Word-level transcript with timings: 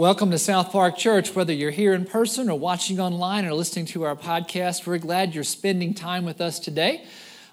Welcome 0.00 0.30
to 0.30 0.38
South 0.38 0.72
Park 0.72 0.96
Church. 0.96 1.34
Whether 1.34 1.52
you're 1.52 1.70
here 1.70 1.92
in 1.92 2.06
person 2.06 2.48
or 2.48 2.58
watching 2.58 2.98
online 2.98 3.44
or 3.44 3.52
listening 3.52 3.84
to 3.88 4.04
our 4.04 4.16
podcast, 4.16 4.86
we're 4.86 4.96
glad 4.96 5.34
you're 5.34 5.44
spending 5.44 5.92
time 5.92 6.24
with 6.24 6.40
us 6.40 6.58
today. 6.58 7.04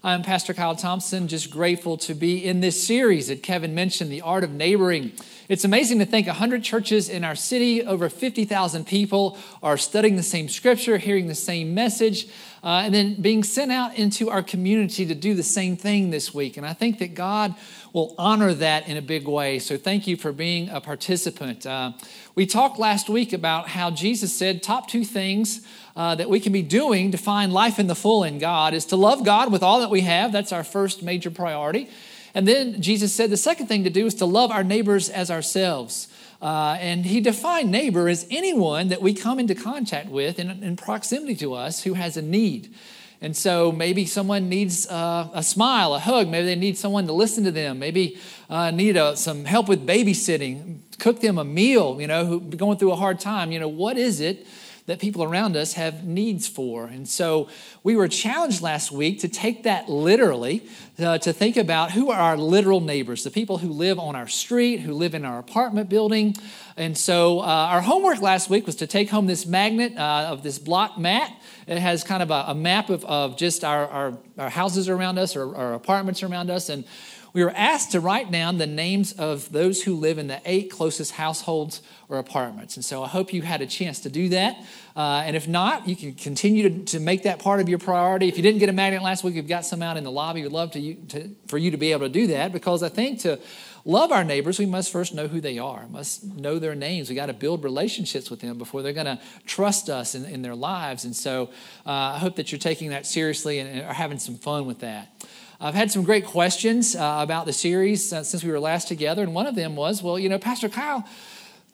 I'm 0.01 0.23
Pastor 0.23 0.53
Kyle 0.53 0.73
Thompson, 0.73 1.27
just 1.27 1.49
grateful 1.51 1.97
to 1.97 2.13
be 2.13 2.45
in 2.45 2.61
this 2.61 2.81
series 2.81 3.27
that 3.27 3.43
Kevin 3.43 3.75
mentioned, 3.75 4.09
The 4.09 4.21
Art 4.21 4.45
of 4.45 4.51
Neighboring. 4.51 5.11
It's 5.49 5.65
amazing 5.65 5.99
to 5.99 6.05
think 6.05 6.27
100 6.27 6.63
churches 6.63 7.09
in 7.09 7.25
our 7.25 7.35
city, 7.35 7.83
over 7.83 8.07
50,000 8.07 8.87
people 8.87 9.37
are 9.61 9.77
studying 9.77 10.15
the 10.15 10.23
same 10.23 10.47
scripture, 10.47 10.97
hearing 10.97 11.27
the 11.27 11.35
same 11.35 11.73
message, 11.73 12.29
uh, 12.63 12.83
and 12.85 12.93
then 12.93 13.21
being 13.21 13.43
sent 13.43 13.73
out 13.73 13.95
into 13.95 14.29
our 14.29 14.41
community 14.41 15.05
to 15.05 15.15
do 15.15 15.33
the 15.33 15.43
same 15.43 15.75
thing 15.75 16.11
this 16.11 16.33
week. 16.33 16.55
And 16.55 16.65
I 16.65 16.71
think 16.71 16.99
that 16.99 17.13
God 17.13 17.55
will 17.97 18.13
honor 18.19 18.53
that 18.53 18.87
in 18.87 18.95
a 18.95 19.01
big 19.01 19.27
way. 19.27 19.57
So 19.57 19.75
thank 19.75 20.05
you 20.05 20.17
for 20.17 20.31
being 20.31 20.69
a 20.69 20.79
participant. 20.79 21.65
Uh, 21.65 21.93
we 22.35 22.45
talked 22.45 22.77
last 22.77 23.09
week 23.09 23.33
about 23.33 23.69
how 23.69 23.89
Jesus 23.89 24.31
said 24.31 24.61
top 24.61 24.87
two 24.87 25.03
things 25.03 25.65
uh, 25.95 26.13
that 26.13 26.29
we 26.29 26.39
can 26.39 26.53
be 26.53 26.61
doing 26.61 27.09
to 27.11 27.17
find 27.17 27.51
life 27.51 27.79
in 27.79 27.87
the 27.87 27.95
full 27.95 28.23
in 28.23 28.37
God 28.37 28.75
is 28.75 28.85
to 28.85 28.95
love 28.95 29.25
God 29.25 29.51
with 29.51 29.63
all 29.63 29.79
that 29.79 29.89
we 29.89 30.01
have. 30.01 30.31
That's 30.31 30.51
our 30.51 30.63
first 30.63 31.01
major 31.01 31.31
priority. 31.31 31.89
And 32.35 32.47
then 32.47 32.83
Jesus 32.83 33.15
said 33.15 33.31
the 33.31 33.35
second 33.35 33.65
thing 33.65 33.83
to 33.83 33.89
do 33.89 34.05
is 34.05 34.13
to 34.15 34.25
love 34.25 34.51
our 34.51 34.63
neighbors 34.63 35.09
as 35.09 35.31
ourselves. 35.31 36.07
Uh, 36.39 36.77
and 36.79 37.03
he 37.03 37.19
defined 37.19 37.71
neighbor 37.71 38.07
as 38.07 38.27
anyone 38.29 38.89
that 38.89 39.01
we 39.01 39.15
come 39.15 39.39
into 39.39 39.55
contact 39.55 40.09
with 40.09 40.37
in, 40.37 40.51
in 40.61 40.75
proximity 40.75 41.35
to 41.37 41.55
us 41.55 41.81
who 41.81 41.95
has 41.95 42.15
a 42.15 42.21
need. 42.21 42.75
And 43.21 43.35
so 43.35 43.71
maybe 43.71 44.05
someone 44.05 44.47
needs 44.47 44.87
uh, 44.87 45.29
a 45.33 45.41
smile, 45.41 45.95
a 45.95 45.99
hug. 45.99 46.27
Maybe 46.29 46.45
they 46.45 46.55
need 46.55 46.77
someone 46.77 47.07
to 47.07 47.13
listen 47.13 47.43
to 47.45 47.51
them. 47.51 47.79
Maybe 47.79 48.19
uh, 48.49 48.69
need 48.71 48.95
a, 48.95 49.05
uh, 49.05 49.15
some 49.15 49.45
help 49.45 49.67
with 49.67 49.87
babysitting, 49.87 50.79
cook 50.99 51.21
them 51.21 51.37
a 51.37 51.43
meal, 51.43 51.99
you 51.99 52.07
know, 52.07 52.25
who 52.25 52.39
going 52.39 52.77
through 52.77 52.91
a 52.91 52.95
hard 52.95 53.19
time. 53.19 53.51
You 53.51 53.59
know, 53.59 53.67
what 53.67 53.97
is 53.97 54.19
it 54.19 54.45
that 54.87 54.99
people 54.99 55.23
around 55.23 55.55
us 55.55 55.73
have 55.73 56.03
needs 56.03 56.47
for? 56.47 56.87
And 56.87 57.07
so 57.07 57.47
we 57.83 57.95
were 57.95 58.07
challenged 58.07 58.61
last 58.61 58.91
week 58.91 59.19
to 59.19 59.27
take 59.27 59.63
that 59.63 59.87
literally, 59.87 60.63
uh, 60.99 61.19
to 61.19 61.31
think 61.31 61.55
about 61.55 61.91
who 61.91 62.09
are 62.09 62.19
our 62.19 62.37
literal 62.37 62.81
neighbors, 62.81 63.23
the 63.23 63.31
people 63.31 63.59
who 63.59 63.69
live 63.69 63.99
on 63.99 64.15
our 64.15 64.27
street, 64.27 64.77
who 64.79 64.93
live 64.93 65.13
in 65.13 65.23
our 65.23 65.37
apartment 65.39 65.89
building. 65.89 66.35
And 66.75 66.97
so 66.97 67.39
uh, 67.39 67.43
our 67.43 67.81
homework 67.81 68.21
last 68.21 68.49
week 68.49 68.65
was 68.65 68.77
to 68.77 68.87
take 68.87 69.09
home 69.09 69.27
this 69.27 69.45
magnet 69.45 69.95
uh, 69.95 70.29
of 70.31 70.41
this 70.41 70.57
block 70.57 70.97
map 70.97 71.31
it 71.67 71.77
has 71.77 72.03
kind 72.05 72.23
of 72.23 72.31
a, 72.31 72.45
a 72.47 72.55
map 72.55 72.89
of, 72.89 73.03
of 73.03 73.37
just 73.37 73.65
our, 73.65 73.87
our, 73.87 74.17
our, 74.37 74.49
houses 74.49 74.87
around 74.87 75.19
us 75.19 75.35
or 75.35 75.53
our 75.55 75.73
apartments 75.73 76.23
around 76.23 76.49
us. 76.49 76.69
And 76.69 76.85
we 77.33 77.43
were 77.43 77.53
asked 77.55 77.91
to 77.91 77.99
write 77.99 78.31
down 78.31 78.57
the 78.57 78.67
names 78.67 79.11
of 79.13 79.51
those 79.51 79.83
who 79.83 79.95
live 79.95 80.17
in 80.17 80.27
the 80.27 80.41
eight 80.45 80.71
closest 80.71 81.13
households 81.13 81.81
or 82.09 82.17
apartments. 82.17 82.75
And 82.77 82.85
so 82.85 83.03
I 83.03 83.07
hope 83.07 83.33
you 83.33 83.41
had 83.41 83.61
a 83.61 83.67
chance 83.67 83.99
to 84.01 84.09
do 84.09 84.29
that. 84.29 84.57
Uh, 84.95 85.23
and 85.25 85.35
if 85.35 85.47
not, 85.47 85.87
you 85.87 85.95
can 85.95 86.13
continue 86.13 86.69
to, 86.69 86.85
to 86.93 86.99
make 86.99 87.23
that 87.23 87.39
part 87.39 87.59
of 87.59 87.69
your 87.69 87.79
priority. 87.79 88.27
If 88.27 88.37
you 88.37 88.43
didn't 88.43 88.59
get 88.59 88.69
a 88.69 88.73
magnet 88.73 89.01
last 89.01 89.23
week, 89.23 89.35
we've 89.35 89.47
got 89.47 89.65
some 89.65 89.81
out 89.81 89.97
in 89.97 90.03
the 90.03 90.11
lobby. 90.11 90.41
We'd 90.41 90.51
love 90.51 90.71
to, 90.71 90.95
to, 90.95 91.29
for 91.47 91.57
you 91.57 91.71
to 91.71 91.77
be 91.77 91.91
able 91.91 92.07
to 92.07 92.13
do 92.13 92.27
that 92.27 92.51
because 92.51 92.81
I 92.81 92.89
think 92.89 93.19
to 93.21 93.39
love 93.83 94.11
our 94.11 94.23
neighbors, 94.23 94.57
we 94.57 94.65
must 94.65 94.91
first 94.91 95.13
know 95.13 95.27
who 95.27 95.41
they 95.41 95.59
are, 95.59 95.87
must 95.87 96.23
know 96.23 96.59
their 96.59 96.75
names. 96.75 97.09
We 97.09 97.15
got 97.15 97.27
to 97.27 97.33
build 97.33 97.63
relationships 97.63 98.29
with 98.29 98.41
them 98.41 98.57
before 98.57 98.81
they're 98.81 98.93
going 98.93 99.05
to 99.05 99.19
trust 99.45 99.89
us 99.89 100.15
in, 100.15 100.25
in, 100.25 100.41
their 100.41 100.55
lives. 100.55 101.05
And 101.05 101.15
so 101.15 101.49
uh, 101.85 101.91
I 101.91 102.17
hope 102.19 102.35
that 102.35 102.51
you're 102.51 102.59
taking 102.59 102.89
that 102.89 103.05
seriously 103.05 103.59
and 103.59 103.81
are 103.83 103.93
having 103.93 104.19
some 104.19 104.35
fun 104.35 104.65
with 104.65 104.79
that. 104.79 105.11
I've 105.59 105.73
had 105.73 105.89
some 105.91 106.03
great 106.03 106.23
questions 106.23 106.95
uh, 106.95 107.17
about 107.19 107.47
the 107.47 107.53
series 107.53 108.13
uh, 108.13 108.23
since 108.23 108.43
we 108.43 108.51
were 108.51 108.59
last 108.59 108.87
together, 108.87 109.23
and 109.23 109.33
one 109.33 109.47
of 109.47 109.55
them 109.55 109.75
was, 109.75 110.03
well, 110.03 110.19
you 110.19 110.29
know, 110.29 110.37
Pastor 110.37 110.69
Kyle, 110.69 111.03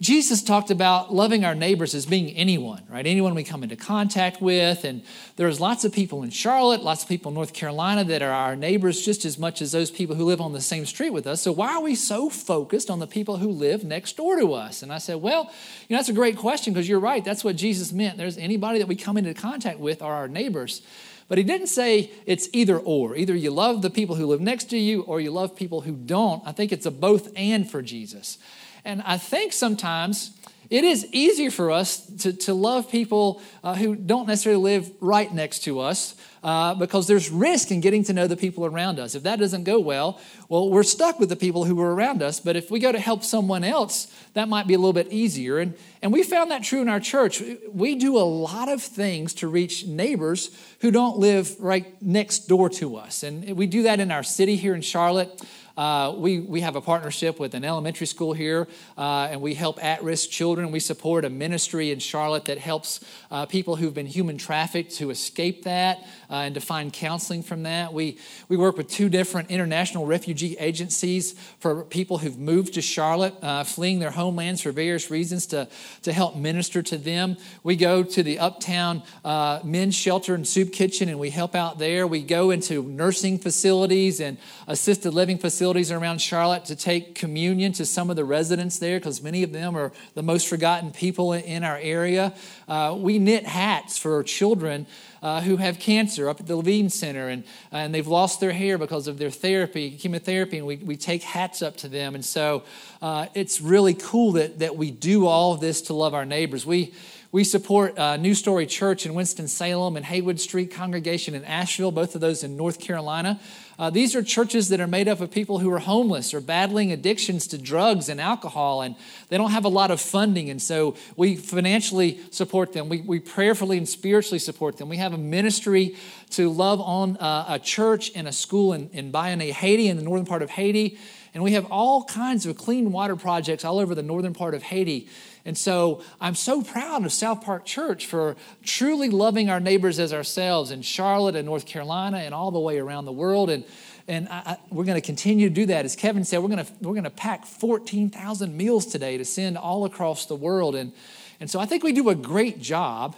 Jesus 0.04 0.42
talked 0.42 0.70
about 0.70 1.16
loving 1.16 1.46
our 1.46 1.56
neighbors 1.56 1.96
as 1.96 2.06
being 2.06 2.32
anyone, 2.32 2.84
right? 2.90 3.08
Anyone 3.08 3.36
we 3.36 3.46
come 3.46 3.64
into 3.64 3.78
contact 3.78 4.42
with. 4.42 4.84
And 4.84 5.02
there's 5.38 5.62
lots 5.62 5.86
of 5.86 5.94
people 5.94 6.24
in 6.24 6.30
Charlotte, 6.30 6.84
lots 6.84 7.04
of 7.04 7.10
people 7.10 7.30
in 7.30 7.36
North 7.36 7.54
Carolina 7.54 8.04
that 8.04 8.22
are 8.22 8.30
our 8.30 8.58
neighbors 8.58 9.06
just 9.06 9.24
as 9.24 9.40
much 9.40 9.62
as 9.62 9.72
those 9.72 9.90
people 9.90 10.18
who 10.18 10.26
live 10.26 10.42
on 10.42 10.52
the 10.52 10.60
same 10.60 10.86
street 10.86 11.12
with 11.12 11.26
us. 11.26 11.42
So 11.42 11.54
why 11.54 11.74
are 11.74 11.82
we 11.82 11.96
so 11.96 12.30
focused 12.30 12.90
on 12.90 13.00
the 13.00 13.08
people 13.08 13.38
who 13.38 13.48
live 13.48 13.86
next 13.86 14.18
door 14.18 14.36
to 14.36 14.52
us? 14.54 14.84
And 14.84 14.92
I 14.92 14.98
said, 14.98 15.22
well, 15.22 15.44
you 15.88 15.96
know, 15.96 16.00
that's 16.00 16.10
a 16.10 16.14
great 16.14 16.36
question 16.36 16.74
because 16.74 16.90
you're 16.90 17.00
right. 17.00 17.24
That's 17.24 17.46
what 17.46 17.56
Jesus 17.56 17.94
meant. 17.94 18.18
There's 18.18 18.38
anybody 18.38 18.80
that 18.80 18.90
we 18.90 18.98
come 18.98 19.16
into 19.16 19.34
contact 19.34 19.80
with 19.80 20.02
are 20.02 20.16
our 20.16 20.28
neighbors. 20.28 20.82
But 21.30 21.38
he 21.38 21.46
didn't 21.46 21.68
say 21.68 22.12
it's 22.26 22.50
either 22.52 22.78
or. 22.78 23.16
Either 23.16 23.34
you 23.34 23.52
love 23.52 23.82
the 23.82 23.90
people 23.90 24.16
who 24.16 24.26
live 24.26 24.42
next 24.42 24.66
to 24.72 24.78
you 24.78 25.04
or 25.04 25.22
you 25.22 25.32
love 25.32 25.56
people 25.56 25.80
who 25.80 25.94
don't. 25.94 26.44
I 26.46 26.52
think 26.52 26.74
it's 26.74 26.86
a 26.86 26.92
both 26.92 27.32
and 27.38 27.72
for 27.72 27.82
Jesus. 27.82 28.38
And 28.86 29.02
I 29.04 29.18
think 29.18 29.54
sometimes 29.54 30.32
it 30.70 30.84
is 30.84 31.06
easier 31.12 31.52
for 31.52 31.72
us 31.72 32.06
to, 32.24 32.34
to 32.34 32.54
love 32.54 32.90
people 32.90 33.42
uh, 33.64 33.76
who 33.76 33.96
don't 33.96 34.28
necessarily 34.28 34.62
live 34.62 34.92
right 35.02 35.32
next 35.32 35.60
to 35.66 35.80
us 35.80 36.16
uh, 36.44 36.74
because 36.74 37.06
there's 37.08 37.30
risk 37.30 37.72
in 37.72 37.80
getting 37.80 38.04
to 38.06 38.14
know 38.14 38.28
the 38.28 38.36
people 38.36 38.66
around 38.66 39.00
us. 39.00 39.14
If 39.14 39.24
that 39.24 39.40
doesn't 39.40 39.66
go 39.66 39.80
well, 39.80 40.20
well, 40.50 40.70
we're 40.70 40.84
stuck 40.84 41.20
with 41.20 41.30
the 41.30 41.36
people 41.36 41.64
who 41.64 41.80
are 41.80 41.94
around 41.94 42.24
us. 42.24 42.40
But 42.40 42.56
if 42.56 42.72
we 42.72 42.80
go 42.80 42.92
to 42.92 43.00
help 43.00 43.24
someone 43.24 43.64
else, 43.64 44.08
that 44.34 44.50
might 44.50 44.66
be 44.66 44.74
a 44.74 44.78
little 44.78 44.94
bit 44.94 45.12
easier. 45.12 45.60
And, 45.60 45.76
and 46.02 46.12
we 46.12 46.24
found 46.24 46.52
that 46.52 46.64
true 46.64 46.82
in 46.82 46.90
our 46.90 47.00
church. 47.00 47.42
We 47.72 47.96
do 47.96 48.18
a 48.18 48.26
lot 48.26 48.68
of 48.68 48.82
things 48.82 49.36
to 49.36 49.48
reach 49.48 49.86
neighbors 49.86 50.50
who 50.80 50.92
don't 50.92 51.18
live 51.18 51.56
right 51.60 52.02
next 52.02 52.48
door 52.48 52.70
to 52.72 52.98
us. 52.98 53.24
And 53.24 53.56
we 53.56 53.68
do 53.68 53.84
that 53.84 54.00
in 54.00 54.12
our 54.12 54.24
city 54.24 54.56
here 54.56 54.76
in 54.76 54.82
Charlotte. 54.82 55.42
Uh, 55.76 56.14
we, 56.16 56.40
we 56.40 56.62
have 56.62 56.76
a 56.76 56.82
partnership 56.82 57.40
with 57.40 57.56
an 57.56 57.66
elementary 57.66 58.06
school 58.06 58.34
here, 58.34 58.68
uh, 58.98 59.30
and 59.32 59.42
we 59.42 59.56
help 59.56 59.84
at 59.84 60.04
risk 60.04 60.30
children. 60.30 60.72
We 60.72 60.80
support 60.80 61.26
a 61.26 61.30
ministry 61.30 61.90
in 61.90 62.00
Charlotte 62.00 62.46
that 62.46 62.60
helps 62.60 63.04
uh, 63.32 63.48
people 63.48 63.76
who've 63.76 63.94
been 63.94 64.06
human 64.06 64.38
trafficked 64.38 64.96
to 64.98 65.10
escape 65.10 65.64
that 65.64 66.06
uh, 66.34 66.38
and 66.38 66.56
to 66.56 66.60
find 66.62 66.92
counseling 66.92 67.44
from 67.44 67.64
that. 67.64 67.94
We, 67.94 68.18
we 68.50 68.58
work 68.58 68.76
with 68.76 68.90
two 68.90 69.08
different 69.08 69.52
international 69.52 70.06
refugee 70.06 70.58
agencies 70.60 71.34
for 71.60 71.84
people 71.86 72.18
who've 72.18 72.38
moved 72.38 72.74
to 72.74 72.82
Charlotte, 72.82 73.36
uh, 73.42 73.64
fleeing 73.64 74.00
their 74.00 74.12
homelands 74.12 74.62
for 74.62 74.74
various 74.74 75.10
reasons, 75.10 75.46
to, 75.48 75.70
to 76.02 76.12
help 76.12 76.36
minister 76.36 76.82
to 76.82 76.98
them. 76.98 77.38
We 77.64 77.78
go 77.78 78.04
to 78.04 78.24
the 78.24 78.40
Uptown 78.40 79.04
uh, 79.24 79.62
Men's 79.64 79.96
Shelter 79.96 80.36
and 80.36 80.46
Soup 80.46 80.74
Kitchen, 80.74 81.08
and 81.08 81.20
we 81.20 81.30
help 81.30 81.56
out 81.56 81.80
there. 81.80 82.06
We 82.06 82.22
go 82.22 82.52
into 82.52 82.84
nursing 82.84 83.40
facilities 83.40 84.20
and 84.20 84.38
assisted 84.68 85.14
living 85.14 85.38
facilities 85.38 85.54
facilities 85.54 85.92
around 85.92 86.20
Charlotte 86.20 86.66
to 86.66 86.76
take 86.76 87.14
communion 87.14 87.72
to 87.72 87.86
some 87.86 88.10
of 88.10 88.16
the 88.16 88.26
residents 88.26 88.80
there 88.80 88.98
because 88.98 89.22
many 89.22 89.44
of 89.44 89.54
them 89.54 89.78
are 89.78 89.92
the 90.16 90.24
most 90.24 90.48
forgotten 90.48 90.90
people 90.90 91.32
in 91.32 91.64
our 91.64 91.78
area. 91.78 92.34
Uh, 92.68 92.96
we 92.98 93.20
knit 93.20 93.46
hats 93.46 94.00
for 94.00 94.24
children 94.24 94.88
uh, 95.24 95.42
who 95.42 95.58
have 95.58 95.80
cancer 95.80 96.30
up 96.30 96.40
at 96.40 96.46
the 96.46 96.56
Levine 96.56 96.90
Center 96.90 97.30
and, 97.30 97.44
and 97.72 97.96
they've 97.96 98.06
lost 98.06 98.40
their 98.40 98.52
hair 98.52 98.78
because 98.78 99.08
of 99.08 99.18
their 99.18 99.32
therapy, 99.32 99.90
chemotherapy, 99.92 100.58
and 100.58 100.68
we, 100.68 100.76
we 100.76 100.98
take 100.98 101.24
hats 101.24 101.62
up 101.62 101.78
to 101.78 101.88
them. 101.88 102.14
And 102.14 102.24
so 102.24 102.64
uh, 103.02 103.28
it's 103.34 103.62
really 103.62 103.96
cool 103.96 104.34
that, 104.34 104.60
that 104.60 104.76
we 104.76 104.92
do 104.92 105.26
all 105.26 105.54
of 105.54 105.62
this 105.62 105.82
to 105.84 105.94
love 105.94 106.14
our 106.14 106.26
neighbors. 106.26 106.66
We 106.66 106.94
we 107.34 107.44
support 107.44 107.98
uh, 107.98 108.16
New 108.16 108.36
Story 108.36 108.68
Church 108.68 109.08
in 109.08 109.16
Winston-Salem 109.16 109.98
and 109.98 110.06
Haywood 110.06 110.40
Street 110.40 110.72
Congregation 110.72 111.34
in 111.34 111.44
Asheville, 111.46 111.92
both 111.92 112.14
of 112.14 112.22
those 112.22 112.44
in 112.44 112.56
North 112.56 112.80
Carolina. 112.80 113.40
Uh, 113.80 113.90
these 113.90 114.16
are 114.16 114.22
churches 114.22 114.70
that 114.70 114.80
are 114.80 114.88
made 114.88 115.08
up 115.08 115.20
of 115.20 115.32
people 115.32 115.60
who 115.60 115.72
are 115.72 115.80
homeless 115.80 116.34
or 116.34 116.40
battling 116.40 116.92
addictions 116.92 117.48
to 117.48 117.58
drugs 117.58 118.08
and 118.08 118.22
alcohol, 118.22 118.82
and 118.82 118.96
they 119.30 119.38
don't 119.38 119.52
have 119.52 119.66
a 119.66 119.70
lot 119.70 119.90
of 119.90 120.00
funding. 120.00 120.50
And 120.50 120.62
so 120.62 120.96
we 121.16 121.36
financially 121.36 122.20
support 122.30 122.74
them. 122.74 122.88
We, 122.88 123.02
we 123.02 123.20
prayerfully 123.20 123.78
and 123.78 123.90
spiritually 123.90 124.40
support 124.40 124.78
them. 124.78 124.90
We 124.90 124.98
have 124.98 125.14
a 125.14 125.18
ministry 125.18 125.96
to 126.32 126.50
love 126.50 126.82
on 126.82 127.18
uh, 127.18 127.46
a 127.50 127.60
church 127.60 128.12
and 128.16 128.28
a 128.28 128.32
school 128.32 128.74
in, 128.74 128.90
in 128.94 129.12
Bayonne, 129.12 129.40
Haiti, 129.40 129.88
in 129.88 129.98
the 129.98 130.04
northern 130.04 130.26
part 130.26 130.42
of 130.42 130.52
Haiti. 130.52 130.98
And 131.34 131.44
we 131.44 131.54
have 131.54 131.66
all 131.72 132.04
kinds 132.04 132.46
of 132.46 132.56
clean 132.56 132.92
water 132.92 133.16
projects 133.16 133.66
all 133.66 133.80
over 133.80 133.96
the 133.96 134.04
northern 134.04 134.34
part 134.34 134.54
of 134.54 134.62
Haiti. 134.62 135.10
And 135.46 135.58
so 135.58 136.02
I'm 136.22 136.36
so 136.36 136.62
proud 136.62 137.06
of 137.06 137.12
South 137.12 137.44
Park 137.44 137.66
Church 137.66 138.06
for 138.06 138.36
truly 138.64 139.10
loving 139.10 139.50
our 139.50 139.60
neighbors 139.60 140.00
as 140.00 140.14
ourselves 140.14 140.72
in 140.72 140.82
Charlotte 140.82 141.36
and 141.36 141.46
North 141.46 141.66
Carolina 141.66 142.20
and 142.20 142.34
all 142.34 142.52
the 142.52 142.60
way 142.60 142.80
around 142.80 143.06
the 143.06 143.12
world. 143.12 143.50
And, 143.50 143.66
and 144.08 144.30
I, 144.30 144.42
I, 144.46 144.58
we're 144.72 144.86
going 144.86 145.00
to 145.00 145.06
continue 145.06 145.50
to 145.50 145.54
do 145.54 145.66
that. 145.66 145.84
As 145.84 145.98
Kevin 145.98 146.24
said, 146.24 146.40
we're 146.40 146.50
going 146.50 146.66
to, 146.66 146.72
we're 146.82 147.02
to 147.02 147.10
pack 147.10 147.46
14,000 147.46 148.56
meals 148.56 148.86
today 148.86 149.18
to 149.18 149.26
send 149.26 149.58
all 149.58 149.84
across 149.84 150.26
the 150.28 150.36
world. 150.36 150.76
And, 150.76 150.94
and 151.42 151.50
so 151.50 151.60
I 151.60 151.66
think 151.66 151.84
we 151.84 151.92
do 151.92 152.08
a 152.10 152.16
great 152.16 152.62
job 152.62 153.16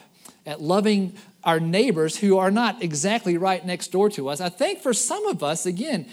at 0.48 0.62
loving 0.62 1.14
our 1.44 1.60
neighbors 1.60 2.18
who 2.18 2.40
are 2.40 2.50
not 2.50 2.82
exactly 2.82 3.38
right 3.38 3.64
next 3.64 3.92
door 3.92 4.10
to 4.10 4.30
us. 4.30 4.42
I 4.42 4.50
think 4.50 4.82
for 4.82 4.94
some 4.94 5.28
of 5.28 5.44
us, 5.44 5.68
again, 5.68 6.08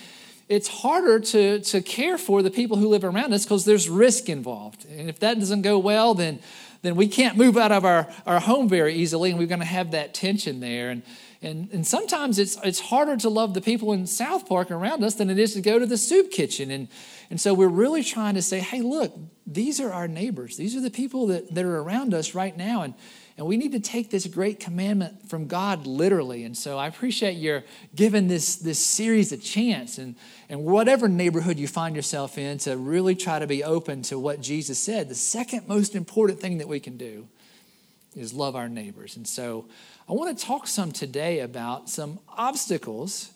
it's 0.53 0.69
harder 0.69 1.19
to, 1.19 1.61
to 1.61 1.81
care 1.81 2.19
for 2.19 2.43
the 2.43 2.51
people 2.51 2.77
who 2.77 2.89
live 2.89 3.05
around 3.05 3.33
us 3.33 3.45
because 3.45 3.65
there's 3.65 3.89
risk 3.89 4.29
involved. 4.29 4.85
And 4.85 5.09
if 5.09 5.19
that 5.21 5.39
doesn't 5.39 5.63
go 5.63 5.79
well, 5.79 6.13
then, 6.13 6.41
then 6.83 6.95
we 6.95 7.09
can't 7.09 7.39
move 7.39 7.57
out 7.57 7.73
of 7.73 7.87
our, 7.87 8.07
our 8.27 8.39
home 8.39 8.69
very 8.69 8.95
easily, 8.95 9.31
and 9.31 9.39
we're 9.39 9.47
going 9.47 9.61
to 9.61 9.65
have 9.65 9.93
that 9.93 10.13
tension 10.13 10.61
there. 10.61 10.91
And, 10.91 11.03
and, 11.41 11.71
and 11.73 11.87
sometimes 11.87 12.39
it's, 12.39 12.59
it's 12.63 12.81
harder 12.81 13.17
to 13.17 13.31
love 13.31 13.55
the 13.55 13.63
people 13.63 13.95
in 13.95 14.07
South 14.07 14.47
Park 14.47 14.71
around 14.71 15.03
us 15.03 15.15
than 15.15 15.31
it 15.31 15.39
is 15.39 15.55
to 15.55 15.63
go 15.63 15.79
to 15.79 15.87
the 15.87 15.97
soup 15.97 16.31
kitchen. 16.31 16.71
And, 16.71 16.89
and 17.31 17.41
so 17.41 17.55
we're 17.55 17.69
really 17.69 18.05
trying 18.05 18.35
to 18.35 18.43
say, 18.43 18.61
hey, 18.61 18.83
look, 18.83 19.17
these 19.47 19.81
are 19.81 19.91
our 19.91 20.07
neighbors. 20.07 20.59
These 20.59 20.77
are 20.77 20.83
the 20.83 20.91
people 20.91 21.29
that, 21.29 21.55
that 21.55 21.65
are 21.65 21.79
around 21.79 22.13
us 22.13 22.35
right 22.35 22.55
now. 22.55 22.83
And, 22.83 22.93
and 23.39 23.47
we 23.47 23.57
need 23.57 23.73
to 23.73 23.81
take 23.81 24.11
this 24.11 24.27
great 24.27 24.61
commandment 24.61 25.29
from 25.29 25.47
God 25.47 25.87
literally. 25.87 26.45
And 26.45 26.57
so 26.57 26.79
I 26.79 26.87
appreciate 26.87 27.33
your 27.33 27.65
giving 27.95 28.29
this, 28.29 28.57
this 28.57 28.79
series 28.79 29.33
a 29.33 29.39
chance 29.39 29.99
and, 29.99 30.17
and 30.49 30.65
whatever 30.65 31.09
neighborhood 31.09 31.59
you 31.59 31.67
find 31.67 31.97
yourself 31.97 32.37
in 32.37 32.59
to 32.59 32.77
really 32.77 33.15
try 33.15 33.39
to 33.39 33.47
be 33.47 33.65
open 33.65 34.03
to 34.03 34.19
what 34.19 34.41
Jesus 34.41 34.79
said. 34.79 35.09
The 35.09 35.15
second 35.15 35.67
most 35.67 35.95
important 35.95 36.41
thing 36.41 36.59
that 36.59 36.69
we 36.69 36.79
can 36.79 36.97
do 36.97 37.27
is 38.15 38.35
love 38.35 38.55
our 38.55 38.69
neighbors. 38.69 39.17
And 39.17 39.27
so 39.27 39.67
I 40.09 40.13
want 40.13 40.37
to 40.37 40.45
talk 40.45 40.67
some 40.67 40.93
today 40.93 41.41
about 41.41 41.89
some 41.89 42.19
obstacles 42.29 43.33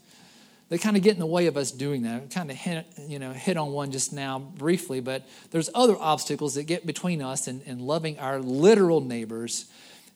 that 0.69 0.81
kind 0.81 0.96
of 0.96 1.02
get 1.02 1.14
in 1.14 1.20
the 1.20 1.26
way 1.26 1.46
of 1.46 1.56
us 1.56 1.70
doing 1.70 2.02
that. 2.02 2.22
I 2.22 2.26
kind 2.26 2.50
of 2.50 2.56
hit, 2.56 2.87
you 3.06 3.19
know, 3.19 3.32
hit 3.32 3.56
on 3.56 3.72
one 3.72 3.92
just 3.92 4.12
now 4.12 4.38
briefly, 4.38 5.00
but 5.00 5.26
there's 5.52 5.70
other 5.75 5.96
obstacles 5.99 6.56
that 6.56 6.64
get 6.64 6.84
between 6.84 7.22
us 7.22 7.46
and, 7.46 7.62
and 7.66 7.81
loving 7.81 8.19
our 8.19 8.40
literal 8.40 9.00
neighbors 9.00 9.66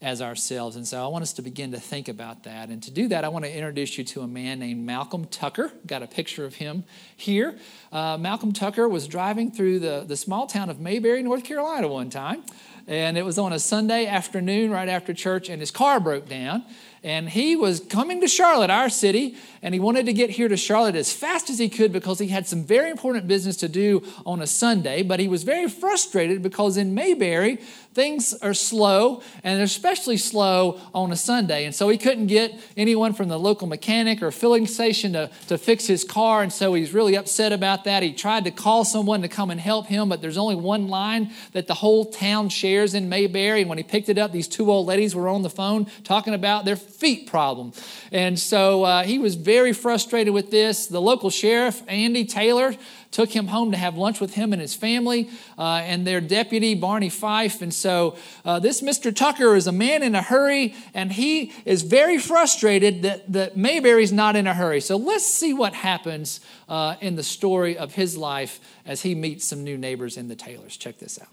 as 0.03 0.23
ourselves. 0.23 0.77
And 0.77 0.87
so 0.87 1.05
I 1.05 1.09
want 1.09 1.23
us 1.23 1.33
to 1.35 1.43
begin 1.43 1.73
to 1.73 1.81
think 1.81 2.09
about 2.09 2.45
that. 2.45 2.71
And 2.71 2.83
to 2.83 2.91
do 2.91 3.09
that, 3.09 3.25
I 3.25 3.29
want 3.29 3.45
to 3.45 3.55
introduce 3.55 3.99
you 3.99 4.05
to 4.05 4.23
a 4.23 4.27
man 4.27 4.59
named 4.59 4.85
Malcolm 4.85 5.27
Tucker. 5.27 5.73
Got 5.87 6.03
a 6.03 6.07
picture 6.07 6.45
of 6.45 6.55
him 6.55 6.85
here. 7.17 7.59
Uh, 7.93 8.17
Malcolm 8.19 8.53
Tucker 8.53 8.89
was 8.89 9.07
driving 9.07 9.51
through 9.51 9.81
the, 9.81 10.05
the 10.07 10.17
small 10.17 10.47
town 10.47 10.71
of 10.71 10.81
Mayberry, 10.81 11.23
North 11.23 11.45
Carolina 11.45 11.89
one 11.89 12.09
time. 12.09 12.43
And 12.87 13.17
it 13.17 13.25
was 13.25 13.39
on 13.39 13.53
a 13.53 13.59
Sunday 13.59 14.07
afternoon 14.07 14.71
right 14.71 14.89
after 14.89 15.15
church, 15.15 15.49
and 15.49 15.61
his 15.61 15.71
car 15.71 16.01
broke 16.01 16.29
down. 16.29 16.65
And 17.03 17.31
he 17.31 17.57
was 17.57 17.81
coming 17.81 18.21
to 18.21 18.29
Charlotte, 18.29 18.69
our 18.69 18.91
city, 18.91 19.37
and 19.63 19.73
he 19.73 19.81
wanted 19.81 20.05
to 20.07 20.13
get 20.13 20.31
here 20.31 20.49
to 20.49 20.57
Charlotte 20.57 20.95
as 20.97 21.11
fast 21.11 21.49
as 21.49 21.59
he 21.59 21.71
could 21.71 21.93
because 21.93 22.19
he 22.19 22.29
had 22.29 22.47
some 22.47 22.63
very 22.63 22.91
important 22.91 23.27
business 23.27 23.57
to 23.59 23.69
do 23.69 24.03
on 24.27 24.43
a 24.43 24.47
Sunday. 24.47 25.03
But 25.03 25.19
he 25.19 25.27
was 25.27 25.43
very 25.43 25.69
frustrated 25.69 26.43
because 26.43 26.77
in 26.77 26.95
Mayberry, 26.95 27.57
things 27.95 28.35
are 28.35 28.55
slow, 28.55 29.23
and 29.43 29.57
they're 29.57 29.65
especially 29.65 30.19
slow 30.19 30.79
on 30.95 31.11
a 31.11 31.17
Sunday. 31.17 31.65
And 31.65 31.75
so 31.75 31.89
he 31.89 31.97
couldn't 31.97 32.27
get 32.27 32.55
anyone 32.77 33.15
from 33.15 33.29
the 33.29 33.39
local 33.39 33.67
mechanic 33.67 34.23
or 34.23 34.31
filling 34.31 34.67
station 34.67 35.15
to, 35.15 35.31
to 35.49 35.57
fix 35.57 35.87
his 35.87 36.05
car. 36.05 36.43
And 36.43 36.53
so 36.53 36.75
he's 36.75 36.93
really 36.93 37.17
upset 37.17 37.53
about 37.53 37.85
that. 37.85 38.03
He 38.03 38.13
tried 38.13 38.45
to 38.45 38.51
call 38.51 38.85
someone 38.85 39.23
to 39.23 39.29
come 39.29 39.51
and 39.51 39.61
help 39.61 39.87
him, 39.87 40.11
but 40.11 40.21
there's 40.21 40.39
only 40.39 40.57
one 40.57 40.89
line 40.89 41.33
that 41.53 41.67
the 41.67 41.75
whole 41.75 42.05
town 42.05 42.51
shares 42.51 42.70
in 42.71 43.09
Mayberry. 43.09 43.61
And 43.61 43.69
when 43.69 43.79
he 43.79 43.85
picked 43.85 44.09
it 44.09 44.19
up, 44.19 44.33
these 44.33 44.49
two 44.49 44.71
old 44.71 44.87
ladies 44.87 45.15
were 45.15 45.29
on 45.29 45.43
the 45.43 45.51
phone 45.51 45.87
talking 46.05 46.35
about 46.35 46.65
their 46.65 46.77
feet 46.77 47.27
problem. 47.27 47.73
And 48.13 48.39
so 48.39 48.85
uh, 48.85 49.03
he 49.03 49.19
was 49.19 49.35
very 49.35 49.73
frustrated 49.73 50.33
with 50.33 50.51
this. 50.51 50.87
The 50.87 51.01
local 51.01 51.31
sheriff, 51.31 51.83
Andy 51.89 52.25
Taylor, 52.25 52.75
took 53.11 53.31
him 53.35 53.49
home 53.49 53.73
to 53.73 53.77
have 53.77 53.97
lunch 53.97 54.21
with 54.21 54.35
him 54.35 54.53
and 54.53 54.63
his 54.63 54.75
family 54.75 55.29
uh, 55.59 55.83
and 55.85 56.07
their 56.07 56.21
deputy, 56.21 56.75
Barney 56.75 57.09
Fife. 57.09 57.61
And 57.63 57.75
so 57.75 58.17
uh, 58.45 58.59
this 58.61 58.83
Mr. 58.83 59.15
Tucker 59.15 59.57
is 59.57 59.67
a 59.67 59.73
man 59.73 60.03
in 60.03 60.15
a 60.15 60.23
hurry, 60.23 60.75
and 60.95 61.13
he 61.13 61.53
is 61.65 61.83
very 61.83 62.19
frustrated 62.19 63.03
that, 63.03 63.33
that 63.33 63.57
Mayberry's 63.57 64.13
not 64.13 64.37
in 64.37 64.47
a 64.47 64.55
hurry. 64.55 64.81
So 64.81 64.97
let's 64.97 65.27
see 65.27 65.53
what 65.53 65.75
happens 65.75 66.41
uh, 66.69 66.97
in 67.01 67.17
the 67.17 67.23
story 67.23 67.77
of 67.77 67.95
his 67.95 68.17
life 68.17 68.61
as 68.87 69.03
he 69.03 69.15
meets 69.15 69.45
some 69.45 69.65
new 69.65 69.77
neighbors 69.77 70.17
in 70.17 70.29
the 70.29 70.37
Taylors. 70.37 70.77
Check 70.77 70.99
this 70.99 71.21
out. 71.21 71.29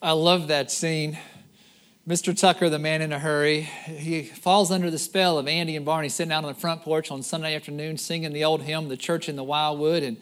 I 0.00 0.12
love 0.12 0.46
that 0.46 0.70
scene. 0.70 1.18
Mr. 2.06 2.38
Tucker, 2.38 2.70
the 2.70 2.78
man 2.78 3.02
in 3.02 3.12
a 3.12 3.18
hurry, 3.18 3.62
he 3.62 4.22
falls 4.22 4.70
under 4.70 4.92
the 4.92 4.98
spell 4.98 5.38
of 5.38 5.48
Andy 5.48 5.74
and 5.74 5.84
Barney 5.84 6.08
sitting 6.08 6.30
out 6.30 6.44
on 6.44 6.52
the 6.52 6.58
front 6.58 6.82
porch 6.82 7.10
on 7.10 7.20
Sunday 7.24 7.56
afternoon 7.56 7.98
singing 7.98 8.32
the 8.32 8.44
old 8.44 8.62
hymn, 8.62 8.88
The 8.88 8.96
Church 8.96 9.28
in 9.28 9.34
the 9.34 9.42
Wildwood. 9.42 10.04
And 10.04 10.16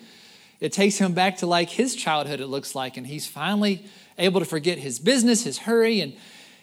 it 0.60 0.72
takes 0.72 0.96
him 0.96 1.12
back 1.12 1.36
to 1.38 1.46
like 1.46 1.68
his 1.68 1.94
childhood, 1.94 2.40
it 2.40 2.46
looks 2.46 2.74
like. 2.74 2.96
And 2.96 3.06
he's 3.06 3.26
finally 3.26 3.84
able 4.16 4.40
to 4.40 4.46
forget 4.46 4.78
his 4.78 4.98
business, 4.98 5.44
his 5.44 5.58
hurry, 5.58 6.00
and 6.00 6.16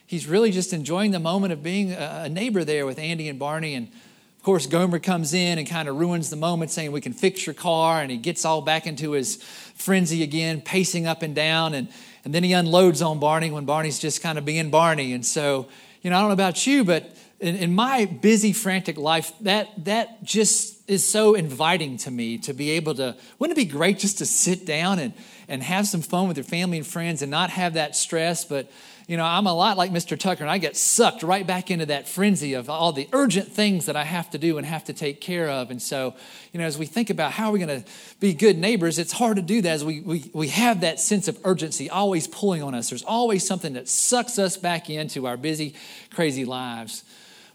he's 0.08 0.26
really 0.26 0.50
just 0.50 0.74
enjoying 0.74 1.12
the 1.12 1.20
moment 1.20 1.54
of 1.54 1.62
being 1.62 1.92
a 1.92 2.28
neighbor 2.28 2.64
there 2.64 2.88
with 2.88 2.98
Andy 2.98 3.30
and 3.30 3.38
Barney. 3.38 3.76
And 3.76 3.90
of 3.90 4.44
course, 4.44 4.66
Gomer 4.66 4.98
comes 4.98 5.36
in 5.36 5.60
and 5.60 5.70
kind 5.70 5.88
of 5.88 5.98
ruins 5.98 6.32
the 6.32 6.36
moment, 6.36 6.72
saying, 6.72 6.92
We 6.92 7.00
can 7.00 7.14
fix 7.14 7.46
your 7.46 7.54
car. 7.54 8.02
And 8.02 8.10
he 8.10 8.18
gets 8.18 8.44
all 8.44 8.62
back 8.62 8.88
into 8.88 9.12
his 9.12 9.36
frenzy 9.76 10.24
again, 10.24 10.62
pacing 10.62 11.06
up 11.06 11.22
and 11.22 11.36
down. 11.36 11.76
And 11.76 11.90
and 12.24 12.34
then 12.34 12.44
he 12.44 12.54
unloads 12.54 13.02
on 13.02 13.20
Barney 13.20 13.52
when 13.52 13.66
Barney's 13.66 14.00
just 14.00 14.22
kind 14.22 14.38
of 14.38 14.46
being 14.46 14.70
Barney. 14.70 15.14
And 15.14 15.26
so, 15.26 15.68
you 16.02 16.10
know, 16.10 16.18
I 16.18 16.20
don't 16.20 16.30
know 16.30 16.34
about 16.34 16.66
you, 16.66 16.84
but 16.84 17.16
in, 17.40 17.56
in 17.58 17.76
my 17.76 18.06
busy, 18.06 18.54
frantic 18.54 18.98
life, 18.98 19.34
that, 19.42 19.70
that 19.86 20.24
just 20.24 20.90
is 20.90 21.08
so 21.08 21.34
inviting 21.36 21.98
to 21.98 22.12
me 22.12 22.38
to 22.40 22.54
be 22.54 22.72
able 22.72 22.96
to, 22.96 23.16
wouldn't 23.40 23.58
it 23.58 23.62
be 23.62 23.70
great 23.70 24.00
just 24.00 24.20
to 24.20 24.26
sit 24.26 24.66
down 24.66 25.00
and, 25.00 25.14
and 25.50 25.62
have 25.62 25.86
some 25.88 26.02
fun 26.02 26.30
with 26.30 26.38
your 26.38 26.46
family 26.46 26.78
and 26.78 26.88
friends 26.88 27.22
and 27.22 27.30
not 27.30 27.50
have 27.50 27.74
that 27.74 27.96
stress, 27.96 28.46
but 28.46 28.72
you 29.08 29.18
know, 29.18 29.26
I'm 29.26 29.48
a 29.48 29.54
lot 29.54 29.78
like 29.78 29.92
Mr. 29.92 30.18
Tucker, 30.18 30.44
and 30.44 30.52
I 30.52 30.58
get 30.58 30.78
sucked 30.78 31.24
right 31.24 31.46
back 31.46 31.70
into 31.70 31.86
that 31.88 32.08
frenzy 32.08 32.54
of 32.54 32.70
all 32.70 32.94
the 32.94 33.10
urgent 33.12 33.52
things 33.52 33.88
that 33.88 33.98
I 33.98 34.04
have 34.04 34.30
to 34.30 34.38
do 34.38 34.58
and 34.58 34.66
have 34.66 34.86
to 34.86 34.94
take 34.94 35.20
care 35.20 35.50
of. 35.50 35.72
And 35.72 35.82
so, 35.82 36.16
you 36.54 36.60
know, 36.60 36.66
as 36.66 36.78
we 36.78 36.86
think 36.86 37.10
about 37.10 37.34
how 37.34 37.50
are 37.50 37.52
we 37.52 37.60
going 37.60 37.84
to 37.84 37.90
be 38.22 38.34
good 38.34 38.58
neighbors, 38.58 39.00
it's 39.00 39.12
hard 39.12 39.36
to 39.36 39.42
do 39.42 39.62
that 39.62 39.72
as 39.72 39.84
we, 39.84 40.00
we, 40.00 40.32
we 40.34 40.48
have 40.50 40.82
that 40.82 41.02
sense 41.02 41.28
of 41.28 41.38
urgency 41.44 41.90
always 41.90 42.28
pulling 42.28 42.64
on 42.64 42.74
us. 42.74 42.90
There's 42.90 43.04
always 43.04 43.46
something 43.46 43.74
that 43.74 43.90
sucks 43.90 44.40
us 44.40 44.56
back 44.56 44.90
into 44.90 45.28
our 45.28 45.36
busy, 45.36 45.76
crazy 46.10 46.46
lives. 46.46 47.04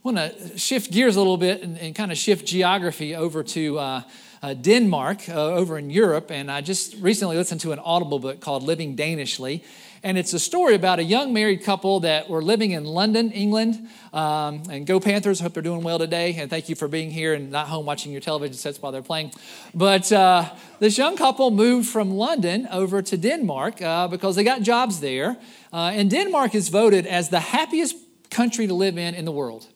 I 0.04 0.12
want 0.12 0.18
to 0.18 0.58
shift 0.58 0.90
gears 0.92 1.16
a 1.16 1.20
little 1.20 1.38
bit 1.38 1.62
and, 1.62 1.78
and 1.78 1.94
kind 1.94 2.12
of 2.12 2.18
shift 2.18 2.46
geography 2.46 3.14
over 3.16 3.42
to. 3.42 3.78
Uh, 3.78 4.02
uh, 4.42 4.54
Denmark 4.54 5.28
uh, 5.28 5.32
over 5.32 5.78
in 5.78 5.90
Europe, 5.90 6.30
and 6.30 6.50
I 6.50 6.60
just 6.60 6.94
recently 7.00 7.36
listened 7.36 7.60
to 7.62 7.72
an 7.72 7.78
Audible 7.78 8.18
book 8.18 8.40
called 8.40 8.62
Living 8.62 8.96
Danishly. 8.96 9.62
And 10.02 10.16
it's 10.16 10.32
a 10.32 10.38
story 10.38 10.74
about 10.74 11.00
a 11.00 11.02
young 11.02 11.32
married 11.32 11.64
couple 11.64 12.00
that 12.00 12.28
were 12.28 12.42
living 12.42 12.70
in 12.70 12.84
London, 12.84 13.32
England. 13.32 13.88
Um, 14.12 14.62
and 14.70 14.86
go 14.86 15.00
Panthers. 15.00 15.40
Hope 15.40 15.54
they're 15.54 15.62
doing 15.62 15.82
well 15.82 15.98
today. 15.98 16.36
And 16.38 16.48
thank 16.48 16.68
you 16.68 16.76
for 16.76 16.88
being 16.88 17.10
here 17.10 17.34
and 17.34 17.50
not 17.50 17.66
home 17.66 17.84
watching 17.84 18.12
your 18.12 18.20
television 18.20 18.54
sets 18.54 18.80
while 18.80 18.92
they're 18.92 19.02
playing. 19.02 19.32
But 19.74 20.10
uh, 20.12 20.50
this 20.78 20.98
young 20.98 21.16
couple 21.16 21.50
moved 21.50 21.88
from 21.88 22.12
London 22.12 22.68
over 22.70 23.02
to 23.02 23.16
Denmark 23.16 23.82
uh, 23.82 24.08
because 24.08 24.36
they 24.36 24.44
got 24.44 24.62
jobs 24.62 25.00
there. 25.00 25.36
Uh, 25.72 25.90
and 25.94 26.10
Denmark 26.10 26.54
is 26.54 26.68
voted 26.68 27.06
as 27.06 27.28
the 27.28 27.40
happiest 27.40 27.96
country 28.30 28.66
to 28.66 28.74
live 28.74 28.98
in 28.98 29.14
in 29.14 29.24
the 29.24 29.32
world. 29.32 29.66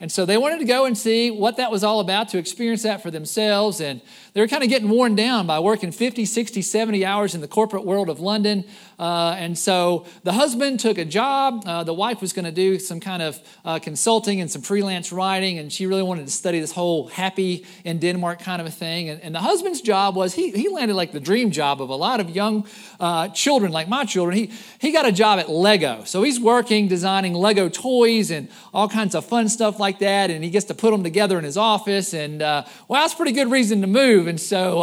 And 0.00 0.12
so 0.12 0.24
they 0.24 0.36
wanted 0.36 0.60
to 0.60 0.64
go 0.64 0.84
and 0.84 0.96
see 0.96 1.30
what 1.30 1.56
that 1.56 1.72
was 1.72 1.82
all 1.82 1.98
about 1.98 2.28
to 2.28 2.38
experience 2.38 2.84
that 2.84 3.02
for 3.02 3.10
themselves. 3.10 3.80
And 3.80 4.00
they 4.32 4.40
were 4.40 4.46
kind 4.46 4.62
of 4.62 4.68
getting 4.68 4.88
worn 4.88 5.16
down 5.16 5.46
by 5.46 5.58
working 5.58 5.90
50, 5.90 6.24
60, 6.24 6.62
70 6.62 7.04
hours 7.04 7.34
in 7.34 7.40
the 7.40 7.48
corporate 7.48 7.84
world 7.84 8.08
of 8.08 8.20
London. 8.20 8.64
Uh, 8.98 9.36
and 9.38 9.56
so 9.56 10.06
the 10.24 10.32
husband 10.32 10.80
took 10.80 10.98
a 10.98 11.04
job. 11.04 11.62
Uh, 11.64 11.84
the 11.84 11.94
wife 11.94 12.20
was 12.20 12.32
going 12.32 12.44
to 12.44 12.52
do 12.52 12.78
some 12.78 12.98
kind 12.98 13.22
of 13.22 13.40
uh, 13.64 13.78
consulting 13.78 14.40
and 14.40 14.50
some 14.50 14.62
freelance 14.62 15.12
writing. 15.12 15.58
And 15.58 15.72
she 15.72 15.86
really 15.86 16.02
wanted 16.02 16.26
to 16.26 16.32
study 16.32 16.58
this 16.58 16.72
whole 16.72 17.06
happy 17.08 17.64
in 17.84 17.98
Denmark 17.98 18.40
kind 18.40 18.60
of 18.60 18.66
a 18.66 18.70
thing. 18.70 19.08
And, 19.08 19.20
and 19.20 19.34
the 19.34 19.40
husband's 19.40 19.80
job 19.80 20.16
was 20.16 20.34
he, 20.34 20.50
he 20.50 20.68
landed 20.68 20.94
like 20.94 21.12
the 21.12 21.20
dream 21.20 21.50
job 21.50 21.80
of 21.80 21.90
a 21.90 21.94
lot 21.94 22.18
of 22.18 22.30
young 22.30 22.66
uh, 22.98 23.28
children, 23.28 23.70
like 23.70 23.88
my 23.88 24.04
children. 24.04 24.36
He, 24.36 24.52
he 24.80 24.90
got 24.90 25.06
a 25.06 25.12
job 25.12 25.38
at 25.38 25.48
Lego. 25.48 26.02
So 26.04 26.22
he's 26.24 26.40
working 26.40 26.88
designing 26.88 27.34
Lego 27.34 27.68
toys 27.68 28.30
and 28.32 28.48
all 28.74 28.88
kinds 28.88 29.14
of 29.14 29.24
fun 29.24 29.48
stuff 29.48 29.78
like 29.78 30.00
that. 30.00 30.30
And 30.30 30.42
he 30.42 30.50
gets 30.50 30.66
to 30.66 30.74
put 30.74 30.90
them 30.90 31.04
together 31.04 31.38
in 31.38 31.44
his 31.44 31.56
office. 31.56 32.12
And 32.14 32.42
uh, 32.42 32.64
well, 32.88 33.02
that's 33.02 33.14
pretty 33.14 33.32
good 33.32 33.50
reason 33.50 33.80
to 33.82 33.86
move. 33.86 34.26
And 34.26 34.40
so 34.40 34.82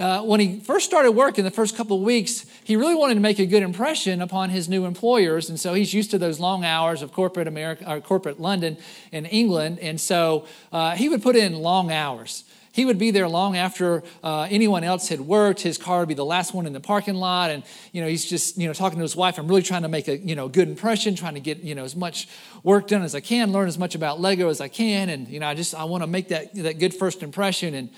uh, 0.00 0.22
when 0.22 0.40
he 0.40 0.58
first 0.60 0.86
started 0.86 1.12
working 1.12 1.44
the 1.44 1.50
first 1.50 1.76
couple 1.76 1.98
of 1.98 2.02
weeks, 2.02 2.46
he 2.64 2.74
really 2.74 2.94
wanted 2.94 3.14
to 3.14 3.20
make 3.20 3.38
a 3.38 3.44
good 3.44 3.62
impression 3.62 4.22
upon 4.22 4.48
his 4.48 4.66
new 4.66 4.86
employers. 4.86 5.50
And 5.50 5.60
so 5.60 5.74
he's 5.74 5.92
used 5.92 6.10
to 6.12 6.18
those 6.18 6.40
long 6.40 6.64
hours 6.64 7.02
of 7.02 7.12
corporate 7.12 7.46
America 7.46 7.84
or 7.88 8.00
corporate 8.00 8.40
London 8.40 8.78
and 9.12 9.28
England. 9.30 9.78
And 9.78 10.00
so 10.00 10.46
uh, 10.72 10.96
he 10.96 11.10
would 11.10 11.22
put 11.22 11.36
in 11.36 11.54
long 11.54 11.92
hours. 11.92 12.44
He 12.72 12.86
would 12.86 12.98
be 12.98 13.10
there 13.10 13.28
long 13.28 13.58
after 13.58 14.02
uh, 14.24 14.46
anyone 14.48 14.84
else 14.84 15.08
had 15.08 15.20
worked. 15.20 15.60
His 15.60 15.76
car 15.76 15.98
would 15.98 16.08
be 16.08 16.14
the 16.14 16.24
last 16.24 16.54
one 16.54 16.66
in 16.66 16.72
the 16.72 16.80
parking 16.80 17.16
lot, 17.16 17.50
and 17.50 17.64
you 17.90 18.00
know 18.00 18.06
he's 18.06 18.24
just 18.24 18.56
you 18.56 18.68
know 18.68 18.72
talking 18.72 18.96
to 18.96 19.02
his 19.02 19.16
wife. 19.16 19.38
I'm 19.38 19.48
really 19.48 19.62
trying 19.62 19.82
to 19.82 19.88
make 19.88 20.06
a 20.06 20.16
you 20.16 20.36
know 20.36 20.48
good 20.48 20.68
impression, 20.68 21.16
trying 21.16 21.34
to 21.34 21.40
get 21.40 21.58
you 21.58 21.74
know 21.74 21.82
as 21.82 21.96
much 21.96 22.28
work 22.62 22.86
done 22.86 23.02
as 23.02 23.16
I 23.16 23.20
can, 23.20 23.50
learn 23.50 23.66
as 23.66 23.76
much 23.76 23.96
about 23.96 24.20
Lego 24.20 24.50
as 24.50 24.60
I 24.60 24.68
can, 24.68 25.08
and 25.08 25.26
you 25.26 25.40
know 25.40 25.48
I 25.48 25.54
just 25.54 25.74
I 25.74 25.82
want 25.82 26.04
to 26.04 26.06
make 26.06 26.28
that 26.28 26.54
that 26.54 26.78
good 26.78 26.94
first 26.94 27.24
impression. 27.24 27.74
And, 27.74 27.90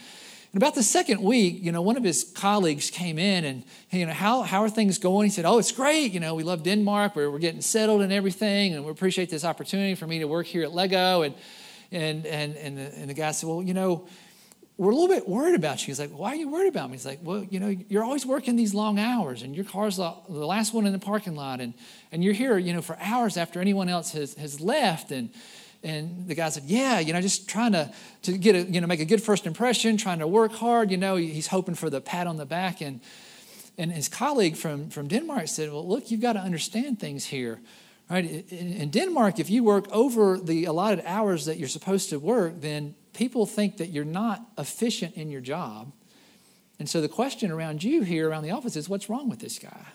and 0.52 0.62
about 0.62 0.75
the 0.75 0.82
second 0.82 1.23
week, 1.23 1.59
you 1.62 1.73
know, 1.73 1.80
one 1.80 1.97
of 1.97 2.04
his 2.04 2.25
colleagues 2.25 2.90
came 2.90 3.18
in 3.18 3.47
and, 3.47 3.64
you 3.90 4.04
know, 4.04 4.12
how, 4.12 4.42
how 4.42 4.62
are 4.62 4.68
things 4.68 4.99
going? 4.99 5.25
He 5.25 5.30
said, 5.30 5.47
Oh, 5.47 5.59
it's 5.59 5.73
great. 5.73 6.12
You 6.12 6.21
know, 6.21 6.35
we 6.35 6.42
love 6.42 6.62
Denmark. 6.62 7.16
We're, 7.16 7.30
we're 7.30 7.38
getting 7.38 7.62
settled 7.62 8.02
and 8.02 8.12
everything. 8.12 8.75
And 8.75 8.85
we 8.85 8.90
appreciate 8.90 9.30
this 9.30 9.47
opportunity 9.47 9.94
for 9.94 10.06
me 10.06 10.18
to 10.18 10.28
work 10.28 10.47
here 10.47 10.62
at 10.62 10.73
Lego. 10.73 11.23
And, 11.23 11.35
and, 11.90 12.26
and, 12.26 12.56
and, 12.56 12.76
the, 12.76 12.99
and 12.99 13.09
the 13.09 13.14
guy 13.14 13.30
said, 13.30 13.49
Well, 13.49 13.62
you 13.62 13.73
know, 13.73 14.06
we're 14.76 14.90
a 14.90 14.94
little 14.94 15.14
bit 15.14 15.26
worried 15.26 15.54
about 15.54 15.80
you. 15.80 15.87
He's 15.87 16.00
like, 16.00 16.11
why 16.11 16.30
are 16.30 16.35
you 16.35 16.49
worried 16.49 16.68
about 16.68 16.88
me? 16.88 16.97
He's 16.97 17.06
like, 17.06 17.21
well, 17.23 17.44
you 17.44 17.61
know, 17.61 17.68
you're 17.68 18.02
always 18.02 18.25
working 18.25 18.56
these 18.56 18.75
long 18.75 18.99
hours 18.99 19.42
and 19.42 19.54
your 19.54 19.66
car's 19.66 19.99
the, 19.99 20.14
last 20.28 20.73
one 20.73 20.87
in 20.87 20.92
the 20.92 20.99
parking 20.99 21.37
lot 21.37 21.61
and, 21.61 21.75
and 22.11 22.25
you're 22.25 22.32
here, 22.32 22.56
you 22.56 22.73
know, 22.73 22.80
for 22.80 22.97
hours 22.99 23.37
after 23.37 23.61
anyone 23.61 23.90
else 23.90 24.12
has, 24.12 24.35
has 24.35 24.61
left. 24.61 25.12
And, 25.12 25.30
and 25.82 26.28
the 26.28 26.34
guy 26.34 26.48
said, 26.48 26.64
Yeah, 26.64 26.98
you 27.00 27.12
know, 27.12 27.20
just 27.20 27.48
trying 27.48 27.72
to, 27.72 27.92
to 28.22 28.38
get 28.38 28.54
a, 28.54 28.62
you 28.62 28.80
know, 28.80 28.86
make 28.86 29.00
a 29.00 29.04
good 29.04 29.22
first 29.22 29.46
impression, 29.46 29.96
trying 29.96 30.20
to 30.20 30.26
work 30.26 30.52
hard, 30.52 30.90
you 30.90 30.96
know, 30.96 31.16
he's 31.16 31.48
hoping 31.48 31.74
for 31.74 31.90
the 31.90 32.00
pat 32.00 32.26
on 32.26 32.36
the 32.36 32.46
back. 32.46 32.80
And, 32.80 33.00
and 33.78 33.90
his 33.90 34.08
colleague 34.08 34.56
from, 34.56 34.90
from 34.90 35.08
Denmark 35.08 35.48
said, 35.48 35.72
Well, 35.72 35.86
look, 35.86 36.10
you've 36.10 36.20
got 36.20 36.34
to 36.34 36.40
understand 36.40 37.00
things 37.00 37.24
here. 37.24 37.60
Right? 38.10 38.44
In 38.52 38.90
Denmark, 38.90 39.38
if 39.38 39.48
you 39.48 39.64
work 39.64 39.88
over 39.90 40.38
the 40.38 40.66
allotted 40.66 41.02
hours 41.06 41.46
that 41.46 41.58
you're 41.58 41.68
supposed 41.68 42.10
to 42.10 42.18
work, 42.18 42.60
then 42.60 42.94
people 43.14 43.46
think 43.46 43.78
that 43.78 43.88
you're 43.88 44.04
not 44.04 44.42
efficient 44.58 45.14
in 45.14 45.30
your 45.30 45.40
job. 45.40 45.92
And 46.78 46.88
so 46.88 47.00
the 47.00 47.08
question 47.08 47.50
around 47.50 47.82
you 47.82 48.02
here 48.02 48.28
around 48.28 48.42
the 48.42 48.50
office 48.50 48.76
is 48.76 48.88
what's 48.88 49.08
wrong 49.08 49.30
with 49.30 49.38
this 49.38 49.58
guy? 49.58 49.86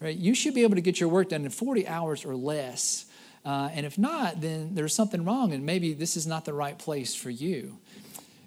Right? 0.00 0.16
You 0.16 0.34
should 0.34 0.54
be 0.54 0.62
able 0.62 0.76
to 0.76 0.80
get 0.80 1.00
your 1.00 1.08
work 1.08 1.30
done 1.30 1.44
in 1.44 1.50
40 1.50 1.86
hours 1.88 2.24
or 2.24 2.36
less. 2.36 3.06
Uh, 3.46 3.70
and 3.72 3.86
if 3.86 3.96
not, 3.96 4.40
then 4.40 4.74
there's 4.74 4.92
something 4.92 5.24
wrong, 5.24 5.52
and 5.52 5.64
maybe 5.64 5.94
this 5.94 6.16
is 6.16 6.26
not 6.26 6.44
the 6.44 6.52
right 6.52 6.76
place 6.76 7.14
for 7.14 7.30
you. 7.30 7.78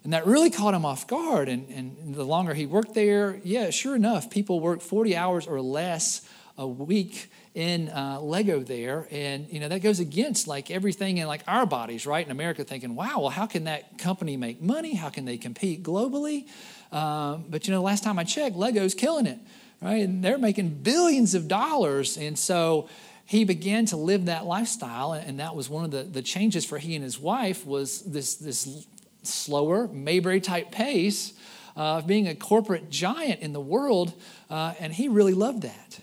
And 0.03 0.12
that 0.12 0.25
really 0.25 0.50
caught 0.50 0.74
him 0.74 0.84
off 0.86 1.08
guard. 1.08 1.48
And, 1.48 1.70
and 1.70 2.15
the 2.15 2.25
longer 2.25 2.53
he 2.53 2.65
worked 2.65 2.96
there, 2.96 3.39
yeah, 3.44 3.70
sure 3.70 3.96
enough, 3.96 4.29
people 4.29 4.60
work 4.60 4.82
40 4.82 5.15
hours 5.15 5.48
or 5.48 5.62
less 5.62 6.27
a 6.58 6.68
week 6.68 7.32
in 7.56 7.88
uh, 7.89 8.20
Lego 8.22 8.60
there. 8.60 9.08
And, 9.10 9.48
you 9.50 9.62
know, 9.62 9.70
that 9.70 9.82
goes 9.82 10.01
against 10.01 10.48
like 10.48 10.70
everything 10.70 11.18
in 11.18 11.27
like 11.27 11.44
our 11.48 11.65
bodies, 11.65 12.06
right? 12.06 12.25
In 12.25 12.32
America, 12.32 12.65
thinking, 12.65 12.96
wow, 12.96 13.20
well, 13.20 13.29
how 13.29 13.46
can 13.46 13.65
that 13.65 13.98
company 13.98 14.36
make 14.36 14.62
money? 14.62 14.96
How 14.96 15.10
can 15.10 15.24
they 15.24 15.38
compete 15.38 15.82
globally? 15.82 16.48
Um, 16.91 17.46
but, 17.50 17.68
you 17.68 17.74
know, 17.74 17.82
last 17.82 18.03
time 18.03 18.20
I 18.20 18.25
checked, 18.25 18.58
Lego's 18.58 18.94
killing 18.94 19.27
it, 19.27 19.39
right? 19.82 20.03
And 20.03 20.24
they're 20.24 20.38
making 20.38 20.82
billions 20.82 21.36
of 21.36 21.48
dollars. 21.48 22.18
And 22.18 22.38
so, 22.38 22.89
he 23.29 23.43
began 23.45 23.86
to 23.86 23.95
live 23.95 24.25
that 24.25 24.45
lifestyle 24.45 25.13
and 25.13 25.39
that 25.39 25.55
was 25.55 25.69
one 25.69 25.86
of 25.86 25.91
the, 25.91 26.03
the 26.03 26.21
changes 26.21 26.65
for 26.65 26.77
he 26.77 26.95
and 26.95 27.03
his 27.03 27.19
wife 27.19 27.65
was 27.65 28.01
this, 28.01 28.36
this 28.36 28.88
slower 29.24 29.88
mayberry 29.88 30.41
type 30.41 30.71
pace 30.71 31.33
of 31.75 32.05
being 32.07 32.27
a 32.27 32.36
corporate 32.36 32.89
giant 32.89 33.39
in 33.41 33.53
the 33.53 33.62
world 33.62 34.13
uh, 34.50 34.74
and 34.79 34.93
he 34.93 35.07
really 35.07 35.33
loved 35.33 35.62
that 35.62 36.00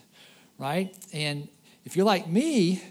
right? 0.59 0.95
And 1.13 1.49
if 1.85 1.97
you're 1.97 2.07
like 2.07 2.29
me 2.29 2.83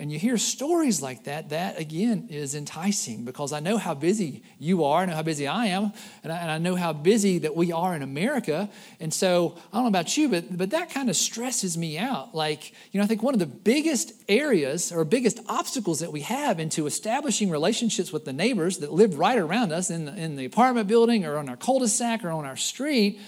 and 0.00 0.10
you 0.10 0.18
hear 0.18 0.38
stories 0.38 1.02
like 1.02 1.24
that, 1.24 1.50
that 1.50 1.78
again 1.78 2.28
is 2.30 2.54
enticing 2.54 3.26
because 3.26 3.52
I 3.52 3.60
know 3.60 3.76
how 3.76 3.92
busy 3.92 4.42
you 4.58 4.84
are, 4.84 5.02
I 5.02 5.04
know 5.04 5.14
how 5.14 5.22
busy 5.22 5.46
I 5.46 5.66
am, 5.66 5.92
and 6.24 6.32
I, 6.32 6.38
and 6.38 6.50
I, 6.50 6.56
know 6.56 6.74
how 6.74 6.94
busy 6.94 7.36
that 7.40 7.54
we 7.54 7.70
are 7.70 7.94
in 7.94 8.00
America. 8.00 8.70
And 8.98 9.12
so 9.12 9.58
I 9.70 9.76
don't 9.76 9.84
know 9.84 9.88
about 9.88 10.16
you, 10.16 10.30
but, 10.30 10.56
but 10.56 10.70
that 10.70 10.88
kind 10.88 11.10
of 11.10 11.16
stresses 11.16 11.76
me 11.76 11.98
out. 11.98 12.34
Like, 12.34 12.72
you 12.92 12.98
know, 12.98 13.04
I 13.04 13.06
think 13.08 13.22
one 13.22 13.34
of 13.34 13.40
the 13.40 13.46
biggest 13.46 14.14
areas 14.26 14.90
or 14.90 15.04
biggest 15.04 15.38
obstacles 15.48 16.00
that 16.00 16.10
we 16.10 16.22
have 16.22 16.60
into 16.60 16.86
establishing 16.86 17.50
relationships 17.50 18.10
with 18.10 18.24
the 18.24 18.32
neighbors 18.32 18.78
that 18.78 18.90
live 18.92 19.18
right 19.18 19.38
around 19.38 19.70
us 19.70 19.90
in 19.90 20.06
the, 20.06 20.16
in 20.16 20.36
the 20.36 20.46
apartment 20.46 20.88
building 20.88 21.26
or 21.26 21.36
on 21.36 21.50
our 21.50 21.58
cul 21.58 21.78
de 21.78 21.88
sac 21.88 22.24
or 22.24 22.30
on 22.30 22.46
our 22.46 22.56
street 22.56 23.20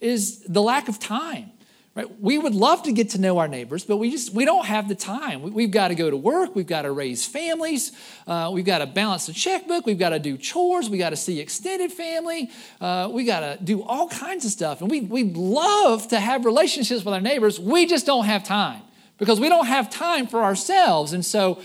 is 0.00 0.44
the 0.44 0.62
lack 0.62 0.88
of 0.88 1.00
time. 1.00 1.50
Right? 2.00 2.20
We 2.20 2.38
would 2.38 2.54
love 2.54 2.84
to 2.84 2.92
get 2.92 3.10
to 3.10 3.20
know 3.20 3.36
our 3.36 3.48
neighbors, 3.48 3.84
but 3.84 3.98
we 3.98 4.10
just 4.10 4.32
we 4.32 4.46
don't 4.46 4.64
have 4.64 4.88
the 4.88 4.94
time. 4.94 5.42
We, 5.42 5.64
have 5.64 5.70
got 5.70 5.88
to 5.88 5.94
go 5.94 6.08
to 6.08 6.16
work. 6.16 6.56
We've 6.56 6.66
got 6.66 6.82
to 6.82 6.92
raise 6.92 7.26
families. 7.26 7.92
Uh, 8.26 8.50
we've 8.54 8.64
got 8.64 8.78
to 8.78 8.86
balance 8.86 9.26
the 9.26 9.34
checkbook. 9.34 9.84
We've 9.84 9.98
got 9.98 10.10
to 10.10 10.18
do 10.18 10.38
chores. 10.38 10.88
We 10.88 10.96
got 10.96 11.10
to 11.10 11.16
see 11.16 11.40
extended 11.40 11.92
family. 11.92 12.50
Uh, 12.80 13.10
we 13.12 13.24
got 13.24 13.40
to 13.40 13.58
do 13.62 13.82
all 13.82 14.08
kinds 14.08 14.46
of 14.46 14.50
stuff. 14.50 14.80
And 14.80 14.90
we 14.90 15.02
we 15.02 15.24
love 15.24 16.08
to 16.08 16.18
have 16.18 16.46
relationships 16.46 17.04
with 17.04 17.12
our 17.12 17.20
neighbors. 17.20 17.60
We 17.60 17.84
just 17.84 18.06
don't 18.06 18.24
have 18.24 18.44
time 18.44 18.80
because 19.18 19.38
we 19.38 19.50
don't 19.50 19.66
have 19.66 19.90
time 19.90 20.26
for 20.26 20.42
ourselves. 20.42 21.12
And 21.12 21.22
so 21.22 21.60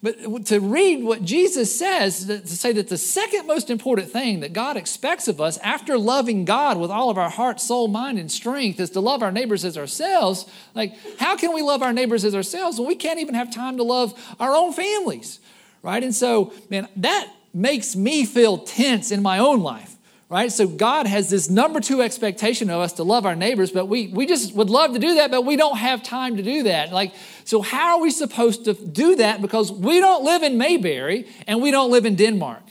but 0.00 0.46
to 0.46 0.60
read 0.60 1.02
what 1.02 1.24
Jesus 1.24 1.76
says, 1.76 2.26
to 2.26 2.46
say 2.46 2.72
that 2.72 2.88
the 2.88 2.96
second 2.96 3.46
most 3.46 3.68
important 3.68 4.10
thing 4.10 4.40
that 4.40 4.52
God 4.52 4.76
expects 4.76 5.26
of 5.26 5.40
us 5.40 5.58
after 5.58 5.98
loving 5.98 6.44
God 6.44 6.78
with 6.78 6.90
all 6.90 7.10
of 7.10 7.18
our 7.18 7.30
heart, 7.30 7.60
soul, 7.60 7.88
mind, 7.88 8.18
and 8.18 8.30
strength 8.30 8.78
is 8.78 8.90
to 8.90 9.00
love 9.00 9.22
our 9.22 9.32
neighbors 9.32 9.64
as 9.64 9.76
ourselves. 9.76 10.46
Like, 10.74 10.96
how 11.18 11.36
can 11.36 11.52
we 11.52 11.62
love 11.62 11.82
our 11.82 11.92
neighbors 11.92 12.24
as 12.24 12.34
ourselves 12.34 12.78
when 12.78 12.86
we 12.86 12.94
can't 12.94 13.18
even 13.18 13.34
have 13.34 13.52
time 13.52 13.76
to 13.78 13.82
love 13.82 14.14
our 14.38 14.54
own 14.54 14.72
families? 14.72 15.40
Right? 15.82 16.02
And 16.02 16.14
so, 16.14 16.52
man, 16.70 16.88
that 16.96 17.32
makes 17.52 17.96
me 17.96 18.24
feel 18.24 18.58
tense 18.58 19.10
in 19.10 19.20
my 19.20 19.38
own 19.38 19.60
life 19.60 19.87
right? 20.30 20.52
So 20.52 20.66
God 20.66 21.06
has 21.06 21.30
this 21.30 21.48
number 21.48 21.80
two 21.80 22.02
expectation 22.02 22.68
of 22.68 22.80
us 22.80 22.92
to 22.94 23.02
love 23.02 23.24
our 23.24 23.34
neighbors, 23.34 23.70
but 23.70 23.86
we, 23.86 24.08
we 24.08 24.26
just 24.26 24.54
would 24.54 24.68
love 24.68 24.92
to 24.92 24.98
do 24.98 25.14
that, 25.14 25.30
but 25.30 25.42
we 25.42 25.56
don't 25.56 25.78
have 25.78 26.02
time 26.02 26.36
to 26.36 26.42
do 26.42 26.64
that. 26.64 26.92
Like, 26.92 27.14
so 27.44 27.62
how 27.62 27.96
are 27.96 28.02
we 28.02 28.10
supposed 28.10 28.64
to 28.66 28.74
do 28.74 29.16
that? 29.16 29.40
Because 29.40 29.72
we 29.72 30.00
don't 30.00 30.24
live 30.24 30.42
in 30.42 30.58
Mayberry 30.58 31.26
and 31.46 31.62
we 31.62 31.70
don't 31.70 31.90
live 31.90 32.04
in 32.04 32.14
Denmark. 32.14 32.62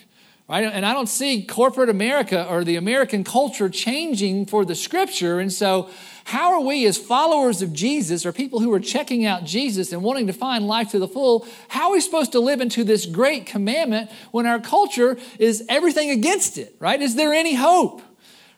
Right? 0.50 0.64
And 0.64 0.86
I 0.86 0.94
don't 0.94 1.10
see 1.10 1.44
corporate 1.44 1.90
America 1.90 2.48
or 2.48 2.64
the 2.64 2.78
American 2.78 3.26
culture 3.26 3.68
changing 3.68 4.46
for 4.46 4.64
the 4.64 4.76
scripture. 4.76 5.42
And 5.42 5.52
so 5.52 5.90
how 6.24 6.54
are 6.54 6.62
we, 6.62 6.86
as 6.86 6.98
followers 6.98 7.62
of 7.62 7.74
Jesus, 7.74 8.26
or 8.26 8.32
people 8.32 8.62
who 8.62 8.72
are 8.74 8.80
checking 8.80 9.26
out 9.26 9.44
Jesus 9.44 9.92
and 9.92 10.02
wanting 10.04 10.28
to 10.28 10.34
find 10.34 10.66
life 10.66 10.92
to 10.92 11.00
the 11.00 11.08
full, 11.08 11.46
how 11.68 11.88
are 11.88 11.92
we 11.92 12.00
supposed 12.00 12.32
to 12.32 12.40
live 12.40 12.62
into 12.62 12.86
this 12.86 13.06
great 13.06 13.46
commandment 13.46 14.10
when 14.32 14.46
our 14.46 14.60
culture 14.60 15.18
is 15.38 15.66
everything 15.68 16.12
against 16.12 16.58
it, 16.58 16.78
right? 16.80 17.02
Is 17.02 17.16
there 17.16 17.34
any 17.34 17.56
hope, 17.56 18.02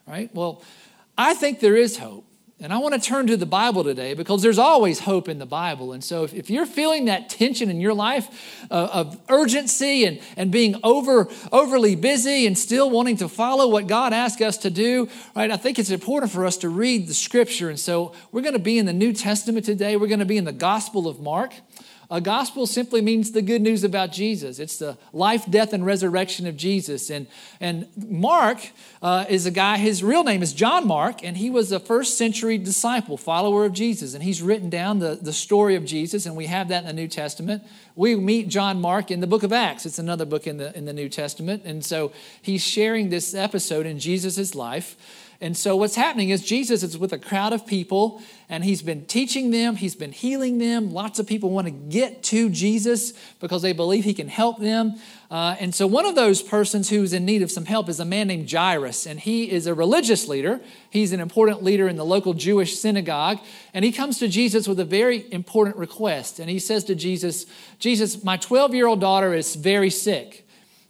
right? 0.06 0.30
Well, 0.32 0.62
I 1.18 1.34
think 1.34 1.60
there 1.60 1.76
is 1.76 1.98
hope. 1.98 2.29
And 2.62 2.74
I 2.74 2.78
want 2.80 2.94
to 2.94 3.00
turn 3.00 3.28
to 3.28 3.38
the 3.38 3.46
Bible 3.46 3.86
today 3.86 4.14
because 4.14 4.42
there's 4.42 4.58
always 4.58 5.00
hope 5.00 5.30
in 5.30 5.40
the 5.40 5.46
Bible. 5.46 5.94
And 5.94 6.04
so 6.04 6.26
if, 6.26 6.34
if 6.34 6.50
you're 6.50 6.66
feeling 6.66 7.06
that 7.06 7.30
tension 7.30 7.70
in 7.70 7.80
your 7.80 7.94
life 7.94 8.28
uh, 8.70 8.90
of 8.92 9.18
urgency 9.30 10.04
and, 10.04 10.20
and 10.36 10.52
being 10.52 10.76
over, 10.84 11.30
overly 11.54 11.96
busy 11.96 12.46
and 12.46 12.58
still 12.58 12.90
wanting 12.90 13.16
to 13.18 13.30
follow 13.30 13.70
what 13.70 13.88
God 13.88 14.12
asked 14.12 14.42
us 14.42 14.58
to 14.58 14.70
do, 14.70 15.08
right, 15.38 15.50
I 15.50 15.56
think 15.56 15.80
it's 15.80 15.90
important 15.90 16.34
for 16.34 16.46
us 16.46 16.58
to 16.58 16.68
read 16.68 17.08
the 17.08 17.14
scripture. 17.14 17.70
And 17.70 17.80
so 17.80 18.12
we're 18.34 18.42
going 18.42 18.54
to 18.54 18.60
be 18.60 18.78
in 18.78 18.86
the 18.86 18.94
New 18.94 19.14
Testament 19.14 19.66
today. 19.66 19.96
We're 19.96 20.08
going 20.08 20.20
to 20.20 20.26
be 20.26 20.38
in 20.38 20.44
the 20.44 20.52
Gospel 20.52 21.08
of 21.08 21.22
Mark. 21.22 21.54
A 22.12 22.20
gospel 22.20 22.66
simply 22.66 23.02
means 23.02 23.34
the 23.34 23.42
good 23.44 23.62
news 23.62 23.84
about 23.84 24.12
Jesus. 24.12 24.58
It's 24.58 24.78
the 24.78 24.98
life, 25.14 25.46
death, 25.48 25.74
and 25.74 25.86
resurrection 25.86 26.48
of 26.48 26.58
Jesus. 26.58 27.12
And, 27.12 27.28
and 27.60 27.88
Mark 27.96 28.72
uh, 29.04 29.26
is 29.30 29.46
a 29.46 29.52
guy, 29.52 29.78
his 29.78 30.04
real 30.04 30.24
name 30.24 30.42
is 30.42 30.52
John 30.54 30.88
Mark, 30.88 31.24
and 31.24 31.38
he 31.38 31.52
was 31.52 31.72
a 31.72 31.80
first 31.80 32.18
century 32.18 32.58
disciple, 32.58 33.16
follower 33.16 33.64
of 33.64 33.74
Jesus. 33.74 34.16
And 34.16 34.24
he's 34.24 34.42
written 34.42 34.72
down 34.72 34.98
the, 34.98 35.20
the 35.22 35.32
story 35.34 35.76
of 35.76 35.86
Jesus, 35.86 36.26
and 36.26 36.36
we 36.36 36.48
have 36.48 36.70
that 36.70 36.80
in 36.80 36.88
the 36.88 36.94
New 36.94 37.08
Testament. 37.08 37.62
We 37.96 38.16
meet 38.16 38.48
John 38.48 38.82
Mark 38.82 39.12
in 39.12 39.20
the 39.20 39.28
book 39.28 39.44
of 39.44 39.54
Acts. 39.54 39.86
It's 39.86 40.00
another 40.00 40.26
book 40.26 40.48
in 40.48 40.58
the, 40.58 40.76
in 40.76 40.86
the 40.86 40.94
New 40.94 41.10
Testament. 41.10 41.62
And 41.64 41.86
so 41.86 42.12
he's 42.42 42.64
sharing 42.64 43.10
this 43.10 43.36
episode 43.36 43.86
in 43.86 44.00
Jesus' 44.00 44.56
life. 44.56 44.96
And 45.42 45.56
so 45.56 45.78
what's 45.78 45.96
happening 45.96 46.32
is 46.32 46.44
Jesus 46.44 46.84
is 46.84 46.98
with 46.98 47.14
a 47.14 47.18
crowd 47.18 47.54
of 47.54 47.66
people 47.66 48.22
and 48.50 48.62
he's 48.62 48.82
been 48.82 49.06
teaching 49.06 49.52
them, 49.52 49.78
he's 49.78 49.96
been 49.96 50.12
healing 50.12 50.58
them. 50.58 50.92
Lots 50.92 51.18
of 51.18 51.28
people 51.28 51.50
want 51.50 51.68
to 51.68 51.72
get 51.72 52.24
to 52.24 52.50
Jesus 52.50 53.14
because 53.40 53.62
they 53.62 53.72
believe 53.72 54.04
he 54.04 54.14
can 54.14 54.28
help 54.28 54.60
them. 54.60 54.96
Uh, 55.32 55.56
and 55.60 55.74
so 55.74 55.88
one 55.88 56.06
of 56.06 56.16
those 56.16 56.42
persons 56.42 56.90
who's 56.90 57.14
in 57.14 57.24
need 57.24 57.42
of 57.42 57.52
some 57.52 57.66
help 57.66 57.88
is 57.88 58.02
a 58.02 58.06
man 58.06 58.28
named 58.28 58.52
Jairus, 58.52 59.06
and 59.06 59.20
he 59.20 59.50
is 59.50 59.68
a 59.68 59.74
religious 59.76 60.28
leader. 60.28 60.60
He's 60.90 61.14
an 61.14 61.20
important 61.20 61.64
leader 61.64 61.88
in 61.88 61.96
the 61.96 62.06
local 62.06 62.34
Jewish 62.34 62.80
synagogue, 62.80 63.40
and 63.74 63.86
he 63.86 63.92
comes 63.92 64.18
to 64.20 64.28
Jesus 64.28 64.68
with 64.68 64.80
a 64.80 64.86
very 64.86 65.32
important 65.32 65.78
request. 65.78 66.40
And 66.40 66.50
he 66.50 66.58
says 66.58 66.84
to 66.86 66.96
Jesus, 66.96 67.46
Jesus, 67.78 68.24
my 68.24 68.38
12 68.38 68.74
year 68.74 68.88
old 68.88 69.00
daughter 69.00 69.36
is 69.36 69.56
very 69.56 69.92
sick. 69.92 70.49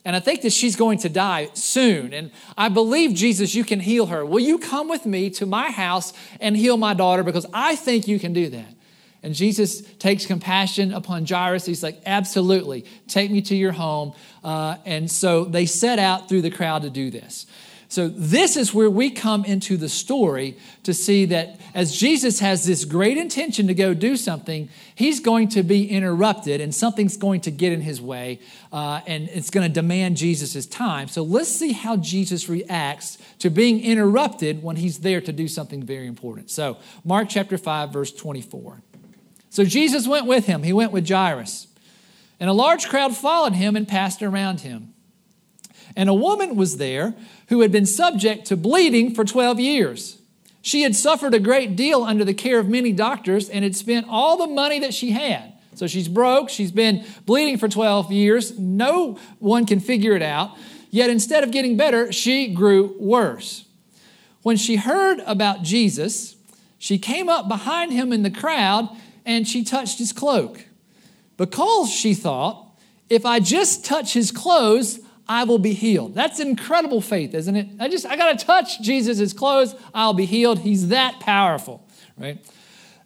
And 0.09 0.15
I 0.15 0.19
think 0.21 0.41
that 0.41 0.53
she's 0.53 0.75
going 0.75 0.97
to 0.99 1.09
die 1.09 1.49
soon. 1.53 2.15
And 2.15 2.31
I 2.57 2.69
believe, 2.69 3.13
Jesus, 3.13 3.53
you 3.53 3.63
can 3.63 3.79
heal 3.79 4.07
her. 4.07 4.25
Will 4.25 4.39
you 4.39 4.57
come 4.57 4.89
with 4.89 5.05
me 5.05 5.29
to 5.29 5.45
my 5.45 5.69
house 5.69 6.13
and 6.41 6.57
heal 6.57 6.77
my 6.77 6.95
daughter? 6.95 7.21
Because 7.21 7.45
I 7.53 7.75
think 7.75 8.07
you 8.07 8.17
can 8.17 8.33
do 8.33 8.49
that. 8.49 8.73
And 9.21 9.35
Jesus 9.35 9.81
takes 9.99 10.25
compassion 10.25 10.95
upon 10.95 11.27
Jairus. 11.27 11.67
He's 11.67 11.83
like, 11.83 12.01
Absolutely, 12.07 12.85
take 13.07 13.29
me 13.29 13.43
to 13.43 13.55
your 13.55 13.71
home. 13.71 14.13
Uh, 14.43 14.77
and 14.83 15.11
so 15.11 15.45
they 15.45 15.67
set 15.67 15.99
out 15.99 16.27
through 16.27 16.41
the 16.41 16.49
crowd 16.49 16.81
to 16.81 16.89
do 16.89 17.11
this. 17.11 17.45
So, 17.91 18.07
this 18.07 18.55
is 18.55 18.71
where 18.71 18.89
we 18.89 19.09
come 19.09 19.43
into 19.43 19.75
the 19.75 19.89
story 19.89 20.55
to 20.83 20.93
see 20.93 21.25
that 21.25 21.59
as 21.73 21.97
Jesus 21.97 22.39
has 22.39 22.63
this 22.63 22.85
great 22.85 23.17
intention 23.17 23.65
to 23.65 23.73
go 23.73 23.95
do 23.95 24.15
something, 24.15 24.69
he's 24.93 25.19
going 25.19 25.49
to 25.49 25.63
be 25.63 25.89
interrupted 25.89 26.61
and 26.61 26.73
something's 26.73 27.17
going 27.17 27.41
to 27.41 27.51
get 27.51 27.73
in 27.73 27.81
his 27.81 27.99
way 27.99 28.41
uh, 28.71 29.01
and 29.07 29.27
it's 29.29 29.49
going 29.49 29.67
to 29.67 29.73
demand 29.73 30.17
Jesus' 30.17 30.67
time. 30.67 31.07
So, 31.07 31.23
let's 31.23 31.49
see 31.49 31.71
how 31.71 31.97
Jesus 31.97 32.47
reacts 32.47 33.17
to 33.39 33.49
being 33.49 33.83
interrupted 33.83 34.61
when 34.61 34.75
he's 34.75 34.99
there 34.99 35.19
to 35.21 35.33
do 35.33 35.47
something 35.47 35.81
very 35.81 36.05
important. 36.05 36.51
So, 36.51 36.77
Mark 37.03 37.27
chapter 37.27 37.57
5, 37.57 37.91
verse 37.91 38.11
24. 38.11 38.83
So, 39.49 39.63
Jesus 39.63 40.07
went 40.07 40.27
with 40.27 40.45
him, 40.45 40.61
he 40.61 40.73
went 40.73 40.91
with 40.91 41.09
Jairus, 41.09 41.65
and 42.39 42.51
a 42.51 42.53
large 42.53 42.87
crowd 42.87 43.17
followed 43.17 43.53
him 43.53 43.75
and 43.75 43.87
passed 43.87 44.21
around 44.21 44.61
him. 44.61 44.93
And 45.95 46.09
a 46.09 46.13
woman 46.13 46.55
was 46.55 46.77
there 46.77 47.15
who 47.47 47.61
had 47.61 47.71
been 47.71 47.85
subject 47.85 48.45
to 48.47 48.57
bleeding 48.57 49.13
for 49.13 49.25
12 49.25 49.59
years. 49.59 50.19
She 50.61 50.81
had 50.81 50.95
suffered 50.95 51.33
a 51.33 51.39
great 51.39 51.75
deal 51.75 52.03
under 52.03 52.25
the 52.25 52.33
care 52.33 52.59
of 52.59 52.67
many 52.67 52.91
doctors 52.91 53.49
and 53.49 53.63
had 53.63 53.75
spent 53.75 54.07
all 54.09 54.37
the 54.37 54.47
money 54.47 54.79
that 54.79 54.93
she 54.93 55.11
had. 55.11 55.53
So 55.75 55.87
she's 55.87 56.07
broke. 56.07 56.49
She's 56.49 56.71
been 56.71 57.05
bleeding 57.25 57.57
for 57.57 57.69
12 57.69 58.11
years. 58.11 58.59
No 58.59 59.17
one 59.39 59.65
can 59.65 59.79
figure 59.79 60.15
it 60.15 60.21
out. 60.21 60.57
Yet 60.91 61.09
instead 61.09 61.43
of 61.43 61.51
getting 61.51 61.77
better, 61.77 62.11
she 62.11 62.53
grew 62.53 62.95
worse. 62.99 63.65
When 64.41 64.57
she 64.57 64.77
heard 64.77 65.19
about 65.25 65.63
Jesus, 65.63 66.35
she 66.77 66.97
came 66.97 67.29
up 67.29 67.47
behind 67.47 67.93
him 67.93 68.11
in 68.11 68.23
the 68.23 68.31
crowd 68.31 68.89
and 69.25 69.47
she 69.47 69.63
touched 69.63 69.99
his 69.99 70.11
cloak. 70.11 70.65
Because 71.37 71.89
she 71.89 72.13
thought, 72.13 72.65
if 73.09 73.25
I 73.25 73.39
just 73.39 73.85
touch 73.85 74.13
his 74.13 74.31
clothes, 74.31 74.99
I 75.29 75.43
will 75.43 75.59
be 75.59 75.73
healed. 75.73 76.15
That's 76.15 76.39
incredible 76.39 77.01
faith, 77.01 77.35
isn't 77.35 77.55
it? 77.55 77.67
I 77.79 77.87
just 77.87 78.05
I 78.07 78.17
got 78.17 78.37
to 78.37 78.45
touch 78.45 78.81
Jesus' 78.81 79.31
clothes, 79.31 79.75
I'll 79.93 80.15
be 80.15 80.25
healed. 80.25 80.59
He's 80.59 80.87
that 80.87 81.19
powerful, 81.19 81.87
right? 82.17 82.43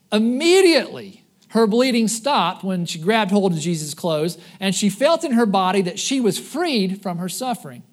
Immediately, 0.10 1.26
her 1.50 1.68
bleeding 1.68 2.08
stopped 2.08 2.64
when 2.64 2.86
she 2.86 2.98
grabbed 2.98 3.32
hold 3.32 3.52
of 3.52 3.60
Jesus' 3.60 3.94
clothes, 3.94 4.38
and 4.62 4.74
she 4.74 4.90
felt 4.90 5.26
in 5.26 5.34
her 5.34 5.46
body 5.46 5.82
that 5.82 6.00
she 6.00 6.22
was 6.22 6.40
freed 6.40 7.02
from 7.04 7.18
her 7.18 7.28
suffering. 7.28 7.84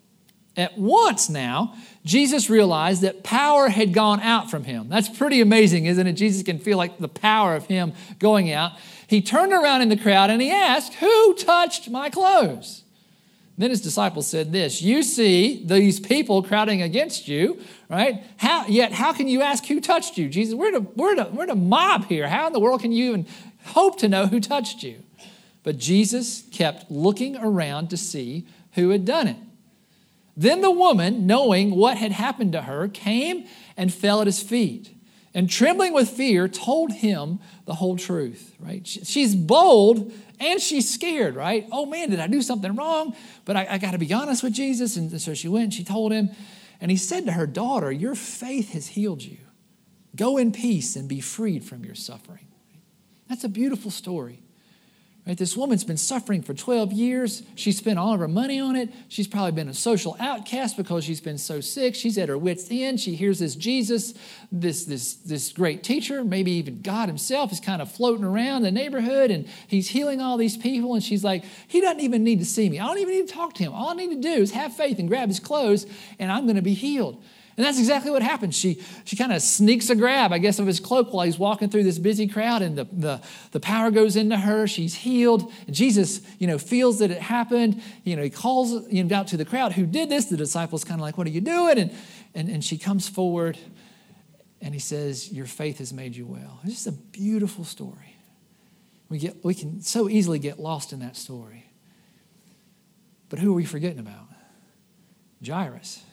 At 0.57 0.79
once 0.79 1.29
now, 1.29 1.75
Jesus 2.05 2.49
realized 2.49 3.03
that 3.03 3.25
power 3.25 3.69
had 3.69 3.93
gone 3.93 4.21
out 4.21 4.51
from 4.51 4.65
him. 4.65 4.89
That's 4.89 5.09
pretty 5.09 5.41
amazing, 5.41 5.87
isn't 5.87 6.07
it? 6.07 6.13
Jesus 6.13 6.43
can 6.43 6.59
feel 6.59 6.77
like 6.77 6.99
the 6.99 7.09
power 7.09 7.57
of 7.57 7.67
him 7.67 7.95
going 8.19 8.53
out. 8.53 8.73
He 9.07 9.23
turned 9.23 9.53
around 9.53 9.83
in 9.83 9.89
the 9.89 9.97
crowd 9.97 10.31
and 10.31 10.41
he 10.41 10.51
asked, 10.51 10.95
Who 10.95 11.35
touched 11.35 11.91
my 11.91 12.11
clothes? 12.11 12.85
Then 13.61 13.69
his 13.69 13.83
disciples 13.83 14.27
said 14.27 14.53
this 14.53 14.81
You 14.81 15.03
see 15.03 15.63
these 15.67 16.01
people 16.01 16.43
crowding 16.43 16.81
against 16.81 17.29
you, 17.29 17.61
right? 17.91 18.25
How, 18.39 18.67
yet, 18.67 18.91
how 18.93 19.13
can 19.13 19.29
you 19.29 19.43
ask 19.43 19.67
who 19.67 19.83
touched 19.83 20.17
you? 20.17 20.31
Jesus, 20.31 20.55
we're 20.55 20.73
the, 20.73 20.81
we're, 20.81 21.15
the, 21.15 21.25
we're 21.31 21.47
the 21.47 21.55
mob 21.55 22.07
here. 22.07 22.27
How 22.27 22.47
in 22.47 22.55
the 22.55 22.59
world 22.61 22.81
can 22.81 22.91
you 22.91 23.09
even 23.09 23.27
hope 23.67 23.99
to 23.99 24.09
know 24.09 24.27
who 24.27 24.41
touched 24.41 24.83
you? 24.83 25.03
But 25.63 25.77
Jesus 25.77 26.45
kept 26.51 26.91
looking 26.91 27.37
around 27.37 27.91
to 27.91 27.99
see 27.99 28.47
who 28.77 28.89
had 28.89 29.05
done 29.05 29.29
it. 29.29 29.37
Then 30.35 30.63
the 30.63 30.71
woman, 30.71 31.27
knowing 31.27 31.73
what 31.73 31.99
had 31.99 32.13
happened 32.13 32.53
to 32.53 32.63
her, 32.63 32.89
came 32.89 33.47
and 33.77 33.93
fell 33.93 34.23
at 34.23 34.27
his 34.27 34.43
feet. 34.43 34.91
And 35.35 35.51
trembling 35.51 35.93
with 35.93 36.09
fear, 36.09 36.49
told 36.49 36.93
him 36.93 37.41
the 37.67 37.75
whole 37.75 37.99
truth, 37.99 38.55
right? 38.59 38.87
She's 38.87 39.35
bold 39.37 40.13
and 40.41 40.61
she's 40.61 40.93
scared, 40.93 41.37
right? 41.37 41.67
Oh 41.71 41.87
man, 41.87 42.11
did 42.11 42.19
I 42.19 42.27
do 42.27 42.43
something 42.43 42.75
wrong? 42.75 43.15
But 43.45 43.57
I, 43.57 43.67
I 43.73 43.79
got 43.79 43.93
to 43.93 43.99
be 43.99 44.13
honest 44.13 44.43
with 44.43 44.55
Jesus. 44.55 44.97
And 44.97 45.21
so 45.21 45.35
she 45.35 45.49
went 45.49 45.65
and 45.65 45.75
she 45.75 45.85
told 45.85 46.13
him. 46.13 46.31
And 46.81 46.91
he 46.91 46.97
said 46.97 47.27
to 47.27 47.33
her, 47.33 47.47
Daughter, 47.47 47.93
your 47.93 48.15
faith 48.15 48.73
has 48.73 48.89
healed 48.89 49.23
you. 49.23 49.37
Go 50.17 50.39
in 50.39 50.51
peace 50.51 50.97
and 50.97 51.09
be 51.09 51.21
freed 51.21 51.63
from 51.63 51.85
your 51.85 51.95
suffering. 51.95 52.49
That's 53.29 53.45
a 53.45 53.49
beautiful 53.49 53.91
story. 53.91 54.43
Right? 55.31 55.39
This 55.39 55.57
woman's 55.57 55.85
been 55.85 55.97
suffering 55.97 56.43
for 56.43 56.55
12 56.55 56.93
years. 56.93 57.45
She 57.55 57.71
spent 57.71 58.01
all 58.01 58.15
of 58.15 58.19
her 58.19 58.27
money 58.27 58.59
on 58.59 58.75
it. 58.75 58.93
She's 59.07 59.29
probably 59.29 59.53
been 59.53 59.69
a 59.69 59.75
social 59.75 60.17
outcast 60.19 60.77
because 60.77 61.05
she's 61.05 61.21
been 61.21 61.39
so 61.39 61.61
sick. 61.61 61.95
She's 61.95 62.19
at 62.19 62.29
her 62.29 62.37
wits' 62.37 62.67
end. 62.69 62.99
She 62.99 63.15
hears 63.15 63.39
this 63.39 63.55
Jesus, 63.55 64.13
this, 64.51 64.87
this, 64.87 65.15
this 65.15 65.53
great 65.53 65.85
teacher, 65.85 66.25
maybe 66.25 66.51
even 66.51 66.83
God 66.83 67.09
Himself, 67.09 67.53
is 67.53 67.61
kind 67.61 67.81
of 67.81 67.93
floating 67.93 68.25
around 68.25 68.63
the 68.63 68.73
neighborhood 68.73 69.31
and 69.31 69.47
He's 69.69 69.91
healing 69.91 70.21
all 70.21 70.37
these 70.37 70.57
people. 70.57 70.95
And 70.95 71.05
she's 71.05 71.23
like, 71.23 71.45
He 71.69 71.81
doesn't 71.81 72.01
even 72.01 72.25
need 72.25 72.41
to 72.41 72.45
see 72.45 72.69
me. 72.69 72.81
I 72.81 72.87
don't 72.89 72.99
even 72.99 73.15
need 73.15 73.29
to 73.29 73.33
talk 73.33 73.55
to 73.55 73.63
Him. 73.63 73.73
All 73.73 73.91
I 73.91 73.95
need 73.95 74.11
to 74.11 74.21
do 74.21 74.43
is 74.43 74.51
have 74.51 74.75
faith 74.75 74.99
and 74.99 75.07
grab 75.07 75.29
His 75.29 75.39
clothes, 75.39 75.87
and 76.19 76.33
I'm 76.33 76.47
going 76.47 76.57
to 76.57 76.61
be 76.61 76.75
healed. 76.75 77.23
And 77.61 77.67
that's 77.67 77.79
exactly 77.79 78.11
what 78.11 78.23
happens. 78.23 78.57
She, 78.57 78.81
she 79.05 79.17
kind 79.17 79.35
of 79.35 79.43
sneaks 79.43 79.91
a 79.91 79.95
grab, 79.95 80.33
I 80.33 80.39
guess, 80.39 80.59
of 80.59 80.67
his 80.67 80.81
cloak 80.81 81.13
while 81.13 81.27
he's 81.27 81.39
walking 81.39 81.69
through 81.69 81.83
this 81.83 81.99
busy 81.99 82.27
crowd, 82.27 82.63
and 82.63 82.75
the, 82.75 82.85
the, 82.85 83.21
the 83.51 83.61
power 83.61 83.91
goes 83.91 84.17
into 84.17 84.39
her. 84.39 84.67
She's 84.67 84.95
healed. 84.95 85.53
And 85.67 85.77
Jesus, 85.77 86.23
you 86.39 86.47
know, 86.47 86.57
feels 86.57 87.01
that 87.01 87.11
it 87.11 87.21
happened. 87.21 87.83
You 88.03 88.17
know, 88.17 88.23
he 88.23 88.31
calls 88.31 88.91
you 88.91 89.05
know, 89.05 89.15
out 89.15 89.27
to 89.27 89.37
the 89.37 89.45
crowd 89.45 89.73
who 89.73 89.85
did 89.85 90.09
this. 90.09 90.25
The 90.25 90.39
disciples 90.39 90.85
kind 90.85 90.99
of 90.99 91.03
like, 91.03 91.19
what 91.19 91.27
are 91.27 91.31
you 91.31 91.43
doing? 91.43 91.79
And, 91.79 91.95
and, 92.35 92.49
and 92.49 92.65
she 92.65 92.79
comes 92.79 93.11
forward, 93.11 93.59
and 94.63 94.73
he 94.73 94.81
says, 94.81 95.31
your 95.31 95.45
faith 95.45 95.81
has 95.81 95.93
made 95.93 96.17
you 96.17 96.25
well. 96.25 96.61
It's 96.65 96.73
just 96.73 96.87
a 96.87 96.93
beautiful 96.93 97.65
story. 97.65 98.17
We, 99.11 99.19
get, 99.19 99.45
we 99.45 99.53
can 99.53 99.83
so 99.83 100.09
easily 100.09 100.39
get 100.39 100.59
lost 100.59 100.95
in 100.95 101.01
that 101.01 101.15
story. 101.15 101.67
But 103.29 103.39
who 103.39 103.51
are 103.51 103.57
we 103.57 103.67
forgetting 103.67 103.99
about? 103.99 104.29
Jairus 105.47 106.05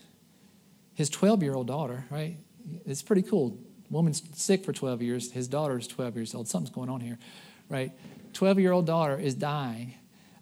his 0.98 1.10
12 1.12 1.44
year 1.44 1.54
old 1.54 1.68
daughter, 1.68 2.06
right? 2.10 2.38
It's 2.86 3.04
pretty 3.04 3.22
cool. 3.22 3.58
Woman's 3.90 4.22
sick 4.34 4.66
for 4.66 4.74
12 4.74 5.02
years. 5.04 5.32
His 5.32 5.48
daughter 5.48 5.78
is 5.78 5.88
12 5.88 6.16
years 6.16 6.36
old. 6.36 6.48
Something's 6.48 6.74
going 6.74 6.90
on 6.90 7.00
here, 7.00 7.20
right? 7.70 7.92
12 8.34 8.60
year 8.60 8.72
old 8.72 8.88
daughter 8.88 9.18
is 9.18 9.36
dying, 9.36 9.94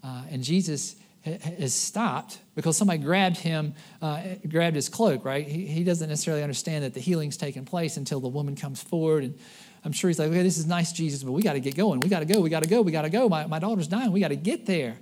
uh, 0.01 0.23
and 0.31 0.43
Jesus 0.43 0.95
has 1.25 1.73
stopped 1.73 2.37
because 2.53 2.77
somebody 2.77 2.99
grabbed 2.99 3.37
him, 3.37 3.73
uh, 4.01 4.21
grabbed 4.47 4.75
his 4.75 4.89
cloak, 4.89 5.25
right? 5.25 5.45
He, 5.45 5.65
he 5.65 5.83
doesn't 5.83 6.07
necessarily 6.07 6.41
understand 6.43 6.83
that 6.85 6.93
the 6.93 6.99
healing's 6.99 7.35
taking 7.35 7.65
place 7.65 7.97
until 7.97 8.19
the 8.19 8.27
woman 8.27 8.55
comes 8.55 8.81
forward. 8.81 9.23
And 9.23 9.37
I'm 9.83 9.91
sure 9.91 10.07
he's 10.09 10.19
like, 10.19 10.29
okay, 10.29 10.43
this 10.43 10.57
is 10.57 10.67
nice, 10.67 10.93
Jesus, 10.93 11.23
but 11.23 11.31
we 11.31 11.41
got 11.41 11.53
to 11.53 11.59
get 11.59 11.75
going. 11.75 11.99
We 11.99 12.09
got 12.09 12.19
to 12.19 12.25
go. 12.25 12.39
We 12.39 12.49
got 12.51 12.63
to 12.63 12.69
go. 12.69 12.81
We 12.81 12.91
got 12.91 13.01
to 13.01 13.09
go. 13.09 13.27
My, 13.27 13.47
my 13.47 13.59
daughter's 13.59 13.87
dying. 13.87 14.11
We 14.11 14.19
got 14.19 14.29
to 14.29 14.35
get 14.35 14.67
there. 14.67 14.97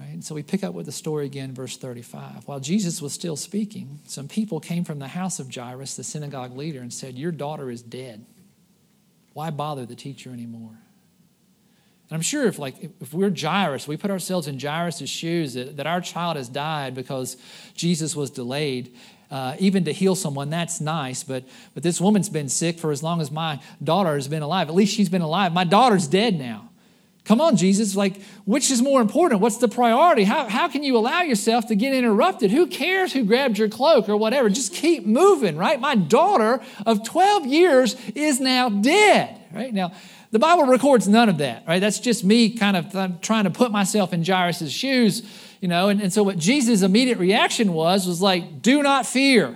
Right? 0.00 0.14
And 0.14 0.24
so 0.24 0.34
we 0.34 0.42
pick 0.42 0.64
up 0.64 0.72
with 0.72 0.86
the 0.86 0.92
story 0.92 1.26
again, 1.26 1.52
verse 1.52 1.76
35. 1.76 2.48
While 2.48 2.58
Jesus 2.58 3.02
was 3.02 3.12
still 3.12 3.36
speaking, 3.36 4.00
some 4.06 4.28
people 4.28 4.58
came 4.58 4.82
from 4.82 4.98
the 4.98 5.08
house 5.08 5.38
of 5.38 5.54
Jairus, 5.54 5.94
the 5.94 6.04
synagogue 6.04 6.56
leader, 6.56 6.80
and 6.80 6.90
said, 6.90 7.18
Your 7.18 7.32
daughter 7.32 7.70
is 7.70 7.82
dead. 7.82 8.24
Why 9.34 9.50
bother 9.50 9.84
the 9.84 9.94
teacher 9.94 10.30
anymore? 10.30 10.70
And 12.08 12.16
I'm 12.16 12.22
sure 12.22 12.46
if, 12.46 12.58
like, 12.58 12.76
if 13.00 13.12
we're 13.12 13.30
Jairus, 13.30 13.86
we 13.86 13.98
put 13.98 14.10
ourselves 14.10 14.48
in 14.48 14.58
Jairus' 14.58 15.08
shoes, 15.08 15.52
that, 15.54 15.76
that 15.76 15.86
our 15.86 16.00
child 16.00 16.36
has 16.36 16.48
died 16.48 16.94
because 16.94 17.36
Jesus 17.74 18.16
was 18.16 18.30
delayed. 18.30 18.96
Uh, 19.30 19.54
even 19.58 19.84
to 19.84 19.92
heal 19.92 20.14
someone, 20.14 20.48
that's 20.48 20.80
nice. 20.80 21.22
But, 21.22 21.44
but 21.74 21.82
this 21.82 22.00
woman's 22.00 22.30
been 22.30 22.48
sick 22.48 22.78
for 22.78 22.90
as 22.90 23.02
long 23.02 23.20
as 23.20 23.30
my 23.30 23.60
daughter 23.84 24.14
has 24.14 24.28
been 24.28 24.42
alive. 24.42 24.70
At 24.70 24.74
least 24.74 24.94
she's 24.94 25.10
been 25.10 25.22
alive. 25.22 25.52
My 25.52 25.64
daughter's 25.64 26.08
dead 26.08 26.38
now. 26.38 26.69
Come 27.30 27.40
on, 27.40 27.56
Jesus. 27.56 27.94
Like, 27.94 28.20
which 28.44 28.72
is 28.72 28.82
more 28.82 29.00
important? 29.00 29.40
What's 29.40 29.58
the 29.58 29.68
priority? 29.68 30.24
How, 30.24 30.48
how 30.48 30.66
can 30.66 30.82
you 30.82 30.96
allow 30.96 31.22
yourself 31.22 31.68
to 31.68 31.76
get 31.76 31.94
interrupted? 31.94 32.50
Who 32.50 32.66
cares 32.66 33.12
who 33.12 33.22
grabbed 33.22 33.56
your 33.56 33.68
cloak 33.68 34.08
or 34.08 34.16
whatever? 34.16 34.50
Just 34.50 34.74
keep 34.74 35.06
moving, 35.06 35.56
right? 35.56 35.78
My 35.78 35.94
daughter 35.94 36.60
of 36.84 37.04
12 37.04 37.46
years 37.46 37.94
is 38.16 38.40
now 38.40 38.68
dead, 38.68 39.40
right? 39.52 39.72
Now, 39.72 39.92
the 40.32 40.40
Bible 40.40 40.64
records 40.64 41.06
none 41.06 41.28
of 41.28 41.38
that, 41.38 41.62
right? 41.68 41.78
That's 41.78 42.00
just 42.00 42.24
me 42.24 42.50
kind 42.50 42.76
of 42.76 43.20
trying 43.20 43.44
to 43.44 43.50
put 43.50 43.70
myself 43.70 44.12
in 44.12 44.24
Jairus' 44.24 44.68
shoes, 44.72 45.22
you 45.60 45.68
know. 45.68 45.88
And, 45.88 46.00
and 46.00 46.12
so, 46.12 46.24
what 46.24 46.36
Jesus' 46.36 46.82
immediate 46.82 47.18
reaction 47.18 47.74
was, 47.74 48.08
was 48.08 48.20
like, 48.20 48.60
do 48.60 48.82
not 48.82 49.06
fear. 49.06 49.54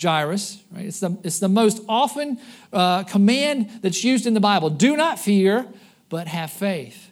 Jairus, 0.00 0.62
right? 0.74 0.86
It's 0.86 1.00
the, 1.00 1.18
it's 1.22 1.38
the 1.38 1.50
most 1.50 1.82
often 1.86 2.40
uh, 2.72 3.02
command 3.02 3.68
that's 3.82 4.02
used 4.04 4.24
in 4.24 4.32
the 4.32 4.40
Bible. 4.40 4.70
Do 4.70 4.96
not 4.96 5.18
fear, 5.18 5.66
but 6.08 6.26
have 6.26 6.50
faith. 6.50 7.09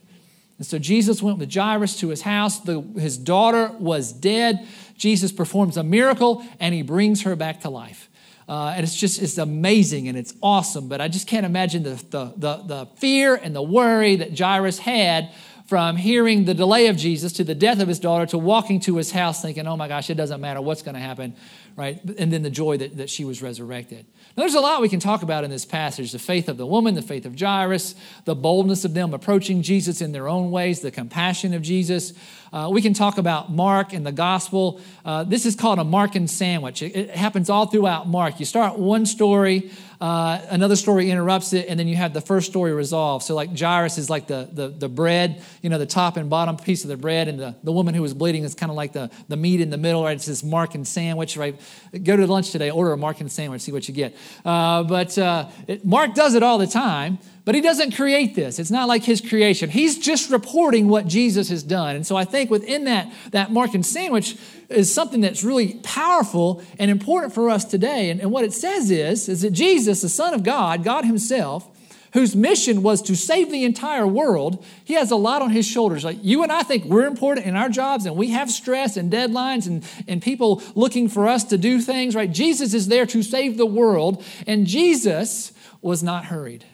And 0.58 0.66
so 0.66 0.78
Jesus 0.78 1.22
went 1.22 1.38
with 1.38 1.52
Jairus 1.52 1.98
to 2.00 2.08
his 2.08 2.22
house. 2.22 2.58
The, 2.60 2.80
his 2.80 3.16
daughter 3.16 3.72
was 3.78 4.12
dead. 4.12 4.66
Jesus 4.96 5.32
performs 5.32 5.76
a 5.76 5.84
miracle 5.84 6.44
and 6.58 6.74
he 6.74 6.82
brings 6.82 7.22
her 7.22 7.36
back 7.36 7.60
to 7.60 7.70
life. 7.70 8.10
Uh, 8.48 8.72
and 8.74 8.82
it's 8.82 8.96
just 8.96 9.20
it's 9.20 9.36
amazing 9.36 10.08
and 10.08 10.16
it's 10.16 10.32
awesome 10.42 10.88
but 10.88 11.02
i 11.02 11.06
just 11.06 11.26
can't 11.26 11.44
imagine 11.44 11.82
the, 11.82 12.02
the, 12.08 12.32
the, 12.38 12.56
the, 12.62 12.86
fear 12.96 13.34
and 13.34 13.54
the 13.54 13.60
worry 13.60 14.16
that 14.16 14.38
jairus 14.38 14.78
had 14.78 15.30
from 15.66 15.96
hearing 15.96 16.46
the 16.46 16.54
delay 16.54 16.86
of 16.86 16.96
jesus 16.96 17.34
to 17.34 17.44
the 17.44 17.54
death 17.54 17.78
of 17.78 17.86
his 17.86 18.00
daughter 18.00 18.24
to 18.24 18.38
walking 18.38 18.80
to 18.80 18.96
his 18.96 19.10
house 19.10 19.42
thinking 19.42 19.66
oh 19.66 19.76
my 19.76 19.86
gosh 19.86 20.08
it 20.08 20.14
doesn't 20.14 20.40
matter 20.40 20.62
what's 20.62 20.80
going 20.80 20.94
to 20.94 21.00
happen 21.00 21.36
right 21.76 22.02
and 22.16 22.32
then 22.32 22.42
the 22.42 22.48
joy 22.48 22.78
that, 22.78 22.96
that 22.96 23.10
she 23.10 23.22
was 23.22 23.42
resurrected 23.42 24.06
now, 24.38 24.44
there's 24.44 24.54
a 24.54 24.60
lot 24.60 24.80
we 24.80 24.88
can 24.88 25.00
talk 25.00 25.22
about 25.22 25.42
in 25.42 25.50
this 25.50 25.64
passage 25.64 26.12
the 26.12 26.18
faith 26.20 26.48
of 26.48 26.58
the 26.58 26.64
woman, 26.64 26.94
the 26.94 27.02
faith 27.02 27.26
of 27.26 27.36
Jairus, 27.36 27.96
the 28.24 28.36
boldness 28.36 28.84
of 28.84 28.94
them 28.94 29.12
approaching 29.12 29.62
Jesus 29.62 30.00
in 30.00 30.12
their 30.12 30.28
own 30.28 30.52
ways, 30.52 30.80
the 30.80 30.92
compassion 30.92 31.54
of 31.54 31.62
Jesus. 31.62 32.12
Uh, 32.52 32.68
we 32.72 32.80
can 32.80 32.94
talk 32.94 33.18
about 33.18 33.50
Mark 33.50 33.92
and 33.92 34.06
the 34.06 34.12
gospel. 34.12 34.80
Uh, 35.04 35.24
this 35.24 35.44
is 35.44 35.54
called 35.54 35.78
a 35.78 35.82
Markan 35.82 36.28
sandwich. 36.28 36.82
It, 36.82 36.96
it, 36.96 37.10
happens 37.10 37.50
all 37.50 37.66
throughout 37.66 38.08
Mark. 38.08 38.40
You 38.40 38.46
start 38.46 38.78
one 38.78 39.04
story, 39.04 39.70
uh, 40.00 40.40
another 40.50 40.76
story 40.76 41.10
interrupts 41.10 41.52
it, 41.52 41.68
and 41.68 41.78
then 41.78 41.88
you 41.88 41.96
have 41.96 42.14
the 42.14 42.20
first 42.20 42.48
story 42.48 42.72
resolved. 42.72 43.24
So, 43.24 43.34
like 43.34 43.58
Jairus 43.58 43.98
is 43.98 44.08
like 44.08 44.26
the, 44.28 44.48
the, 44.52 44.68
the 44.68 44.88
bread, 44.88 45.42
you 45.62 45.68
know, 45.68 45.78
the 45.78 45.86
top 45.86 46.16
and 46.16 46.30
bottom 46.30 46.56
piece 46.56 46.84
of 46.84 46.88
the 46.88 46.96
bread, 46.96 47.28
and 47.28 47.38
the, 47.38 47.56
the 47.64 47.72
woman 47.72 47.94
who 47.94 48.02
was 48.02 48.14
bleeding 48.14 48.44
is 48.44 48.54
kind 48.54 48.70
of 48.70 48.76
like 48.76 48.92
the, 48.92 49.10
the 49.28 49.36
meat 49.36 49.60
in 49.60 49.70
the 49.70 49.78
middle, 49.78 50.04
right? 50.04 50.16
It's 50.16 50.26
this 50.26 50.42
Markan 50.42 50.86
sandwich, 50.86 51.36
right? 51.36 51.60
Go 52.02 52.16
to 52.16 52.26
lunch 52.26 52.50
today, 52.50 52.70
order 52.70 52.92
a 52.92 52.96
Markan 52.96 53.28
sandwich, 53.28 53.62
see 53.62 53.72
what 53.72 53.88
you 53.88 53.94
get. 53.94 54.16
Uh, 54.44 54.84
but 54.84 55.18
uh, 55.18 55.48
it, 55.66 55.84
Mark 55.84 56.14
does 56.14 56.34
it 56.34 56.42
all 56.42 56.58
the 56.58 56.66
time. 56.66 57.18
But 57.48 57.54
he 57.54 57.62
doesn't 57.62 57.92
create 57.92 58.34
this. 58.34 58.58
It's 58.58 58.70
not 58.70 58.88
like 58.88 59.04
his 59.04 59.22
creation. 59.22 59.70
He's 59.70 59.98
just 59.98 60.28
reporting 60.28 60.86
what 60.86 61.06
Jesus 61.06 61.48
has 61.48 61.62
done. 61.62 61.96
And 61.96 62.06
so 62.06 62.14
I 62.14 62.26
think 62.26 62.50
within 62.50 62.84
that, 62.84 63.10
that 63.30 63.48
Markan 63.48 63.82
sandwich 63.82 64.36
is 64.68 64.92
something 64.92 65.22
that's 65.22 65.42
really 65.42 65.80
powerful 65.82 66.62
and 66.78 66.90
important 66.90 67.32
for 67.32 67.48
us 67.48 67.64
today. 67.64 68.10
And, 68.10 68.20
and 68.20 68.30
what 68.30 68.44
it 68.44 68.52
says 68.52 68.90
is, 68.90 69.30
is 69.30 69.40
that 69.40 69.52
Jesus, 69.52 70.02
the 70.02 70.10
Son 70.10 70.34
of 70.34 70.42
God, 70.42 70.84
God 70.84 71.06
Himself, 71.06 71.66
whose 72.12 72.36
mission 72.36 72.82
was 72.82 73.00
to 73.00 73.16
save 73.16 73.50
the 73.50 73.64
entire 73.64 74.06
world, 74.06 74.62
he 74.84 74.92
has 74.92 75.10
a 75.10 75.16
lot 75.16 75.40
on 75.40 75.48
his 75.48 75.66
shoulders. 75.66 76.04
Like 76.04 76.18
you 76.20 76.42
and 76.42 76.52
I 76.52 76.64
think 76.64 76.84
we're 76.84 77.06
important 77.06 77.46
in 77.46 77.56
our 77.56 77.70
jobs 77.70 78.04
and 78.04 78.14
we 78.14 78.28
have 78.32 78.50
stress 78.50 78.98
and 78.98 79.10
deadlines 79.10 79.66
and, 79.66 79.82
and 80.06 80.20
people 80.20 80.62
looking 80.74 81.08
for 81.08 81.26
us 81.26 81.44
to 81.44 81.56
do 81.56 81.80
things, 81.80 82.14
right? 82.14 82.30
Jesus 82.30 82.74
is 82.74 82.88
there 82.88 83.06
to 83.06 83.22
save 83.22 83.56
the 83.56 83.64
world, 83.64 84.22
and 84.46 84.66
Jesus 84.66 85.52
was 85.80 86.02
not 86.02 86.26
hurried. 86.26 86.66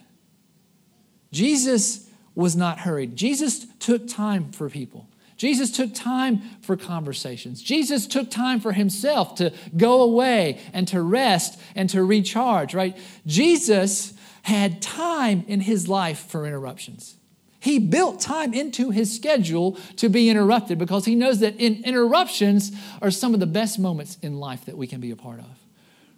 Jesus 1.34 2.08
was 2.34 2.54
not 2.56 2.80
hurried. 2.80 3.16
Jesus 3.16 3.66
took 3.78 4.08
time 4.08 4.52
for 4.52 4.70
people. 4.70 5.08
Jesus 5.36 5.72
took 5.72 5.92
time 5.92 6.40
for 6.62 6.76
conversations. 6.76 7.60
Jesus 7.60 8.06
took 8.06 8.30
time 8.30 8.60
for 8.60 8.72
himself 8.72 9.34
to 9.36 9.52
go 9.76 10.02
away 10.02 10.60
and 10.72 10.86
to 10.88 11.02
rest 11.02 11.60
and 11.74 11.90
to 11.90 12.04
recharge, 12.04 12.72
right? 12.72 12.96
Jesus 13.26 14.14
had 14.42 14.80
time 14.80 15.44
in 15.48 15.60
his 15.60 15.88
life 15.88 16.18
for 16.18 16.46
interruptions. 16.46 17.16
He 17.58 17.78
built 17.78 18.20
time 18.20 18.54
into 18.54 18.90
his 18.90 19.14
schedule 19.14 19.72
to 19.96 20.08
be 20.08 20.30
interrupted 20.30 20.78
because 20.78 21.04
he 21.04 21.14
knows 21.14 21.40
that 21.40 21.58
in 21.58 21.82
interruptions 21.82 22.70
are 23.02 23.10
some 23.10 23.34
of 23.34 23.40
the 23.40 23.46
best 23.46 23.78
moments 23.78 24.18
in 24.22 24.38
life 24.38 24.66
that 24.66 24.76
we 24.76 24.86
can 24.86 25.00
be 25.00 25.10
a 25.10 25.16
part 25.16 25.40
of. 25.40 25.58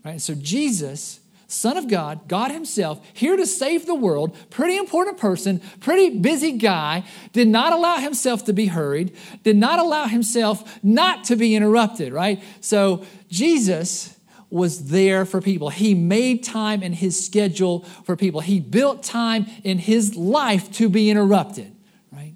Right? 0.04 0.20
So 0.20 0.34
Jesus 0.34 1.20
Son 1.48 1.76
of 1.76 1.88
God, 1.88 2.26
God 2.26 2.50
Himself, 2.50 3.00
here 3.12 3.36
to 3.36 3.46
save 3.46 3.86
the 3.86 3.94
world, 3.94 4.36
pretty 4.50 4.76
important 4.76 5.18
person, 5.18 5.60
pretty 5.80 6.18
busy 6.18 6.52
guy, 6.52 7.04
did 7.32 7.46
not 7.46 7.72
allow 7.72 7.98
himself 7.98 8.44
to 8.46 8.52
be 8.52 8.66
hurried, 8.66 9.16
did 9.44 9.56
not 9.56 9.78
allow 9.78 10.06
himself 10.06 10.78
not 10.82 11.24
to 11.24 11.36
be 11.36 11.54
interrupted, 11.54 12.12
right? 12.12 12.42
So 12.60 13.04
Jesus 13.28 14.18
was 14.50 14.90
there 14.90 15.24
for 15.24 15.40
people. 15.40 15.70
He 15.70 15.94
made 15.94 16.42
time 16.42 16.82
in 16.82 16.92
his 16.92 17.24
schedule 17.24 17.84
for 18.04 18.16
people. 18.16 18.40
He 18.40 18.60
built 18.60 19.02
time 19.02 19.46
in 19.62 19.78
his 19.78 20.16
life 20.16 20.70
to 20.72 20.88
be 20.88 21.10
interrupted, 21.10 21.72
right? 22.12 22.34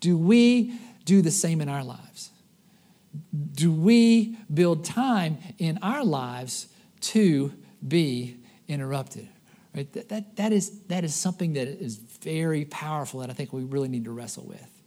Do 0.00 0.16
we 0.16 0.78
do 1.04 1.22
the 1.22 1.30
same 1.30 1.60
in 1.60 1.68
our 1.68 1.84
lives? 1.84 2.30
Do 3.54 3.72
we 3.72 4.36
build 4.52 4.84
time 4.84 5.38
in 5.58 5.78
our 5.82 6.04
lives 6.04 6.68
to 7.00 7.52
be 7.86 8.36
interrupted. 8.72 9.28
Right? 9.74 9.90
That, 9.92 10.08
that, 10.10 10.36
that, 10.36 10.52
is, 10.52 10.80
that 10.88 11.04
is 11.04 11.14
something 11.14 11.54
that 11.54 11.68
is 11.68 11.96
very 11.96 12.64
powerful 12.64 13.20
that 13.20 13.30
I 13.30 13.32
think 13.32 13.52
we 13.52 13.62
really 13.64 13.88
need 13.88 14.04
to 14.04 14.10
wrestle 14.10 14.44
with. 14.44 14.82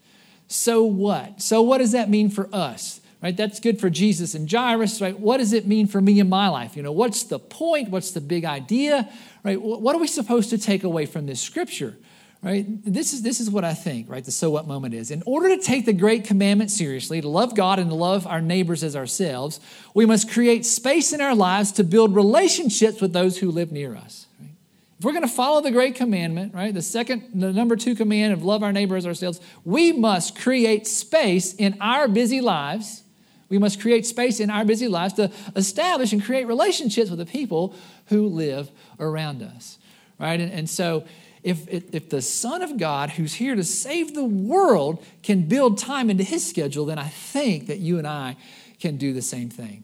So 0.48 0.84
what? 0.84 1.42
So 1.42 1.62
what 1.62 1.80
does 1.80 1.94
that 1.94 2.10
mean 2.10 2.30
for 2.30 2.50
us? 2.54 3.02
Right? 3.24 3.36
That's 3.36 3.60
good 3.60 3.80
for 3.80 3.90
Jesus 3.90 4.36
and 4.36 4.52
Jairus, 4.52 5.02
right? 5.02 5.20
What 5.20 5.38
does 5.38 5.54
it 5.54 5.66
mean 5.66 5.88
for 5.88 6.00
me 6.00 6.20
in 6.20 6.30
my 6.30 6.48
life? 6.50 6.76
You 6.76 6.84
know, 6.84 6.92
what's 6.92 7.24
the 7.24 7.40
point? 7.40 7.90
What's 7.90 8.12
the 8.12 8.22
big 8.22 8.46
idea? 8.46 9.10
Right? 9.44 9.60
What 9.60 9.96
are 9.96 10.00
we 10.00 10.08
supposed 10.08 10.52
to 10.52 10.60
take 10.60 10.84
away 10.84 11.08
from 11.08 11.26
this 11.26 11.42
scripture? 11.42 11.98
Right? 12.44 12.66
This 12.86 13.14
is, 13.14 13.24
this 13.24 13.40
is 13.40 13.50
what 13.50 13.64
I 13.64 13.74
think, 13.74 14.08
right? 14.08 14.24
The 14.24 14.32
so 14.32 14.52
what 14.52 14.68
moment 14.68 14.94
is. 14.94 15.10
In 15.10 15.24
order 15.26 15.50
to 15.50 15.60
take 15.60 15.86
the 15.86 15.94
great 15.94 16.26
commandment 16.26 16.70
seriously, 16.70 17.20
to 17.20 17.28
love 17.28 17.56
God 17.56 17.80
and 17.80 17.90
to 17.90 17.96
love 17.96 18.28
our 18.28 18.42
neighbors 18.42 18.84
as 18.84 18.96
ourselves, 18.96 19.60
we 19.96 20.06
must 20.06 20.30
create 20.30 20.64
space 20.64 21.12
in 21.12 21.22
our 21.22 21.34
lives 21.34 21.72
to 21.74 21.84
build 21.84 22.14
relationships 22.14 23.02
with 23.02 23.14
those 23.14 23.40
who 23.40 23.50
live 23.50 23.72
near 23.72 23.96
us. 23.96 24.28
Right? 24.40 24.52
If 25.00 25.06
we're 25.06 25.12
going 25.12 25.24
to 25.24 25.28
follow 25.28 25.62
the 25.62 25.72
great 25.72 25.96
commandment, 25.96 26.54
right? 26.54 26.74
The 26.74 26.84
second, 26.84 27.32
the 27.34 27.52
number 27.52 27.76
two 27.76 27.96
command 27.96 28.32
of 28.32 28.44
love 28.44 28.62
our 28.62 28.72
neighbor 28.72 28.96
as 28.96 29.08
ourselves, 29.08 29.42
we 29.64 29.92
must 29.92 30.40
create 30.40 30.86
space 30.86 31.54
in 31.56 31.78
our 31.82 32.08
busy 32.08 32.42
lives. 32.42 33.02
We 33.50 33.58
must 33.58 33.82
create 33.82 34.06
space 34.06 34.40
in 34.40 34.50
our 34.50 34.66
busy 34.66 34.88
lives 34.88 35.14
to 35.16 35.32
establish 35.56 36.14
and 36.14 36.24
create 36.24 36.46
relationships 36.46 37.10
with 37.10 37.20
the 37.20 37.26
people 37.26 37.76
who 38.08 38.28
live 38.28 38.70
around 39.00 39.42
us, 39.42 39.78
right? 40.20 40.40
And, 40.40 40.52
and 40.52 40.70
so, 40.70 41.06
if, 41.46 41.68
if 41.70 42.10
the 42.10 42.24
Son 42.24 42.64
of 42.64 42.78
God, 42.78 43.12
who's 43.12 43.36
here 43.36 43.54
to 43.54 43.64
save 43.64 44.16
the 44.16 44.26
world, 44.26 45.06
can 45.22 45.44
build 45.44 45.78
time 45.78 46.10
into 46.10 46.24
his 46.24 46.48
schedule, 46.48 46.86
then 46.86 46.98
I 46.98 47.08
think 47.08 47.68
that 47.68 47.78
you 47.78 48.00
and 48.00 48.08
I 48.08 48.36
can 48.80 48.98
do 48.98 49.14
the 49.14 49.22
same 49.22 49.50
thing. 49.50 49.84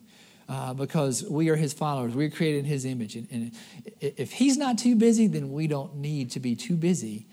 Uh, 0.50 0.74
because 0.74 1.24
we 1.24 1.48
are 1.48 1.56
his 1.56 1.72
followers. 1.72 2.14
We're 2.14 2.30
created 2.30 2.60
in 2.60 2.66
his 2.66 2.84
image. 2.84 3.16
And, 3.16 3.28
and 3.32 3.52
if 4.02 4.34
he's 4.34 4.58
not 4.58 4.78
too 4.78 4.96
busy, 4.96 5.28
then 5.28 5.54
we 5.54 5.68
don't 5.68 5.96
need 5.96 6.32
to 6.32 6.42
be 6.42 6.56
too 6.56 6.76
busy 6.76 7.26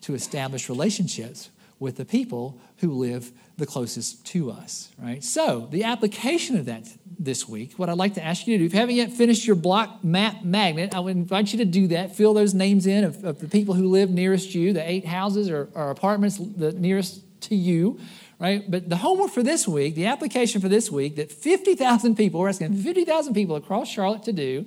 to 0.00 0.14
establish 0.14 0.68
relationships 0.68 1.50
with 1.84 1.98
the 1.98 2.04
people 2.06 2.58
who 2.78 2.90
live 2.92 3.30
the 3.58 3.66
closest 3.66 4.24
to 4.24 4.50
us, 4.50 4.90
right? 4.98 5.22
So, 5.22 5.68
the 5.70 5.84
application 5.84 6.56
of 6.56 6.64
that 6.64 6.88
this 7.18 7.46
week, 7.46 7.74
what 7.76 7.90
I'd 7.90 7.98
like 7.98 8.14
to 8.14 8.24
ask 8.24 8.46
you 8.46 8.54
to 8.54 8.58
do, 8.58 8.64
if 8.64 8.72
you 8.72 8.80
haven't 8.80 8.94
yet 8.96 9.12
finished 9.12 9.46
your 9.46 9.54
block 9.54 10.02
map 10.02 10.42
magnet, 10.42 10.94
I 10.94 11.00
would 11.00 11.14
invite 11.14 11.52
you 11.52 11.58
to 11.58 11.66
do 11.66 11.86
that. 11.88 12.16
Fill 12.16 12.32
those 12.32 12.54
names 12.54 12.86
in 12.86 13.04
of, 13.04 13.22
of 13.22 13.38
the 13.38 13.48
people 13.48 13.74
who 13.74 13.88
live 13.88 14.08
nearest 14.08 14.54
you, 14.54 14.72
the 14.72 14.90
eight 14.90 15.04
houses 15.04 15.50
or, 15.50 15.68
or 15.74 15.90
apartments 15.90 16.38
the 16.38 16.72
nearest 16.72 17.22
to 17.42 17.54
you, 17.54 18.00
right? 18.40 18.68
But 18.68 18.88
the 18.88 18.96
homework 18.96 19.30
for 19.30 19.42
this 19.42 19.68
week, 19.68 19.94
the 19.94 20.06
application 20.06 20.62
for 20.62 20.70
this 20.70 20.90
week 20.90 21.16
that 21.16 21.30
50,000 21.30 22.16
people, 22.16 22.40
we're 22.40 22.48
asking 22.48 22.74
50,000 22.74 23.34
people 23.34 23.56
across 23.56 23.88
Charlotte 23.88 24.22
to 24.22 24.32
do, 24.32 24.64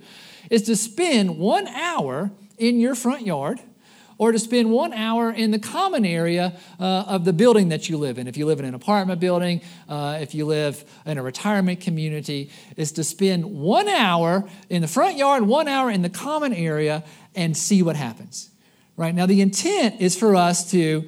is 0.51 0.61
to 0.63 0.75
spend 0.75 1.39
one 1.39 1.67
hour 1.67 2.29
in 2.59 2.79
your 2.79 2.93
front 2.93 3.25
yard 3.25 3.59
or 4.17 4.31
to 4.31 4.39
spend 4.39 4.71
one 4.71 4.93
hour 4.93 5.31
in 5.31 5.51
the 5.51 5.59
common 5.59 6.05
area 6.05 6.57
uh, 6.79 7.03
of 7.07 7.25
the 7.25 7.33
building 7.33 7.69
that 7.69 7.87
you 7.87 7.97
live 7.97 8.17
in. 8.17 8.27
If 8.27 8.37
you 8.37 8.45
live 8.45 8.59
in 8.59 8.65
an 8.65 8.73
apartment 8.73 9.19
building, 9.19 9.61
uh, 9.87 10.17
if 10.21 10.33
you 10.33 10.45
live 10.45 10.83
in 11.05 11.17
a 11.17 11.23
retirement 11.23 11.81
community, 11.81 12.49
is 12.75 12.91
to 12.93 13.03
spend 13.03 13.45
one 13.45 13.87
hour 13.87 14.47
in 14.69 14.81
the 14.81 14.87
front 14.87 15.17
yard, 15.17 15.43
one 15.43 15.67
hour 15.67 15.91
in 15.91 16.01
the 16.01 16.09
common 16.09 16.53
area, 16.53 17.03
and 17.35 17.55
see 17.55 17.83
what 17.83 17.95
happens. 17.95 18.49
Right 18.95 19.13
now, 19.13 19.27
the 19.27 19.41
intent 19.41 20.01
is 20.01 20.17
for 20.17 20.35
us 20.35 20.71
to 20.71 21.07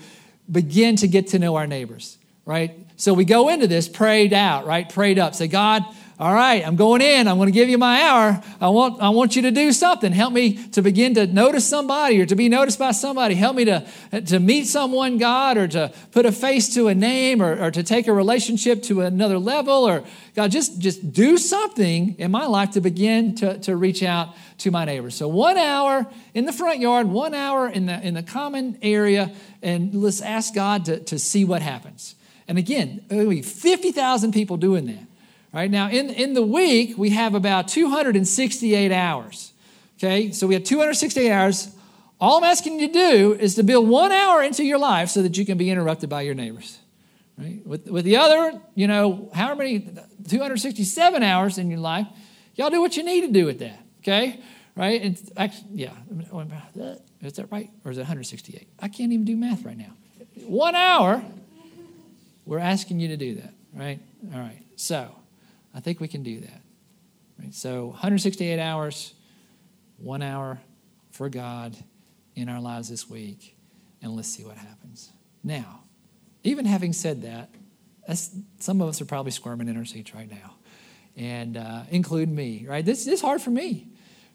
begin 0.51 0.95
to 0.97 1.07
get 1.07 1.27
to 1.27 1.39
know 1.39 1.55
our 1.55 1.67
neighbors. 1.67 2.17
Right, 2.45 2.75
so 2.95 3.13
we 3.13 3.25
go 3.25 3.49
into 3.49 3.67
this 3.67 3.87
prayed 3.87 4.33
out. 4.33 4.65
Right, 4.65 4.89
prayed 4.89 5.19
up. 5.19 5.35
Say, 5.35 5.47
God 5.47 5.85
all 6.19 6.33
right, 6.33 6.67
I'm 6.67 6.75
going 6.75 7.01
in. 7.01 7.29
I'm 7.29 7.37
going 7.37 7.47
to 7.47 7.53
give 7.53 7.69
you 7.69 7.77
my 7.77 8.01
hour. 8.03 8.43
I 8.59 8.67
want, 8.67 9.01
I 9.01 9.07
want 9.07 9.37
you 9.37 9.43
to 9.43 9.51
do 9.51 9.71
something. 9.71 10.11
Help 10.11 10.33
me 10.33 10.55
to 10.71 10.81
begin 10.81 11.13
to 11.15 11.25
notice 11.25 11.65
somebody 11.65 12.19
or 12.19 12.25
to 12.25 12.35
be 12.35 12.49
noticed 12.49 12.77
by 12.77 12.91
somebody. 12.91 13.35
Help 13.35 13.55
me 13.55 13.63
to, 13.63 13.87
to 14.25 14.37
meet 14.37 14.65
someone, 14.65 15.17
God, 15.17 15.55
or 15.55 15.69
to 15.69 15.93
put 16.11 16.25
a 16.25 16.33
face 16.33 16.73
to 16.73 16.89
a 16.89 16.93
name 16.93 17.41
or, 17.41 17.67
or 17.67 17.71
to 17.71 17.83
take 17.83 18.07
a 18.07 18.11
relationship 18.11 18.83
to 18.83 18.99
another 18.99 19.39
level 19.39 19.87
or 19.87 20.03
God, 20.35 20.51
just, 20.51 20.79
just 20.79 21.13
do 21.13 21.37
something 21.37 22.15
in 22.15 22.31
my 22.31 22.47
life 22.47 22.71
to 22.71 22.81
begin 22.81 23.35
to, 23.35 23.57
to 23.59 23.77
reach 23.77 24.03
out 24.03 24.35
to 24.57 24.71
my 24.71 24.83
neighbors. 24.83 25.15
So 25.15 25.29
one 25.29 25.57
hour 25.57 26.05
in 26.33 26.43
the 26.43 26.51
front 26.51 26.81
yard, 26.81 27.07
one 27.07 27.33
hour 27.33 27.69
in 27.69 27.85
the, 27.85 27.97
in 28.05 28.15
the 28.15 28.23
common 28.23 28.77
area, 28.81 29.31
and 29.61 29.95
let's 29.95 30.19
ask 30.19 30.53
God 30.53 30.83
to, 30.85 30.99
to 30.99 31.17
see 31.17 31.45
what 31.45 31.61
happens. 31.61 32.15
And 32.45 32.57
again, 32.57 33.05
50,000 33.09 34.33
people 34.33 34.57
doing 34.57 34.87
that. 34.87 35.08
Right 35.51 35.71
now, 35.71 35.89
in, 35.89 36.09
in 36.09 36.33
the 36.33 36.43
week, 36.43 36.97
we 36.97 37.09
have 37.11 37.33
about 37.33 37.67
268 37.67 38.91
hours. 38.91 39.53
Okay, 39.97 40.31
so 40.31 40.47
we 40.47 40.53
have 40.53 40.63
268 40.63 41.31
hours. 41.31 41.75
All 42.21 42.37
I'm 42.37 42.43
asking 42.43 42.79
you 42.79 42.87
to 42.87 42.93
do 42.93 43.33
is 43.33 43.55
to 43.55 43.63
build 43.63 43.87
one 43.87 44.11
hour 44.11 44.43
into 44.43 44.63
your 44.63 44.77
life 44.77 45.09
so 45.09 45.21
that 45.23 45.37
you 45.37 45.45
can 45.45 45.57
be 45.57 45.69
interrupted 45.69 46.09
by 46.09 46.21
your 46.21 46.35
neighbors. 46.35 46.77
Right? 47.37 47.65
With, 47.65 47.87
with 47.87 48.05
the 48.05 48.17
other, 48.17 48.61
you 48.75 48.87
know, 48.87 49.29
how 49.33 49.55
many, 49.55 49.89
267 50.27 51.23
hours 51.23 51.57
in 51.57 51.71
your 51.71 51.79
life, 51.79 52.07
y'all 52.55 52.69
do 52.69 52.81
what 52.81 52.97
you 52.97 53.03
need 53.03 53.21
to 53.21 53.31
do 53.31 53.45
with 53.45 53.59
that. 53.59 53.79
Okay? 54.01 54.39
Right? 54.75 55.01
And 55.01 55.31
actually, 55.35 55.67
yeah. 55.75 55.93
Is 57.21 57.33
that 57.33 57.51
right? 57.51 57.69
Or 57.83 57.91
is 57.91 57.97
it 57.97 58.01
168? 58.01 58.67
I 58.79 58.87
can't 58.87 59.11
even 59.11 59.25
do 59.25 59.35
math 59.35 59.63
right 59.63 59.77
now. 59.77 59.93
One 60.45 60.75
hour, 60.75 61.23
we're 62.45 62.59
asking 62.59 62.99
you 62.99 63.09
to 63.09 63.17
do 63.17 63.35
that. 63.35 63.53
Right? 63.73 63.99
All 64.33 64.39
right. 64.39 64.61
So, 64.75 65.15
I 65.73 65.79
think 65.79 65.99
we 65.99 66.07
can 66.07 66.23
do 66.23 66.39
that. 66.41 66.61
Right? 67.39 67.53
So 67.53 67.87
168 67.87 68.59
hours, 68.59 69.13
one 69.97 70.21
hour 70.21 70.59
for 71.11 71.29
God 71.29 71.75
in 72.35 72.49
our 72.49 72.59
lives 72.59 72.89
this 72.89 73.09
week, 73.09 73.55
and 74.01 74.15
let's 74.15 74.29
see 74.29 74.43
what 74.43 74.57
happens. 74.57 75.09
Now, 75.43 75.83
even 76.43 76.65
having 76.65 76.93
said 76.93 77.23
that, 77.23 77.49
some 78.59 78.81
of 78.81 78.89
us 78.89 79.01
are 79.01 79.05
probably 79.05 79.31
squirming 79.31 79.67
in 79.67 79.77
our 79.77 79.85
seats 79.85 80.15
right 80.15 80.29
now, 80.29 80.55
and 81.15 81.57
uh, 81.57 81.83
include 81.91 82.29
me. 82.29 82.65
Right? 82.67 82.83
This, 82.83 83.05
this 83.05 83.15
is 83.15 83.21
hard 83.21 83.41
for 83.41 83.51
me. 83.51 83.87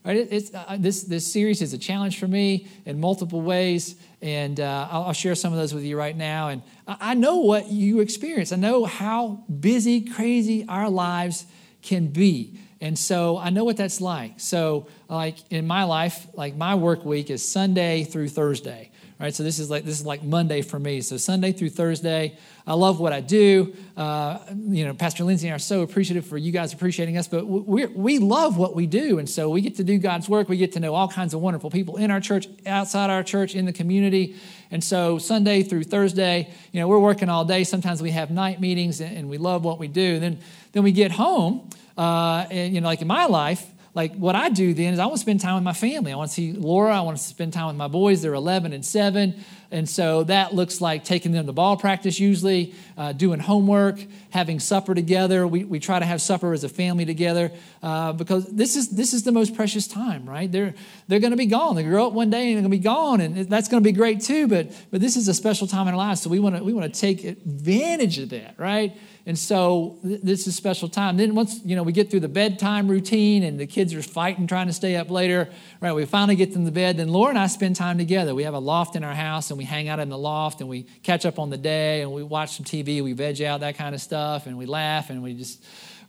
Right? 0.04 0.18
It, 0.18 0.28
it's, 0.30 0.54
uh, 0.54 0.76
this, 0.78 1.04
this 1.04 1.30
series 1.30 1.62
is 1.62 1.72
a 1.72 1.78
challenge 1.78 2.18
for 2.18 2.28
me 2.28 2.68
in 2.84 3.00
multiple 3.00 3.40
ways, 3.40 3.96
and 4.20 4.60
uh, 4.60 4.88
I'll, 4.90 5.04
I'll, 5.04 5.12
share 5.14 5.34
some 5.34 5.52
of 5.52 5.58
those 5.58 5.72
with 5.72 5.82
you 5.82 5.96
right 5.96 6.16
now. 6.16 6.48
And 6.48 6.62
I, 6.86 6.96
I 7.00 7.14
know 7.14 7.38
what 7.38 7.68
you 7.68 8.00
experience. 8.00 8.52
I 8.52 8.56
know 8.56 8.84
how 8.84 9.44
busy, 9.60 10.02
crazy 10.02 10.66
our 10.68 10.90
lives 10.90 11.46
can 11.80 12.08
be. 12.08 12.58
And 12.80 12.98
so 12.98 13.38
I 13.38 13.48
know 13.48 13.64
what 13.64 13.78
that's 13.78 14.02
like. 14.02 14.40
So, 14.40 14.88
like 15.08 15.36
in 15.50 15.66
my 15.66 15.84
life, 15.84 16.26
like 16.34 16.54
my 16.54 16.74
work 16.74 17.04
week 17.06 17.30
is 17.30 17.46
Sunday 17.46 18.04
through 18.04 18.28
Thursday, 18.28 18.90
Right, 19.20 19.32
so 19.32 19.44
this 19.44 19.60
is 19.60 19.70
like 19.70 19.84
this 19.84 20.00
is 20.00 20.04
like 20.04 20.24
Monday 20.24 20.60
for 20.60 20.76
me. 20.76 21.00
So 21.00 21.16
Sunday 21.18 21.52
through 21.52 21.70
Thursday, 21.70 22.36
I 22.66 22.74
love 22.74 22.98
what 22.98 23.12
I 23.12 23.20
do. 23.20 23.72
Uh, 23.96 24.40
you 24.50 24.84
know, 24.84 24.92
Pastor 24.92 25.22
Lindsay 25.22 25.46
and 25.46 25.52
I 25.52 25.56
are 25.56 25.60
so 25.60 25.82
appreciative 25.82 26.26
for 26.26 26.36
you 26.36 26.50
guys 26.50 26.72
appreciating 26.72 27.16
us, 27.16 27.28
but 27.28 27.46
we 27.46 27.86
we 27.86 28.18
love 28.18 28.58
what 28.58 28.74
we 28.74 28.88
do, 28.88 29.20
and 29.20 29.30
so 29.30 29.50
we 29.50 29.60
get 29.60 29.76
to 29.76 29.84
do 29.84 29.98
God's 29.98 30.28
work. 30.28 30.48
We 30.48 30.56
get 30.56 30.72
to 30.72 30.80
know 30.80 30.96
all 30.96 31.06
kinds 31.06 31.32
of 31.32 31.40
wonderful 31.40 31.70
people 31.70 31.96
in 31.96 32.10
our 32.10 32.20
church, 32.20 32.48
outside 32.66 33.08
our 33.08 33.22
church, 33.22 33.54
in 33.54 33.66
the 33.66 33.72
community, 33.72 34.34
and 34.72 34.82
so 34.82 35.18
Sunday 35.18 35.62
through 35.62 35.84
Thursday, 35.84 36.50
you 36.72 36.80
know, 36.80 36.88
we're 36.88 36.98
working 36.98 37.28
all 37.28 37.44
day. 37.44 37.62
Sometimes 37.62 38.02
we 38.02 38.10
have 38.10 38.32
night 38.32 38.60
meetings, 38.60 39.00
and 39.00 39.30
we 39.30 39.38
love 39.38 39.64
what 39.64 39.78
we 39.78 39.86
do. 39.86 40.18
Then 40.18 40.40
then 40.72 40.82
we 40.82 40.90
get 40.90 41.12
home, 41.12 41.70
uh, 41.96 42.46
and 42.50 42.74
you 42.74 42.80
know, 42.80 42.88
like 42.88 43.00
in 43.00 43.06
my 43.06 43.26
life 43.26 43.64
like 43.94 44.12
what 44.16 44.34
I 44.34 44.48
do 44.48 44.74
then 44.74 44.92
is 44.92 44.98
I 44.98 45.06
want 45.06 45.16
to 45.16 45.20
spend 45.20 45.40
time 45.40 45.54
with 45.54 45.62
my 45.62 45.72
family. 45.72 46.12
I 46.12 46.16
want 46.16 46.28
to 46.28 46.34
see 46.34 46.52
Laura. 46.52 46.96
I 46.96 47.00
want 47.02 47.16
to 47.16 47.22
spend 47.22 47.52
time 47.52 47.68
with 47.68 47.76
my 47.76 47.86
boys. 47.86 48.22
They're 48.22 48.34
11 48.34 48.72
and 48.72 48.84
7. 48.84 49.34
And 49.70 49.88
so 49.88 50.24
that 50.24 50.52
looks 50.52 50.80
like 50.80 51.04
taking 51.04 51.30
them 51.30 51.46
to 51.46 51.52
ball 51.52 51.76
practice 51.76 52.18
usually, 52.18 52.74
uh, 52.96 53.12
doing 53.12 53.38
homework, 53.38 54.04
having 54.30 54.58
supper 54.58 54.94
together. 54.94 55.46
We, 55.46 55.64
we 55.64 55.78
try 55.78 56.00
to 56.00 56.04
have 56.04 56.20
supper 56.20 56.52
as 56.52 56.64
a 56.64 56.68
family 56.68 57.04
together 57.04 57.52
uh, 57.82 58.12
because 58.12 58.46
this 58.46 58.74
is, 58.74 58.90
this 58.90 59.14
is 59.14 59.22
the 59.22 59.32
most 59.32 59.54
precious 59.54 59.86
time, 59.86 60.28
right? 60.28 60.50
They're, 60.50 60.74
they're 61.06 61.20
going 61.20 61.32
to 61.32 61.36
be 61.36 61.46
gone. 61.46 61.76
They 61.76 61.84
grow 61.84 62.08
up 62.08 62.12
one 62.12 62.30
day 62.30 62.52
and 62.52 62.56
they're 62.56 62.68
going 62.68 62.72
to 62.72 62.76
be 62.76 62.82
gone. 62.82 63.20
And 63.20 63.48
that's 63.48 63.68
going 63.68 63.82
to 63.82 63.88
be 63.88 63.92
great 63.92 64.20
too. 64.20 64.48
But, 64.48 64.72
but 64.90 65.00
this 65.00 65.16
is 65.16 65.28
a 65.28 65.34
special 65.34 65.68
time 65.68 65.86
in 65.86 65.94
our 65.94 65.98
lives. 65.98 66.20
So 66.22 66.30
we 66.30 66.40
want 66.40 66.56
to, 66.56 66.64
we 66.64 66.72
want 66.72 66.92
to 66.92 67.00
take 67.00 67.24
advantage 67.24 68.18
of 68.18 68.30
that, 68.30 68.56
right? 68.58 68.96
And 69.26 69.38
so 69.38 69.98
th- 70.02 70.20
this 70.22 70.40
is 70.42 70.48
a 70.48 70.52
special 70.52 70.88
time. 70.88 71.16
Then 71.16 71.34
once 71.34 71.60
you 71.64 71.76
know 71.76 71.82
we 71.82 71.92
get 71.92 72.10
through 72.10 72.20
the 72.20 72.28
bedtime 72.28 72.88
routine 72.88 73.42
and 73.42 73.58
the 73.58 73.66
kids 73.66 73.94
are 73.94 74.02
fighting 74.02 74.46
trying 74.46 74.66
to 74.66 74.72
stay 74.72 74.96
up 74.96 75.10
later, 75.10 75.48
right? 75.80 75.92
We 75.92 76.04
finally 76.04 76.36
get 76.36 76.52
them 76.52 76.66
to 76.66 76.70
bed. 76.70 76.98
Then 76.98 77.08
Laura 77.08 77.30
and 77.30 77.38
I 77.38 77.46
spend 77.46 77.76
time 77.76 77.96
together. 77.96 78.34
We 78.34 78.42
have 78.42 78.54
a 78.54 78.58
loft 78.58 78.96
in 78.96 79.04
our 79.04 79.14
house 79.14 79.50
and 79.50 79.56
we 79.56 79.64
hang 79.64 79.88
out 79.88 79.98
in 79.98 80.10
the 80.10 80.18
loft 80.18 80.60
and 80.60 80.68
we 80.68 80.82
catch 81.02 81.24
up 81.24 81.38
on 81.38 81.48
the 81.48 81.56
day 81.56 82.02
and 82.02 82.12
we 82.12 82.22
watch 82.22 82.56
some 82.56 82.66
TV. 82.66 83.02
We 83.02 83.14
veg 83.14 83.40
out 83.42 83.60
that 83.60 83.76
kind 83.76 83.94
of 83.94 84.00
stuff 84.00 84.46
and 84.46 84.58
we 84.58 84.66
laugh 84.66 85.08
and 85.08 85.22
we 85.22 85.32
just 85.32 85.64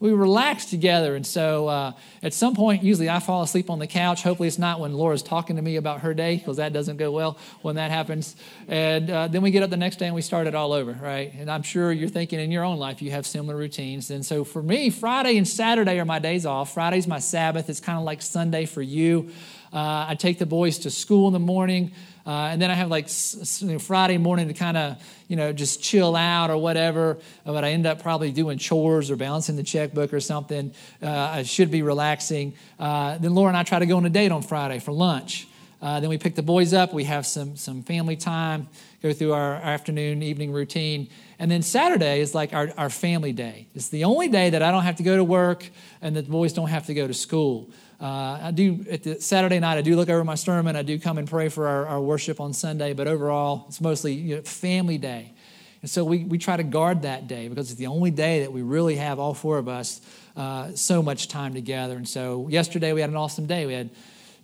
we 0.06 0.14
relax 0.14 0.66
together. 0.66 1.16
And 1.16 1.26
so 1.26 1.68
uh, 1.68 1.94
at 2.22 2.34
some 2.34 2.56
point, 2.56 2.84
usually 2.84 3.10
I 3.10 3.20
fall 3.20 3.42
asleep 3.42 3.70
on 3.70 3.80
the 3.80 3.88
couch. 3.88 4.24
Hopefully, 4.24 4.48
it's 4.48 4.60
not 4.60 4.80
when 4.80 4.94
Laura's 4.94 5.24
talking 5.24 5.56
to 5.56 5.62
me 5.62 5.76
about 5.76 6.02
her 6.02 6.14
day, 6.14 6.38
because 6.38 6.58
that 6.58 6.74
doesn't 6.74 6.98
go 6.98 7.12
well 7.12 7.38
when 7.62 7.76
that 7.76 7.92
happens. 7.92 8.36
And 8.68 9.10
uh, 9.10 9.28
then 9.28 9.42
we 9.42 9.52
get 9.52 9.64
up 9.64 9.70
the 9.70 9.78
next 9.78 9.98
day 9.98 10.06
and 10.06 10.16
we 10.16 10.22
start 10.22 10.48
it 10.48 10.56
all 10.56 10.74
over, 10.74 10.94
right? 10.94 11.34
And 11.34 11.50
I'm 11.50 11.64
sure 11.64 11.92
you're 11.92 12.10
thinking 12.10 12.40
in 12.40 12.52
your 12.52 12.64
own 12.64 12.78
life 12.78 13.02
you 13.02 13.12
have 13.12 13.26
similar 13.26 13.58
routines. 13.58 14.12
And 14.12 14.26
so 14.26 14.44
for 14.44 14.62
me, 14.62 14.90
Friday 14.92 15.38
and 15.38 15.48
Saturday 15.48 16.00
are 16.00 16.06
my 16.06 16.20
days 16.20 16.46
off. 16.46 16.74
Friday's 16.74 17.08
my 17.08 17.20
Sabbath. 17.20 17.70
It's 17.70 17.80
kind 17.80 17.98
of 17.98 18.04
like 18.04 18.22
Sunday 18.22 18.66
for 18.66 18.84
you. 18.84 19.32
Uh, 19.74 20.06
I 20.08 20.16
take 20.16 20.40
the 20.40 20.46
boys 20.46 20.78
to 20.80 20.92
school 20.92 21.28
in 21.28 21.34
the 21.34 21.40
morning. 21.40 21.92
Uh, 22.26 22.50
and 22.52 22.62
then 22.62 22.72
I 22.72 22.74
have 22.74 22.90
like 22.90 23.08
Friday 23.08 24.18
morning 24.18 24.48
to 24.48 24.54
kind 24.54 24.78
of, 24.78 24.98
you 25.28 25.36
know, 25.36 25.54
just 25.54 25.82
chill 25.82 26.16
out 26.16 26.50
or 26.50 26.58
whatever. 26.58 27.18
But 27.46 27.64
I 27.64 27.72
end 27.72 27.86
up 27.86 28.02
probably 28.02 28.32
doing 28.32 28.58
chores 28.58 29.12
or 29.12 29.16
balancing 29.16 29.56
the 29.56 29.64
checkbook 29.64 30.12
or 30.12 30.20
something. 30.20 30.74
Uh, 31.04 31.10
I 31.10 31.44
should 31.44 31.70
be 31.70 31.84
relaxing. 31.84 32.54
Uh, 32.80 33.18
then 33.20 33.36
Laura 33.36 33.50
and 33.50 33.58
I 33.58 33.64
try 33.64 33.80
to 33.80 33.86
go 33.86 33.98
on 33.98 34.06
a 34.06 34.10
date 34.10 34.32
on 34.32 34.42
Friday 34.42 34.80
for 34.80 34.92
lunch. 34.92 35.48
Uh, 35.82 36.00
then 36.00 36.10
we 36.10 36.18
pick 36.18 36.34
the 36.34 36.42
boys 36.42 36.74
up. 36.74 36.94
We 36.94 37.04
have 37.04 37.28
some, 37.28 37.58
some 37.58 37.84
family 37.84 38.16
time, 38.16 38.70
go 39.04 39.14
through 39.14 39.34
our, 39.34 39.56
our 39.56 39.62
afternoon, 39.62 40.24
evening 40.24 40.52
routine. 40.52 41.10
And 41.38 41.52
then 41.52 41.62
Saturday 41.62 42.22
is 42.22 42.34
like 42.34 42.54
our, 42.54 42.72
our 42.76 42.90
family 42.90 43.34
day. 43.34 43.68
It's 43.76 43.90
the 43.90 44.06
only 44.06 44.30
day 44.30 44.50
that 44.50 44.64
I 44.64 44.72
don't 44.72 44.84
have 44.84 44.96
to 44.96 45.04
go 45.04 45.16
to 45.16 45.24
work 45.24 45.70
and 46.02 46.16
the 46.16 46.24
boys 46.24 46.54
don't 46.54 46.70
have 46.70 46.88
to 46.88 46.96
go 46.96 47.06
to 47.06 47.14
school. 47.14 47.70
Uh, 48.06 48.40
I 48.40 48.52
do, 48.52 48.86
at 48.92 49.02
the 49.02 49.20
Saturday 49.20 49.60
night, 49.60 49.80
I 49.80 49.82
do 49.82 49.96
look 49.96 50.10
over 50.10 50.24
my 50.24 50.36
sermon. 50.36 50.76
I 50.76 50.84
do 50.84 51.00
come 51.00 51.18
and 51.18 51.28
pray 51.28 51.50
for 51.50 51.68
our, 51.68 51.88
our 51.88 52.00
worship 52.00 52.40
on 52.40 52.54
Sunday, 52.54 52.94
but 52.94 53.08
overall, 53.08 53.66
it's 53.68 53.82
mostly 53.82 54.14
you 54.14 54.36
know, 54.36 54.42
family 54.44 55.00
day. 55.00 55.34
And 55.82 55.90
so 55.90 56.04
we, 56.04 56.24
we 56.24 56.38
try 56.38 56.56
to 56.56 56.62
guard 56.62 57.02
that 57.02 57.28
day 57.28 57.48
because 57.48 57.72
it's 57.72 57.80
the 57.80 57.88
only 57.88 58.12
day 58.12 58.42
that 58.42 58.54
we 58.54 58.62
really 58.62 58.98
have, 58.98 59.18
all 59.18 59.34
four 59.34 59.58
of 59.58 59.68
us, 59.68 60.02
uh, 60.38 60.74
so 60.76 61.02
much 61.02 61.30
time 61.30 61.56
together. 61.56 61.98
And 61.98 62.08
so 62.08 62.48
yesterday 62.48 62.94
we 62.94 63.02
had 63.02 63.10
an 63.10 63.16
awesome 63.16 63.48
day. 63.48 63.66
We 63.66 63.74
had 63.74 63.90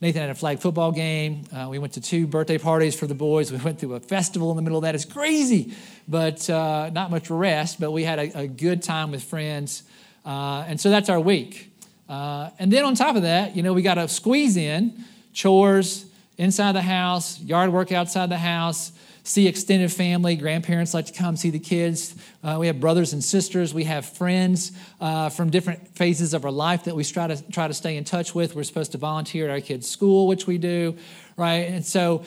Nathan 0.02 0.22
had 0.22 0.32
a 0.32 0.36
flag 0.36 0.58
football 0.58 0.92
game. 0.92 1.44
Uh, 1.56 1.68
we 1.70 1.78
went 1.78 1.94
to 1.94 2.02
two 2.02 2.26
birthday 2.26 2.58
parties 2.58 2.96
for 2.96 3.06
the 3.06 3.14
boys. 3.14 3.52
We 3.52 3.60
went 3.60 3.78
through 3.78 3.94
a 3.94 4.00
festival 4.00 4.50
in 4.50 4.56
the 4.56 4.64
middle 4.64 4.80
of 4.80 4.84
that. 4.86 4.96
It's 4.96 5.06
crazy, 5.06 5.76
but 6.08 6.50
uh, 6.50 6.90
not 6.92 7.12
much 7.12 7.30
rest. 7.30 7.80
But 7.80 7.92
we 7.92 8.06
had 8.06 8.18
a, 8.18 8.40
a 8.40 8.48
good 8.48 8.82
time 8.82 9.12
with 9.12 9.24
friends. 9.24 9.84
Uh, 10.26 10.66
and 10.68 10.82
so 10.82 10.90
that's 10.90 11.10
our 11.10 11.20
week. 11.20 11.71
Uh, 12.12 12.50
and 12.60 12.74
then 12.74 12.84
on 12.84 12.94
top 12.94 13.16
of 13.16 13.22
that, 13.22 13.56
you 13.56 13.64
know, 13.64 13.72
we 13.72 13.82
got 13.82 13.94
to 13.94 14.06
squeeze 14.10 14.58
in 14.58 14.94
chores 15.32 16.06
inside 16.38 16.74
the 16.74 16.82
house, 16.82 17.40
yard 17.40 17.72
work 17.72 17.94
outside 17.94 18.28
the 18.28 18.38
house, 18.38 18.92
see 19.24 19.48
extended 19.48 19.90
family. 19.94 20.36
Grandparents 20.36 20.94
like 20.94 21.06
to 21.06 21.14
come 21.14 21.38
see 21.38 21.52
the 21.52 21.60
kids. 21.60 22.14
Uh, 22.44 22.58
we 22.60 22.68
have 22.68 22.82
brothers 22.82 23.14
and 23.14 23.24
sisters. 23.24 23.74
We 23.74 23.86
have 23.86 24.06
friends 24.06 24.74
uh, 25.00 25.30
from 25.30 25.52
different 25.52 25.88
phases 25.96 26.34
of 26.34 26.44
our 26.44 26.52
life 26.52 26.84
that 26.84 26.98
we 26.98 27.06
try 27.06 27.28
to 27.28 27.42
try 27.50 27.70
to 27.70 27.74
stay 27.74 27.96
in 27.96 28.04
touch 28.04 28.36
with. 28.36 28.56
We're 28.56 28.64
supposed 28.64 28.92
to 28.92 28.98
volunteer 28.98 29.46
at 29.46 29.52
our 29.52 29.62
kids' 29.62 29.90
school, 29.90 30.28
which 30.28 30.46
we 30.46 30.58
do, 30.58 30.98
right? 31.38 31.70
And 31.70 31.86
so, 31.86 32.26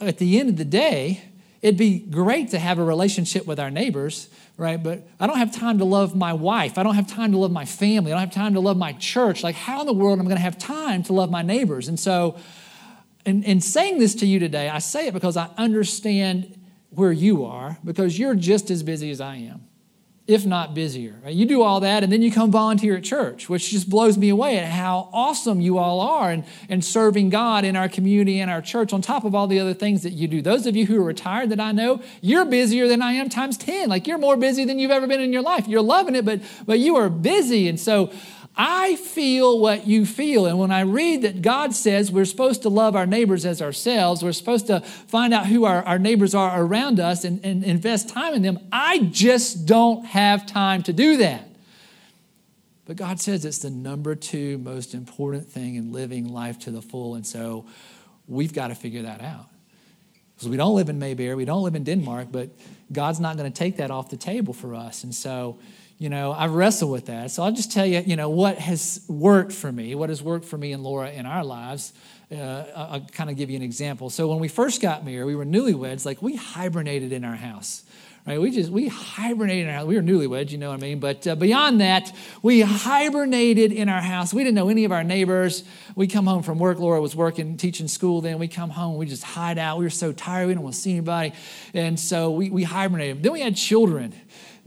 at 0.00 0.16
the 0.16 0.40
end 0.40 0.48
of 0.48 0.56
the 0.56 0.64
day, 0.64 1.20
it'd 1.62 1.76
be 1.76 1.98
great 1.98 2.50
to 2.50 2.58
have 2.58 2.78
a 2.78 2.84
relationship 2.84 3.46
with 3.46 3.60
our 3.60 3.70
neighbors 3.70 4.28
right? 4.60 4.82
But 4.82 5.08
I 5.18 5.26
don't 5.26 5.38
have 5.38 5.56
time 5.56 5.78
to 5.78 5.86
love 5.86 6.14
my 6.14 6.34
wife. 6.34 6.76
I 6.76 6.82
don't 6.82 6.94
have 6.94 7.06
time 7.06 7.32
to 7.32 7.38
love 7.38 7.50
my 7.50 7.64
family. 7.64 8.12
I 8.12 8.16
don't 8.16 8.26
have 8.26 8.34
time 8.34 8.52
to 8.54 8.60
love 8.60 8.76
my 8.76 8.92
church. 8.92 9.42
Like, 9.42 9.54
how 9.54 9.80
in 9.80 9.86
the 9.86 9.94
world 9.94 10.18
am 10.18 10.26
I 10.26 10.28
going 10.28 10.36
to 10.36 10.42
have 10.42 10.58
time 10.58 11.02
to 11.04 11.14
love 11.14 11.30
my 11.30 11.40
neighbors? 11.40 11.88
And 11.88 11.98
so, 11.98 12.36
in, 13.24 13.42
in 13.42 13.62
saying 13.62 13.98
this 13.98 14.14
to 14.16 14.26
you 14.26 14.38
today, 14.38 14.68
I 14.68 14.78
say 14.78 15.06
it 15.06 15.14
because 15.14 15.38
I 15.38 15.48
understand 15.56 16.58
where 16.90 17.10
you 17.10 17.46
are, 17.46 17.78
because 17.82 18.18
you're 18.18 18.34
just 18.34 18.70
as 18.70 18.82
busy 18.82 19.10
as 19.10 19.22
I 19.22 19.36
am 19.36 19.69
if 20.30 20.46
not 20.46 20.74
busier. 20.74 21.16
Right? 21.24 21.34
You 21.34 21.44
do 21.44 21.60
all 21.62 21.80
that, 21.80 22.04
and 22.04 22.12
then 22.12 22.22
you 22.22 22.30
come 22.30 22.52
volunteer 22.52 22.96
at 22.96 23.02
church, 23.02 23.48
which 23.48 23.70
just 23.70 23.90
blows 23.90 24.16
me 24.16 24.28
away 24.28 24.58
at 24.58 24.70
how 24.70 25.08
awesome 25.12 25.60
you 25.60 25.78
all 25.78 26.00
are 26.00 26.30
and, 26.30 26.44
and 26.68 26.84
serving 26.84 27.30
God 27.30 27.64
in 27.64 27.74
our 27.74 27.88
community 27.88 28.38
and 28.38 28.48
our 28.48 28.62
church 28.62 28.92
on 28.92 29.02
top 29.02 29.24
of 29.24 29.34
all 29.34 29.48
the 29.48 29.58
other 29.58 29.74
things 29.74 30.04
that 30.04 30.12
you 30.12 30.28
do. 30.28 30.40
Those 30.40 30.66
of 30.66 30.76
you 30.76 30.86
who 30.86 31.00
are 31.00 31.04
retired 31.04 31.50
that 31.50 31.58
I 31.58 31.72
know, 31.72 32.00
you're 32.20 32.44
busier 32.44 32.86
than 32.86 33.02
I 33.02 33.14
am 33.14 33.28
times 33.28 33.58
10. 33.58 33.88
Like 33.88 34.06
you're 34.06 34.18
more 34.18 34.36
busy 34.36 34.64
than 34.64 34.78
you've 34.78 34.92
ever 34.92 35.08
been 35.08 35.20
in 35.20 35.32
your 35.32 35.42
life. 35.42 35.66
You're 35.66 35.82
loving 35.82 36.14
it, 36.14 36.24
but, 36.24 36.40
but 36.64 36.78
you 36.78 36.94
are 36.94 37.10
busy. 37.10 37.68
And 37.68 37.80
so 37.80 38.12
I 38.62 38.96
feel 38.96 39.58
what 39.58 39.86
you 39.86 40.04
feel. 40.04 40.44
And 40.44 40.58
when 40.58 40.70
I 40.70 40.82
read 40.82 41.22
that 41.22 41.40
God 41.40 41.74
says 41.74 42.12
we're 42.12 42.26
supposed 42.26 42.60
to 42.62 42.68
love 42.68 42.94
our 42.94 43.06
neighbors 43.06 43.46
as 43.46 43.62
ourselves, 43.62 44.22
we're 44.22 44.32
supposed 44.32 44.66
to 44.66 44.80
find 44.80 45.32
out 45.32 45.46
who 45.46 45.64
our, 45.64 45.82
our 45.84 45.98
neighbors 45.98 46.34
are 46.34 46.62
around 46.62 47.00
us 47.00 47.24
and, 47.24 47.42
and 47.42 47.64
invest 47.64 48.10
time 48.10 48.34
in 48.34 48.42
them, 48.42 48.58
I 48.70 48.98
just 48.98 49.64
don't 49.64 50.04
have 50.04 50.44
time 50.44 50.82
to 50.82 50.92
do 50.92 51.16
that. 51.16 51.48
But 52.84 52.96
God 52.96 53.18
says 53.18 53.46
it's 53.46 53.60
the 53.60 53.70
number 53.70 54.14
two 54.14 54.58
most 54.58 54.92
important 54.92 55.48
thing 55.48 55.76
in 55.76 55.90
living 55.90 56.28
life 56.28 56.58
to 56.58 56.70
the 56.70 56.82
full. 56.82 57.14
And 57.14 57.26
so 57.26 57.64
we've 58.28 58.52
got 58.52 58.68
to 58.68 58.74
figure 58.74 59.04
that 59.04 59.22
out. 59.22 59.46
Because 60.34 60.50
we 60.50 60.58
don't 60.58 60.76
live 60.76 60.90
in 60.90 60.98
Mayberry, 60.98 61.34
we 61.34 61.46
don't 61.46 61.62
live 61.62 61.76
in 61.76 61.84
Denmark, 61.84 62.28
but 62.30 62.50
God's 62.92 63.20
not 63.20 63.38
going 63.38 63.50
to 63.50 63.58
take 63.58 63.78
that 63.78 63.90
off 63.90 64.10
the 64.10 64.18
table 64.18 64.52
for 64.52 64.74
us. 64.74 65.02
And 65.02 65.14
so 65.14 65.58
you 66.00 66.08
know, 66.08 66.32
I 66.32 66.46
wrestle 66.46 66.90
with 66.90 67.06
that. 67.06 67.30
So 67.30 67.42
I'll 67.42 67.52
just 67.52 67.70
tell 67.70 67.84
you, 67.84 68.00
you 68.00 68.16
know, 68.16 68.30
what 68.30 68.56
has 68.56 69.04
worked 69.06 69.52
for 69.52 69.70
me, 69.70 69.94
what 69.94 70.08
has 70.08 70.22
worked 70.22 70.46
for 70.46 70.56
me 70.56 70.72
and 70.72 70.82
Laura 70.82 71.10
in 71.10 71.26
our 71.26 71.44
lives. 71.44 71.92
Uh, 72.32 72.64
I'll 72.74 73.06
kind 73.12 73.28
of 73.28 73.36
give 73.36 73.50
you 73.50 73.56
an 73.56 73.62
example. 73.62 74.08
So 74.08 74.26
when 74.28 74.38
we 74.38 74.48
first 74.48 74.80
got 74.80 75.04
married, 75.04 75.24
we 75.24 75.36
were 75.36 75.44
newlyweds, 75.44 76.06
like 76.06 76.22
we 76.22 76.36
hibernated 76.36 77.12
in 77.12 77.22
our 77.22 77.36
house. 77.36 77.84
Right, 78.26 78.38
we 78.38 78.50
just 78.50 78.70
we 78.70 78.88
hibernated 78.88 79.64
in 79.64 79.68
our 79.70 79.78
house. 79.78 79.86
We 79.86 79.96
were 79.96 80.02
newlyweds, 80.02 80.50
you 80.50 80.58
know 80.58 80.70
what 80.70 80.78
I 80.78 80.82
mean. 80.82 81.00
But 81.00 81.26
uh, 81.26 81.36
beyond 81.36 81.80
that, 81.80 82.14
we 82.42 82.60
hibernated 82.60 83.72
in 83.72 83.88
our 83.88 84.02
house. 84.02 84.34
We 84.34 84.44
didn't 84.44 84.56
know 84.56 84.68
any 84.68 84.84
of 84.84 84.92
our 84.92 85.02
neighbors. 85.02 85.64
We 85.96 86.06
come 86.06 86.26
home 86.26 86.42
from 86.42 86.58
work. 86.58 86.78
Laura 86.78 87.00
was 87.00 87.16
working, 87.16 87.56
teaching 87.56 87.88
school. 87.88 88.20
Then 88.20 88.38
we 88.38 88.46
come 88.46 88.68
home. 88.68 88.98
We 88.98 89.06
just 89.06 89.24
hide 89.24 89.56
out. 89.56 89.78
We 89.78 89.84
were 89.84 89.90
so 89.90 90.12
tired. 90.12 90.48
We 90.48 90.52
didn't 90.52 90.64
want 90.64 90.74
to 90.74 90.80
see 90.80 90.92
anybody, 90.92 91.32
and 91.72 91.98
so 91.98 92.30
we 92.30 92.50
we 92.50 92.62
hibernated. 92.62 93.22
Then 93.22 93.32
we 93.32 93.40
had 93.40 93.56
children, 93.56 94.12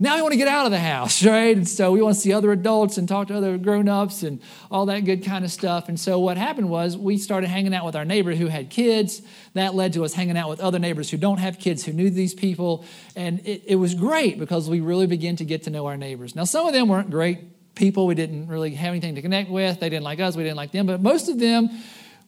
now 0.04 0.16
we 0.16 0.22
want 0.22 0.32
to 0.32 0.38
get 0.38 0.48
out 0.48 0.66
of 0.66 0.72
the 0.72 0.78
house, 0.78 1.24
right? 1.26 1.56
And 1.56 1.68
so 1.68 1.90
we 1.90 2.02
want 2.02 2.14
to 2.14 2.20
see 2.20 2.32
other 2.32 2.52
adults 2.52 2.98
and 2.98 3.08
talk 3.08 3.28
to 3.28 3.36
other 3.36 3.58
grown-ups 3.58 4.22
and 4.22 4.40
all 4.70 4.86
that 4.86 5.00
good 5.00 5.24
kind 5.24 5.44
of 5.44 5.50
stuff. 5.50 5.88
And 5.88 5.98
so 5.98 6.20
what 6.20 6.36
happened 6.36 6.68
was 6.68 6.96
we 6.96 7.18
started 7.18 7.48
hanging 7.48 7.74
out 7.74 7.84
with 7.84 7.96
our 7.96 8.04
neighbor 8.04 8.34
who 8.34 8.46
had 8.46 8.70
kids. 8.70 9.22
That 9.54 9.74
led 9.74 9.94
to 9.94 10.04
us 10.04 10.14
hanging 10.14 10.36
out 10.36 10.48
with 10.48 10.60
other 10.60 10.78
neighbors 10.78 11.10
who 11.10 11.16
don't 11.16 11.38
have 11.38 11.58
kids, 11.58 11.84
who 11.84 11.92
knew 11.92 12.10
these 12.10 12.34
people. 12.34 12.84
And 13.16 13.40
it, 13.40 13.62
it 13.66 13.76
was 13.76 13.94
great 13.94 14.38
because 14.38 14.68
we 14.68 14.80
really 14.80 15.06
began 15.06 15.36
to 15.36 15.44
get 15.44 15.64
to 15.64 15.70
know 15.70 15.86
our 15.86 15.96
neighbors. 15.96 16.36
Now, 16.36 16.44
some 16.44 16.66
of 16.66 16.72
them 16.72 16.88
weren't 16.88 17.10
great 17.10 17.74
people. 17.74 18.06
We 18.06 18.14
didn't 18.14 18.46
really 18.46 18.74
have 18.74 18.90
anything 18.90 19.14
to 19.16 19.22
connect 19.22 19.50
with. 19.50 19.80
They 19.80 19.88
didn't 19.88 20.04
like 20.04 20.20
us. 20.20 20.36
We 20.36 20.42
didn't 20.42 20.56
like 20.56 20.72
them. 20.72 20.86
But 20.86 21.00
most 21.00 21.28
of 21.28 21.38
them, 21.38 21.70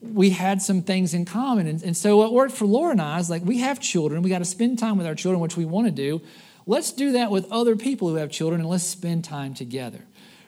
we 0.01 0.31
had 0.31 0.63
some 0.63 0.83
things 0.83 1.15
in 1.15 1.25
common. 1.25 1.67
And, 1.67 1.83
and 1.83 1.97
so 1.97 2.17
what 2.17 2.33
worked 2.33 2.53
for 2.53 2.67
Laura 2.67 2.93
and 2.93 3.01
I 3.01 3.19
is 3.19 3.31
like 3.31 3.43
we 3.45 3.59
have 3.59 3.81
children. 3.81 4.23
We 4.23 4.31
got 4.31 4.39
to 4.39 4.45
spend 4.45 4.79
time 4.79 4.99
with 4.99 5.07
our 5.07 5.15
children, 5.15 5.41
which 5.41 5.57
we 5.57 5.65
want 5.65 5.87
to 5.87 5.93
do. 5.93 6.23
Let's 6.67 6.93
do 6.93 7.13
that 7.13 7.31
with 7.31 7.51
other 7.51 7.77
people 7.77 8.09
who 8.09 8.17
have 8.17 8.31
children 8.31 8.61
and 8.61 8.69
let's 8.69 8.85
spend 8.85 9.25
time 9.25 9.55
together. 9.55 10.01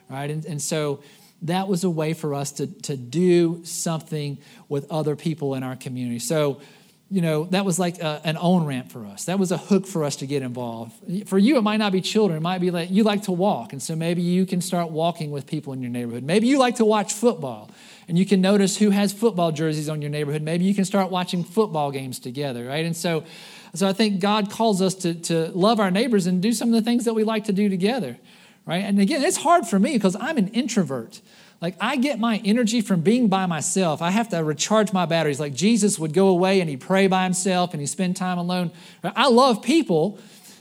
Right? 0.09 0.29
And, 0.29 0.45
and 0.45 0.61
so 0.61 1.01
that 1.43 1.67
was 1.67 1.83
a 1.83 1.89
way 1.89 2.13
for 2.13 2.33
us 2.33 2.51
to, 2.53 2.67
to 2.67 2.97
do 2.97 3.61
something 3.63 4.37
with 4.67 4.91
other 4.91 5.15
people 5.15 5.55
in 5.55 5.63
our 5.63 5.75
community. 5.75 6.19
So 6.19 6.59
you 7.11 7.21
know, 7.21 7.45
that 7.45 7.65
was 7.65 7.79
like 7.79 7.99
a, 7.99 8.21
an 8.23 8.37
on 8.37 8.65
ramp 8.65 8.91
for 8.91 9.05
us. 9.05 9.25
That 9.25 9.39
was 9.39 9.51
a 9.51 9.57
hook 9.57 9.87
for 9.87 10.03
us 10.03 10.17
to 10.17 10.27
get 10.27 10.43
involved. 10.43 10.93
For 11.27 11.39
you, 11.39 11.57
it 11.57 11.61
might 11.61 11.77
not 11.77 11.91
be 11.91 12.01
children. 12.01 12.37
It 12.37 12.41
might 12.41 12.61
be 12.61 12.69
like 12.69 12.91
you 12.91 13.03
like 13.03 13.23
to 13.23 13.31
walk. 13.31 13.73
And 13.73 13.81
so 13.81 13.95
maybe 13.95 14.21
you 14.21 14.45
can 14.45 14.61
start 14.61 14.91
walking 14.91 15.31
with 15.31 15.47
people 15.47 15.73
in 15.73 15.81
your 15.81 15.89
neighborhood. 15.89 16.23
Maybe 16.23 16.47
you 16.47 16.59
like 16.59 16.75
to 16.75 16.85
watch 16.85 17.13
football 17.13 17.71
and 18.07 18.17
you 18.17 18.27
can 18.27 18.41
notice 18.41 18.77
who 18.77 18.91
has 18.91 19.11
football 19.11 19.51
jerseys 19.51 19.89
on 19.89 20.03
your 20.03 20.11
neighborhood. 20.11 20.43
Maybe 20.43 20.65
you 20.65 20.75
can 20.75 20.85
start 20.85 21.09
watching 21.09 21.43
football 21.43 21.89
games 21.89 22.19
together, 22.19 22.65
right? 22.65 22.85
And 22.85 22.95
so, 22.95 23.23
so 23.73 23.87
I 23.87 23.93
think 23.93 24.19
God 24.19 24.51
calls 24.51 24.81
us 24.81 24.95
to, 24.95 25.13
to 25.13 25.51
love 25.53 25.79
our 25.79 25.91
neighbors 25.91 26.25
and 26.25 26.41
do 26.41 26.53
some 26.53 26.69
of 26.69 26.75
the 26.75 26.81
things 26.81 27.05
that 27.05 27.13
we 27.13 27.23
like 27.23 27.45
to 27.45 27.53
do 27.53 27.69
together, 27.69 28.17
right? 28.65 28.83
And 28.83 28.99
again, 28.99 29.23
it's 29.23 29.37
hard 29.37 29.67
for 29.67 29.79
me 29.79 29.93
because 29.93 30.15
I'm 30.19 30.37
an 30.37 30.47
introvert. 30.49 31.21
Like, 31.61 31.75
I 31.81 31.97
get 31.97 32.19
my 32.19 32.41
energy 32.45 32.79
from 32.79 33.01
being 33.01 33.27
by 33.27 33.45
myself. 33.45 34.01
I 34.01 34.11
have 34.11 34.29
to 34.29 34.43
recharge 34.43 34.93
my 34.93 35.05
batteries. 35.05 35.39
Like, 35.39 35.53
Jesus 35.53 35.99
would 35.99 36.13
go 36.13 36.29
away 36.29 36.61
and 36.61 36.69
he'd 36.69 36.79
pray 36.79 37.07
by 37.07 37.23
himself 37.23 37.73
and 37.73 37.81
he'd 37.81 37.87
spend 37.87 38.15
time 38.15 38.37
alone. 38.37 38.71
I 39.03 39.27
love 39.27 39.61
people, 39.61 40.19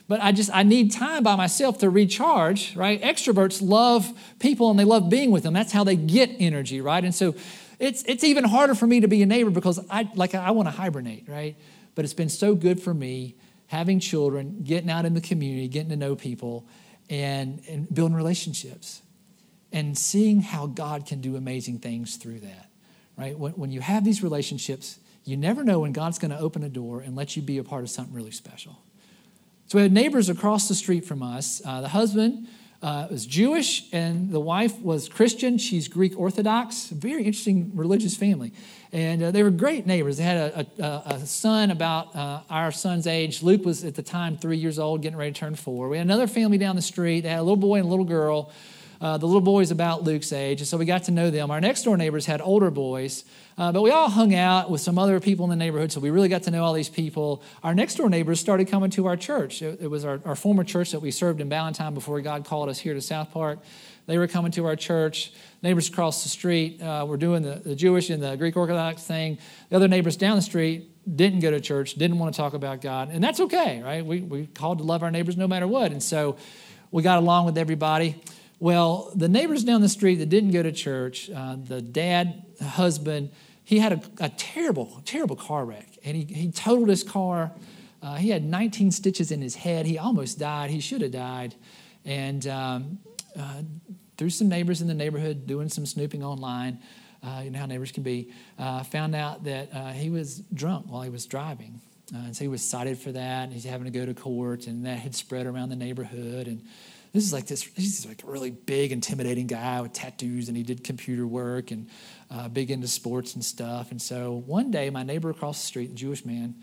but 0.09 0.21
I 0.21 0.33
just, 0.33 0.51
I 0.53 0.65
need 0.65 0.91
time 0.91 1.23
by 1.23 1.37
myself 1.37 1.79
to 1.79 1.91
recharge, 1.91 2.75
right? 2.75 3.01
Extroverts 3.01 3.63
love 3.63 4.13
people 4.41 4.71
and 4.71 4.79
they 4.79 4.85
love 4.85 5.09
being 5.09 5.31
with 5.31 5.45
them. 5.45 5.55
That's 5.55 5.71
how 5.71 5.85
they 5.85 5.95
get 5.95 6.31
energy, 6.41 6.81
right? 6.81 7.05
And 7.05 7.15
so 7.15 7.37
it's, 7.79 8.03
it's 8.03 8.25
even 8.25 8.43
harder 8.43 8.75
for 8.75 8.89
me 8.89 8.99
to 9.01 9.09
be 9.09 9.23
a 9.23 9.27
neighbor 9.27 9.51
because 9.51 9.79
I, 9.89 10.11
like, 10.17 10.35
I 10.35 10.51
want 10.51 10.67
to 10.67 10.73
hibernate, 10.73 11.29
right? 11.29 11.55
But 11.99 12.05
it's 12.05 12.15
been 12.15 12.29
so 12.29 12.55
good 12.55 12.81
for 12.81 12.95
me 12.95 13.35
having 13.67 13.99
children, 13.99 14.63
getting 14.63 14.89
out 14.89 15.05
in 15.05 15.15
the 15.15 15.21
community, 15.21 15.67
getting 15.67 15.89
to 15.89 15.97
know 15.97 16.15
people, 16.15 16.65
and, 17.11 17.61
and 17.69 17.93
building 17.93 18.15
relationships 18.15 19.03
and 19.73 19.99
seeing 19.99 20.41
how 20.41 20.69
God 20.69 21.07
can 21.07 21.21
do 21.21 21.35
amazing 21.35 21.81
things 21.81 22.15
through 22.15 22.39
that, 22.39 22.71
right? 23.17 23.37
When, 23.37 23.51
when 23.55 23.73
you 23.73 23.81
have 23.81 24.05
these 24.05 24.23
relationships, 24.23 25.01
you 25.25 25.37
never 25.37 25.65
know 25.65 25.81
when 25.81 25.91
God's 25.91 26.21
going 26.21 26.31
to 26.31 26.39
open 26.39 26.63
a 26.63 26.69
door 26.69 27.01
and 27.01 27.17
let 27.17 27.35
you 27.35 27.43
be 27.43 27.59
a 27.59 27.65
part 27.65 27.83
of 27.83 27.91
something 27.91 28.15
really 28.15 28.31
special. 28.31 28.79
So 29.67 29.79
we 29.79 29.83
had 29.83 29.91
neighbors 29.91 30.29
across 30.29 30.69
the 30.69 30.77
street 30.77 31.05
from 31.05 31.21
us. 31.21 31.61
Uh, 31.65 31.81
the 31.81 31.89
husband 31.89 32.47
uh, 32.83 33.09
was 33.11 33.27
Jewish 33.27 33.93
and 33.93 34.31
the 34.31 34.41
wife 34.41 34.81
was 34.81 35.09
Christian. 35.09 35.59
She's 35.59 35.89
Greek 35.89 36.19
Orthodox, 36.19 36.89
very 36.89 37.25
interesting 37.25 37.73
religious 37.75 38.17
family. 38.17 38.53
And 38.93 39.23
uh, 39.23 39.31
they 39.31 39.43
were 39.43 39.51
great 39.51 39.87
neighbors. 39.87 40.17
They 40.17 40.25
had 40.25 40.37
a, 40.37 40.67
a, 40.83 41.03
a 41.15 41.27
son 41.27 41.71
about 41.71 42.15
uh, 42.15 42.41
our 42.49 42.71
son's 42.71 43.07
age. 43.07 43.43
Luke 43.43 43.65
was 43.65 43.85
at 43.85 43.97
the 43.97 44.03
time 44.03 44.39
three 44.39 44.57
years 44.57 44.79
old, 44.79 45.03
getting 45.03 45.19
ready 45.19 45.33
to 45.33 45.39
turn 45.39 45.55
four. 45.57 45.89
We 45.89 45.99
had 45.99 46.07
another 46.07 46.27
family 46.27 46.57
down 46.57 46.77
the 46.77 46.83
street. 46.83 47.23
They 47.23 47.29
had 47.29 47.41
a 47.41 47.43
little 47.43 47.57
boy 47.57 47.77
and 47.77 47.87
a 47.87 47.89
little 47.89 48.05
girl. 48.05 48.53
Uh, 49.01 49.17
the 49.17 49.27
little 49.27 49.41
boys 49.41 49.71
about 49.71 50.03
Luke's 50.03 50.33
age, 50.33 50.61
and 50.61 50.67
so 50.67 50.77
we 50.77 50.85
got 50.85 51.05
to 51.05 51.13
know 51.13 51.31
them. 51.31 51.53
Our 51.53 51.61
next 51.61 51.85
door 51.85 51.97
neighbors 51.97 52.27
had 52.27 52.41
older 52.41 52.69
boys, 52.69 53.25
uh, 53.57 53.71
but 53.71 53.83
we 53.83 53.93
all 53.93 54.09
hung 54.09 54.35
out 54.35 54.73
with 54.73 54.81
some 54.81 54.99
other 54.99 55.21
people 55.21 55.45
in 55.45 55.51
the 55.51 55.57
neighborhood, 55.57 55.93
so 55.93 56.01
we 56.01 56.11
really 56.11 56.29
got 56.29 56.43
to 56.45 56.51
know 56.51 56.65
all 56.65 56.73
these 56.73 56.89
people. 56.89 57.41
Our 57.63 57.77
next 57.77 57.95
door 57.95 58.11
neighbors 58.11 58.41
started 58.41 58.67
coming 58.67 58.91
to 58.91 59.07
our 59.07 59.17
church. 59.17 59.63
It, 59.63 59.83
it 59.83 59.87
was 59.87 60.05
our, 60.05 60.21
our 60.25 60.35
former 60.35 60.65
church 60.65 60.91
that 60.91 61.01
we 61.01 61.13
served 61.13 61.41
in 61.41 61.49
Ballantyne 61.49 61.95
before 61.95 62.21
God 62.23 62.45
called 62.45 62.69
us 62.69 62.81
here 62.81 62.93
to 62.95 63.01
South 63.01 63.31
Park. 63.31 63.61
They 64.07 64.19
were 64.19 64.27
coming 64.27 64.51
to 64.53 64.67
our 64.67 64.75
church. 64.75 65.33
Neighbors 65.63 65.89
across 65.89 66.25
the 66.25 66.29
street 66.29 66.83
uh, 66.83 67.05
were 67.07 67.19
doing 67.19 67.43
the, 67.43 67.57
the 67.57 67.77
Jewish 67.77 68.11
and 68.11 68.21
the 68.21 68.37
Greek 68.37 68.57
Orthodox 68.57 69.05
thing. 69.05 69.39
The 69.69 69.77
other 69.77 69.87
neighbors 69.87 70.17
down 70.17 70.35
the 70.35 70.43
street 70.43 70.91
didn't 71.17 71.39
go 71.39 71.53
to 71.53 71.61
church, 71.61 71.95
didn't 71.95 72.19
want 72.19 72.35
to 72.35 72.37
talk 72.37 72.55
about 72.55 72.81
God, 72.81 73.11
and 73.13 73.23
that's 73.23 73.39
okay, 73.39 73.81
right? 73.81 74.05
We, 74.05 74.23
we 74.23 74.47
called 74.47 74.79
to 74.79 74.85
love 74.85 75.05
our 75.05 75.11
neighbors 75.13 75.37
no 75.37 75.47
matter 75.47 75.69
what. 75.69 75.93
And 75.93 76.03
so 76.03 76.37
we 76.91 77.05
got 77.05 77.19
along 77.19 77.47
with 77.47 77.59
everybody. 77.59 78.21
Well, 78.61 79.13
the 79.15 79.29
neighbors 79.29 79.63
down 79.63 79.83
the 79.83 79.89
street 79.89 80.17
that 80.17 80.29
didn't 80.29 80.51
go 80.51 80.63
to 80.63 80.73
church, 80.73 81.31
uh, 81.31 81.57
the 81.57 81.81
dad, 81.81 82.45
husband, 82.61 83.31
he 83.63 83.79
had 83.79 83.93
a, 83.93 84.25
a, 84.25 84.29
terrible, 84.31 85.01
terrible 85.05 85.37
car 85.37 85.65
wreck. 85.65 85.87
And 86.05 86.17
he, 86.17 86.25
he 86.25 86.51
totaled 86.51 86.89
his 86.89 87.05
car. 87.05 87.53
Uh, 88.03 88.15
he 88.17 88.31
had 88.31 88.43
19 88.43 88.91
stitches 88.91 89.31
in 89.31 89.41
his 89.41 89.55
head. 89.55 89.87
He 89.87 89.99
almost 89.99 90.39
died. 90.39 90.71
He 90.71 90.81
should 90.81 91.03
have 91.03 91.13
died. 91.13 91.55
And 92.05 92.47
um, 92.49 92.99
uh, 93.39 93.63
through 94.17 94.31
some 94.31 94.49
neighbors 94.49 94.81
in 94.81 94.89
the 94.89 94.95
neighborhood 94.95 95.47
doing 95.47 95.69
some 95.69 95.87
snooping 95.87 96.25
online, 96.25 96.81
uh, 97.23 97.43
you 97.45 97.51
know 97.51 97.59
how 97.59 97.67
neighbors 97.67 97.93
can 97.93 98.03
be, 98.03 98.33
uh, 98.59 98.83
found 98.85 99.15
out 99.15 99.45
that 99.45 99.69
uh, 99.73 99.93
he 99.93 100.09
was 100.11 100.39
drunk 100.39 100.87
while 100.89 101.03
he 101.03 101.11
was 101.11 101.27
driving. 101.27 101.81
and 102.15 102.35
so 102.35 102.43
he 102.43 102.49
was 102.49 102.63
cited 102.63 102.99
for 102.99 103.13
that. 103.13 103.45
And 103.45 103.53
he's 103.53 103.65
having 103.65 103.85
to 103.85 103.97
go 103.97 104.07
to 104.07 104.15
court, 104.15 104.67
and 104.67 104.87
that 104.87 104.99
had 104.99 105.15
spread 105.15 105.47
around 105.47 105.69
the 105.69 105.77
neighborhood. 105.77 106.47
And 106.47 106.65
this 107.13 107.25
is 107.25 107.33
like 107.33 107.47
this, 107.47 107.63
he's 107.63 108.07
like 108.07 108.23
a 108.23 108.27
really 108.27 108.51
big, 108.51 108.93
intimidating 108.93 109.47
guy 109.47 109.81
with 109.81 109.93
tattoos, 109.93 110.49
and 110.49 110.57
he 110.57 110.63
did 110.63 110.85
computer 110.85 111.27
work 111.27 111.71
and 111.71 111.89
uh, 112.31 112.49
big 112.49 112.71
into 112.71 112.89
sports 112.89 113.35
and 113.35 113.45
stuff. 113.45 113.91
And 113.91 114.01
so 114.01 114.43
one 114.47 114.71
day, 114.71 114.91
my 114.91 115.03
neighbor 115.03 115.31
across 115.31 115.61
the 115.61 115.67
street, 115.67 115.89
the 115.89 115.95
Jewish 115.95 116.25
man, 116.25 116.55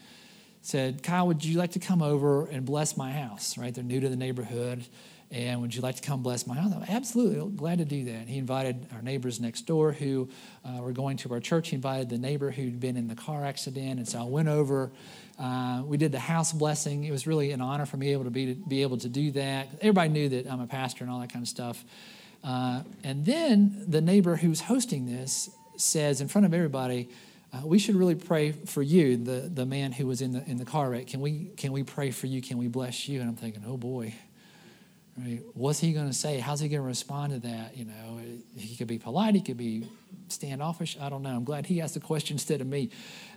said, 0.62 1.04
Kyle, 1.04 1.28
would 1.28 1.44
you 1.44 1.58
like 1.58 1.72
to 1.72 1.80
come 1.80 2.02
over 2.02 2.46
and 2.48 2.66
bless 2.66 2.98
my 2.98 3.12
house? 3.12 3.58
Right? 3.58 3.74
They're 3.74 3.84
new 3.84 4.00
to 4.00 4.10
the 4.10 4.16
neighborhood. 4.16 4.86
And 5.32 5.62
would 5.62 5.76
you 5.76 5.82
like 5.82 5.96
to 5.96 6.02
come 6.02 6.22
bless 6.22 6.46
my 6.48 6.56
house? 6.56 6.72
Absolutely 6.88 7.52
glad 7.58 7.80
to 7.80 7.86
do 7.86 8.06
that. 8.06 8.28
He 8.28 8.38
invited 8.38 8.88
our 8.94 9.02
neighbors 9.02 9.40
next 9.40 9.64
door 9.64 9.92
who 9.92 10.30
uh, 10.64 10.82
were 10.82 10.92
going 10.92 11.18
to 11.18 11.34
our 11.34 11.40
church. 11.40 11.70
He 11.70 11.76
invited 11.76 12.10
the 12.10 12.18
neighbor 12.18 12.52
who'd 12.52 12.80
been 12.80 12.96
in 12.96 13.08
the 13.08 13.16
car 13.16 13.44
accident. 13.44 14.00
And 14.00 14.08
so 14.08 14.20
I 14.20 14.24
went 14.24 14.48
over 14.48 14.92
uh, 15.38 15.84
we 15.86 15.98
did 15.98 16.12
the 16.12 16.20
house 16.20 16.54
blessing. 16.54 17.04
It 17.04 17.12
was 17.12 17.28
really 17.28 17.52
an 17.52 17.62
honor 17.62 17.86
for 17.86 17.98
me 17.98 18.14
able 18.14 18.24
to 18.24 18.30
be, 18.30 18.54
to 18.54 18.56
be 18.56 18.82
able 18.84 18.98
to 18.98 19.10
do 19.10 19.32
that. 19.32 19.68
Everybody 19.82 20.10
knew 20.10 20.30
that 20.30 20.48
I'm 20.48 20.62
a 20.62 20.68
pastor 20.68 21.04
and 21.04 21.12
all 21.12 21.20
that 21.20 21.32
kind 21.32 21.44
of 21.44 21.50
stuff. 21.50 21.84
Uh, 22.44 22.84
and 23.04 23.26
then 23.26 23.84
the 23.88 24.02
neighbor 24.02 24.36
who's 24.36 24.62
hosting 24.62 25.06
this 25.06 25.50
says 25.78 26.22
in 26.22 26.28
front 26.28 26.46
of 26.46 26.54
everybody, 26.54 27.10
uh, 27.52 27.66
we 27.66 27.80
should 27.80 27.96
really 27.96 28.16
pray 28.16 28.52
for 28.52 28.82
you, 28.82 29.18
the, 29.18 29.50
the 29.54 29.66
man 29.66 29.92
who 29.92 30.08
was 30.08 30.22
in 30.22 30.32
the, 30.32 30.44
in 30.50 30.58
the 30.58 30.66
car 30.66 30.90
wreck. 30.90 31.08
Can 31.08 31.20
we, 31.20 31.52
can 31.58 31.72
we 31.72 31.84
pray 31.84 32.12
for 32.12 32.28
you? 32.28 32.42
Can 32.42 32.58
we 32.58 32.68
bless 32.68 33.10
you? 33.10 33.20
And 33.20 33.30
I'm 33.30 33.36
thinking, 33.36 33.64
oh 33.68 33.78
boy, 33.78 34.14
right? 35.17 35.41
what's 35.54 35.80
he 35.80 35.93
going 35.93 36.08
to 36.08 36.13
say? 36.13 36.39
How's 36.39 36.60
he 36.60 36.67
going 36.67 36.82
to 36.82 36.88
respond 36.88 37.34
to 37.34 37.39
that? 37.47 37.78
You 37.78 37.86
know, 37.86 38.19
he 38.56 38.75
could 38.75 38.88
be 38.88 38.97
polite, 38.99 39.36
he 39.36 39.41
could 39.41 39.58
be 39.58 39.88
standoffish. 40.28 40.97
I 40.99 41.10
don't 41.10 41.23
know. 41.23 41.30
I'm 41.30 41.43
glad 41.43 41.65
he 41.65 41.82
asked 41.82 41.93
the 41.93 41.99
question 41.99 42.36
instead 42.36 42.62
of 42.62 42.67
me. 42.67 42.89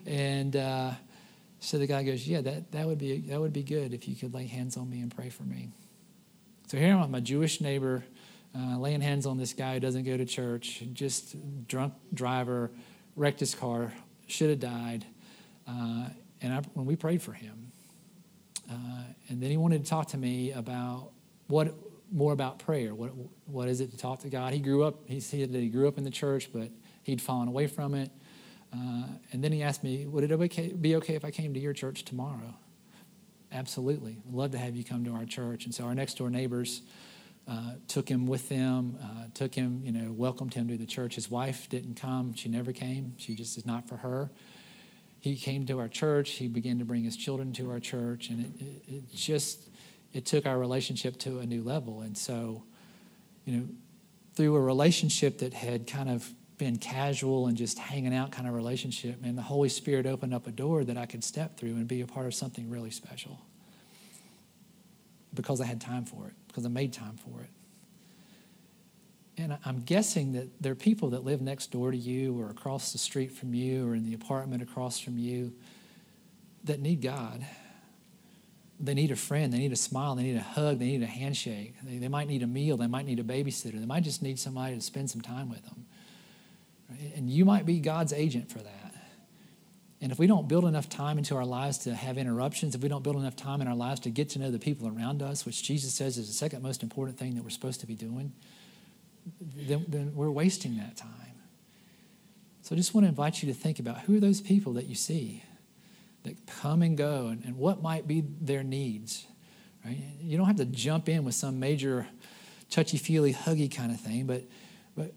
And, 0.07 0.57
uh, 0.57 0.93
so 1.61 1.79
the 1.79 1.87
guy 1.87 2.03
goes, 2.03 2.27
Yeah, 2.27 2.41
that, 2.43 2.73
that, 2.73 2.87
would 2.87 2.99
be, 2.99 3.21
that 3.29 3.41
would 3.41 3.53
be 3.53 3.63
good 3.63 3.93
if 3.93 4.09
you 4.09 4.15
could 4.15 4.35
lay 4.35 4.47
hands 4.47 4.77
on 4.77 4.89
me 4.89 5.01
and 5.01 5.15
pray 5.15 5.29
for 5.29 5.43
me. 5.43 5.71
So 6.69 6.77
here 6.77 6.93
I'm, 6.93 7.01
with 7.01 7.11
my 7.11 7.21
Jewish 7.21 7.61
neighbor, 7.61 8.05
uh, 8.57 8.79
laying 8.79 9.01
hands 9.01 9.27
on 9.27 9.39
this 9.39 9.53
guy 9.53 9.75
who 9.75 9.81
doesn't 9.81 10.05
go 10.05 10.17
to 10.17 10.25
church, 10.25 10.83
just 10.93 11.37
drunk 11.67 11.95
driver, 12.13 12.71
wrecked 13.17 13.41
his 13.41 13.55
car, 13.55 13.93
should 14.27 14.51
have 14.51 14.61
died. 14.61 15.05
Uh, 15.67 16.09
and 16.41 16.53
I, 16.53 16.63
when 16.75 16.87
we 16.87 16.97
prayed 16.97 17.23
for 17.23 17.33
him, 17.33 17.73
uh, 18.71 19.03
and 19.29 19.43
then 19.43 19.51
he 19.51 19.57
wanted 19.57 19.85
to 19.85 19.91
talk 19.91 20.09
to 20.09 20.19
me 20.19 20.53
about 20.53 21.11
what 21.49 21.75
more 22.11 22.33
about 22.33 22.59
prayer. 22.59 22.95
What 22.95 23.11
what 23.47 23.69
is 23.69 23.81
it 23.81 23.91
to 23.91 23.99
talk 23.99 24.21
to 24.21 24.29
God? 24.29 24.53
He 24.53 24.61
grew 24.61 24.85
up. 24.85 25.01
He 25.07 25.21
said 25.21 25.53
that 25.53 25.61
he 25.61 25.69
grew 25.69 25.89
up 25.89 25.99
in 25.99 26.05
the 26.05 26.11
church, 26.11 26.51
but 26.53 26.71
he'd 27.03 27.21
fallen 27.21 27.49
away 27.49 27.67
from 27.67 27.95
it. 27.95 28.11
Uh, 28.73 29.05
and 29.33 29.43
then 29.43 29.53
he 29.53 29.63
asked 29.63 29.83
me, 29.83 30.07
Would 30.07 30.31
it 30.31 30.81
be 30.81 30.97
okay 30.97 31.15
if 31.15 31.25
I 31.25 31.31
came 31.31 31.55
to 31.55 31.61
your 31.61 31.73
church 31.73 32.05
tomorrow? 32.05 32.55
Absolutely. 33.51 34.19
I'd 34.27 34.35
love 34.35 34.51
to 34.53 34.59
have 34.59 34.77
you 34.77 34.85
come 34.85 35.05
to 35.05 35.13
our 35.13 35.25
church. 35.25 35.65
And 35.65 35.75
so 35.75 35.85
our 35.85 35.95
next 35.95 36.19
door 36.19 36.29
neighbors 36.29 36.83
uh, 37.49 37.73
took 37.87 38.07
him 38.07 38.27
with 38.27 38.51
them, 38.51 38.99
uh, 39.03 39.25
took 39.33 39.55
him, 39.55 39.81
you 39.83 39.91
know, 39.91 40.13
welcomed 40.13 40.53
him 40.53 40.69
to 40.69 40.77
the 40.77 40.85
church. 40.85 41.15
His 41.15 41.31
wife 41.31 41.67
didn't 41.71 41.95
come. 41.95 42.35
She 42.35 42.51
never 42.51 42.73
came. 42.73 43.15
She 43.17 43.35
just 43.35 43.57
is 43.57 43.65
not 43.65 43.89
for 43.89 43.97
her. 43.97 44.31
He 45.21 45.35
came 45.35 45.65
to 45.67 45.79
our 45.79 45.89
church. 45.89 46.33
He 46.33 46.47
began 46.47 46.79
to 46.79 46.85
bring 46.85 47.05
his 47.05 47.17
children 47.17 47.55
to 47.55 47.71
our 47.71 47.81
church. 47.81 48.29
And 48.29 48.45
it, 48.45 48.63
it, 48.63 48.95
it 48.97 49.15
just, 49.15 49.71
it 50.13 50.25
took 50.25 50.47
our 50.47 50.59
relationship 50.59 51.19
to 51.19 51.41
a 51.41 51.47
new 51.47 51.63
level. 51.63 52.01
And 52.01 52.17
so, 52.17 52.63
you 53.45 53.57
know, 53.57 53.69
through 54.35 54.57
a 54.57 54.61
relationship 54.61 55.39
that 55.39 55.53
had 55.53 55.87
kind 55.87 56.09
of 56.09 56.33
been 56.59 56.77
casual 56.77 57.47
and 57.47 57.57
just 57.57 57.79
hanging 57.79 58.15
out 58.15 58.33
kind 58.33 58.49
of 58.49 58.55
relationship, 58.55 59.21
man, 59.23 59.37
the 59.37 59.43
Holy 59.43 59.69
Spirit 59.69 60.07
opened 60.07 60.35
up 60.35 60.47
a 60.47 60.51
door 60.51 60.85
that 60.85 60.97
I 60.97 61.07
could 61.07 61.23
step 61.23 61.57
through 61.57 61.75
and 61.75 61.87
be 61.87 62.01
a 62.01 62.07
part 62.07 62.27
of 62.27 62.35
something 62.35 62.69
really 62.69 62.91
special. 62.91 63.41
Because 65.35 65.61
I 65.61 65.67
had 65.67 65.81
time 65.81 66.05
for 66.05 66.27
it, 66.27 66.35
because 66.49 66.65
I 66.65 66.69
made 66.69 66.93
time 66.93 67.17
for 67.17 67.43
it. 67.43 67.51
And 69.41 69.57
I'm 69.65 69.83
guessing 69.83 70.33
that 70.33 70.49
there 70.61 70.73
are 70.73 70.77
people 70.77 71.11
that 71.11 71.23
live 71.23 71.41
next 71.41 71.71
door 71.71 71.93
to 71.93 71.97
you 71.97 72.41
or 72.41 72.51
across 72.51 72.93
the 72.93 72.99
street 72.99 73.31
from 73.31 73.55
you 73.55 73.89
or 73.89 73.95
in 73.95 74.05
the 74.05 74.15
apartment 74.15 74.63
across 74.63 74.99
from 74.99 75.17
you 75.17 75.53
that 76.65 76.81
need 76.81 77.03
God. 77.03 77.47
They 78.81 78.95
need 78.95 79.11
a 79.11 79.17
friend. 79.17 79.53
They 79.53 79.59
need 79.59 79.73
a 79.73 79.77
smile. 79.77 80.15
They 80.15 80.23
need 80.23 80.37
a 80.37 80.43
hug. 80.43 80.79
They 80.79 80.87
need 80.87 81.03
a 81.03 81.07
handshake. 81.07 81.75
They, 81.83 81.99
they 81.99 82.09
might 82.09 82.29
need 82.29 82.43
a 82.43 82.47
meal. 82.47 82.77
They 82.77 82.87
might 82.87 83.07
need 83.07 83.19
a 83.19 83.25
babysitter. 83.25 83.79
They 83.79 83.87
might 83.87 84.05
just 84.05 84.23
need 84.23 84.39
somebody 84.39 84.77
to 84.77 84.81
spend 84.81 85.11
some 85.11 85.21
time 85.21 85.51
with 85.51 85.65
them. 85.65 85.87
And 87.15 87.29
you 87.29 87.45
might 87.45 87.67
be 87.67 87.81
God's 87.81 88.13
agent 88.13 88.51
for 88.51 88.59
that. 88.59 88.95
And 90.01 90.13
if 90.13 90.19
we 90.19 90.29
don't 90.29 90.49
build 90.49 90.65
enough 90.65 90.89
time 90.89 91.19
into 91.19 91.35
our 91.35 91.45
lives 91.45 91.79
to 91.79 91.95
have 91.95 92.19
interruptions, 92.19 92.75
if 92.75 92.83
we 92.83 92.89
don't 92.89 93.03
build 93.03 93.17
enough 93.17 93.35
time 93.35 93.61
in 93.61 93.67
our 93.67 93.75
lives 93.75 94.01
to 94.01 94.11
get 94.11 94.29
to 94.31 94.39
know 94.39 94.51
the 94.51 94.59
people 94.59 94.87
around 94.87 95.23
us, 95.23 95.45
which 95.45 95.63
Jesus 95.63 95.93
says 95.93 96.19
is 96.19 96.29
the 96.29 96.35
second 96.35 96.63
most 96.63 96.85
important 96.85 97.19
thing 97.19 97.35
that 97.35 97.43
we're 97.43 97.51
supposed 97.51 97.81
to 97.81 97.87
be 97.87 97.97
doing, 97.97 98.33
then, 99.57 99.85
then 99.89 100.13
we're 100.15 100.31
wasting 100.31 100.77
that 100.77 100.97
time. 100.97 101.11
So 102.63 102.75
I 102.75 102.77
just 102.77 102.95
want 102.95 103.07
to 103.07 103.09
invite 103.09 103.43
you 103.43 103.53
to 103.53 103.59
think 103.59 103.81
about 103.81 104.01
who 104.01 104.17
are 104.17 104.21
those 104.21 104.41
people 104.41 104.75
that 104.75 104.87
you 104.87 104.95
see? 104.95 105.43
That 106.25 106.47
come 106.47 106.83
and 106.83 106.97
go 106.97 107.29
and, 107.29 107.45
and 107.45 107.57
what 107.57 107.83
might 107.83 108.07
be 108.07 108.23
their 108.41 108.63
needs. 108.63 109.27
Right? 109.85 109.99
You 110.21 110.37
don't 110.37 110.47
have 110.47 110.57
to 110.57 110.65
jump 110.65 111.09
in 111.09 111.25
with 111.25 111.35
some 111.35 111.59
major 111.61 112.07
touchy 112.71 112.99
feely, 112.99 113.33
huggy 113.33 113.75
kind 113.75 113.93
of 113.93 114.01
thing, 114.01 114.27
but, 114.27 114.45
but 114.97 115.15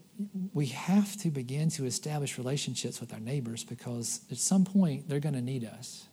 we 0.52 0.66
have 0.66 1.16
to 1.18 1.30
begin 1.30 1.68
to 1.70 1.84
establish 1.84 2.38
relationships 2.38 3.00
with 3.00 3.12
our 3.12 3.20
neighbors 3.20 3.64
because 3.64 4.20
at 4.30 4.38
some 4.38 4.64
point 4.64 5.08
they're 5.08 5.20
going 5.20 5.34
to 5.34 5.42
need 5.42 5.64
us. 5.64 6.06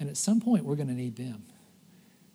And 0.00 0.08
at 0.10 0.16
some 0.16 0.40
point 0.40 0.64
we're 0.64 0.76
going 0.76 0.88
to 0.88 0.94
need 0.94 1.16
them. 1.16 1.44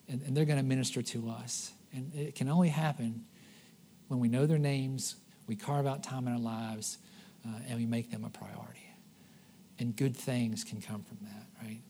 And, 0.08 0.22
and 0.24 0.36
they're 0.36 0.46
going 0.46 0.60
to 0.60 0.66
minister 0.66 1.02
to 1.02 1.30
us. 1.30 1.72
And 1.94 2.14
it 2.16 2.36
can 2.36 2.50
only 2.50 2.70
happen 2.70 3.26
when 4.08 4.20
we 4.20 4.28
know 4.28 4.46
their 4.46 4.58
names, 4.58 5.16
we 5.48 5.56
carve 5.56 5.86
out 5.86 6.04
time 6.04 6.28
in 6.28 6.34
our 6.34 6.40
lives, 6.40 6.98
uh, 7.46 7.60
and 7.68 7.78
we 7.78 7.86
make 7.86 8.12
them 8.12 8.26
a 8.26 8.30
priority. 8.30 8.90
And 9.78 9.96
good 9.96 10.16
things 10.16 10.64
can 10.64 10.82
come 10.82 11.04
from 11.04 11.20
that, 11.24 11.46
right? 11.62 11.82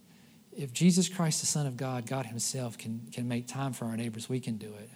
If 0.56 0.74
Jesus 0.74 1.08
Christ, 1.08 1.42
the 1.42 1.48
Son 1.48 1.66
of 1.66 1.78
God, 1.78 2.06
God 2.06 2.26
Himself, 2.26 2.78
can, 2.78 3.08
can 3.12 3.28
make 3.28 3.48
time 3.48 3.74
for 3.74 3.86
our 3.86 3.96
neighbors, 3.96 4.28
we 4.28 4.40
can 4.40 4.58
do 4.58 4.68
it. 4.68 4.90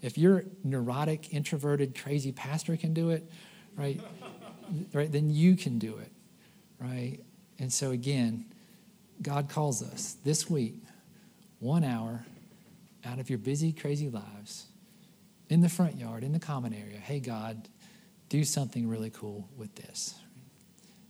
If 0.00 0.16
your 0.16 0.44
neurotic, 0.62 1.34
introverted, 1.34 1.98
crazy 1.98 2.32
pastor 2.32 2.76
can 2.76 2.94
do 2.94 3.10
it, 3.10 3.28
right, 3.76 4.00
right, 4.92 5.10
then 5.10 5.30
you 5.30 5.56
can 5.56 5.78
do 5.78 5.98
it, 5.98 6.12
right? 6.78 7.18
And 7.58 7.72
so 7.72 7.90
again, 7.90 8.44
God 9.20 9.48
calls 9.48 9.82
us 9.82 10.16
this 10.24 10.48
week, 10.48 10.76
one 11.58 11.82
hour 11.82 12.24
out 13.04 13.18
of 13.18 13.28
your 13.28 13.38
busy, 13.38 13.72
crazy 13.72 14.08
lives, 14.08 14.66
in 15.48 15.60
the 15.60 15.68
front 15.68 15.96
yard, 15.96 16.22
in 16.22 16.32
the 16.32 16.38
common 16.38 16.72
area. 16.72 16.98
Hey, 16.98 17.20
God, 17.20 17.68
do 18.28 18.44
something 18.44 18.88
really 18.88 19.10
cool 19.10 19.48
with 19.56 19.74
this. 19.74 20.14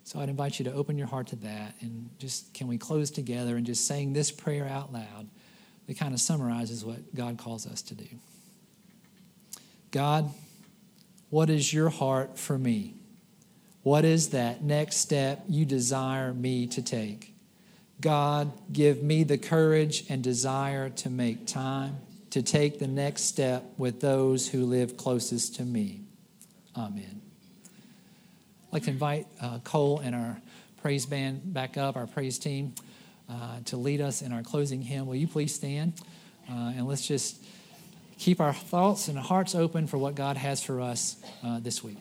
So 0.08 0.18
I'd 0.20 0.30
invite 0.30 0.58
you 0.58 0.64
to 0.64 0.72
open 0.72 0.96
your 0.96 1.06
heart 1.06 1.26
to 1.26 1.36
that 1.36 1.74
and 1.82 2.08
just 2.18 2.54
can 2.54 2.66
we 2.66 2.78
close 2.78 3.10
together 3.10 3.58
and 3.58 3.66
just 3.66 3.86
saying 3.86 4.14
this 4.14 4.30
prayer 4.30 4.66
out 4.66 4.90
loud 4.90 5.28
that 5.86 5.98
kind 5.98 6.14
of 6.14 6.20
summarizes 6.20 6.82
what 6.82 7.14
God 7.14 7.36
calls 7.36 7.66
us 7.66 7.82
to 7.82 7.94
do. 7.94 8.06
God, 9.90 10.30
what 11.28 11.50
is 11.50 11.74
your 11.74 11.90
heart 11.90 12.38
for 12.38 12.58
me? 12.58 12.94
What 13.82 14.06
is 14.06 14.30
that 14.30 14.62
next 14.62 14.96
step 14.96 15.44
you 15.46 15.66
desire 15.66 16.32
me 16.32 16.66
to 16.68 16.80
take? 16.80 17.34
God, 18.00 18.50
give 18.72 19.02
me 19.02 19.24
the 19.24 19.36
courage 19.36 20.04
and 20.08 20.24
desire 20.24 20.88
to 20.88 21.10
make 21.10 21.46
time 21.46 21.98
to 22.30 22.40
take 22.40 22.78
the 22.78 22.88
next 22.88 23.24
step 23.24 23.62
with 23.76 24.00
those 24.00 24.48
who 24.48 24.64
live 24.64 24.96
closest 24.96 25.56
to 25.56 25.64
me. 25.64 26.00
Amen. 26.74 27.27
I'd 28.68 28.72
like 28.74 28.82
to 28.82 28.90
invite 28.90 29.26
uh, 29.40 29.60
Cole 29.60 30.00
and 30.00 30.14
our 30.14 30.36
praise 30.82 31.06
band 31.06 31.54
back 31.54 31.78
up, 31.78 31.96
our 31.96 32.06
praise 32.06 32.38
team, 32.38 32.74
uh, 33.26 33.60
to 33.64 33.78
lead 33.78 34.02
us 34.02 34.20
in 34.20 34.30
our 34.30 34.42
closing 34.42 34.82
hymn. 34.82 35.06
Will 35.06 35.14
you 35.14 35.26
please 35.26 35.54
stand? 35.54 35.94
Uh, 36.50 36.74
and 36.76 36.86
let's 36.86 37.06
just 37.06 37.42
keep 38.18 38.42
our 38.42 38.52
thoughts 38.52 39.08
and 39.08 39.18
hearts 39.18 39.54
open 39.54 39.86
for 39.86 39.96
what 39.96 40.14
God 40.14 40.36
has 40.36 40.62
for 40.62 40.82
us 40.82 41.16
uh, 41.42 41.60
this 41.60 41.82
week. 41.82 41.96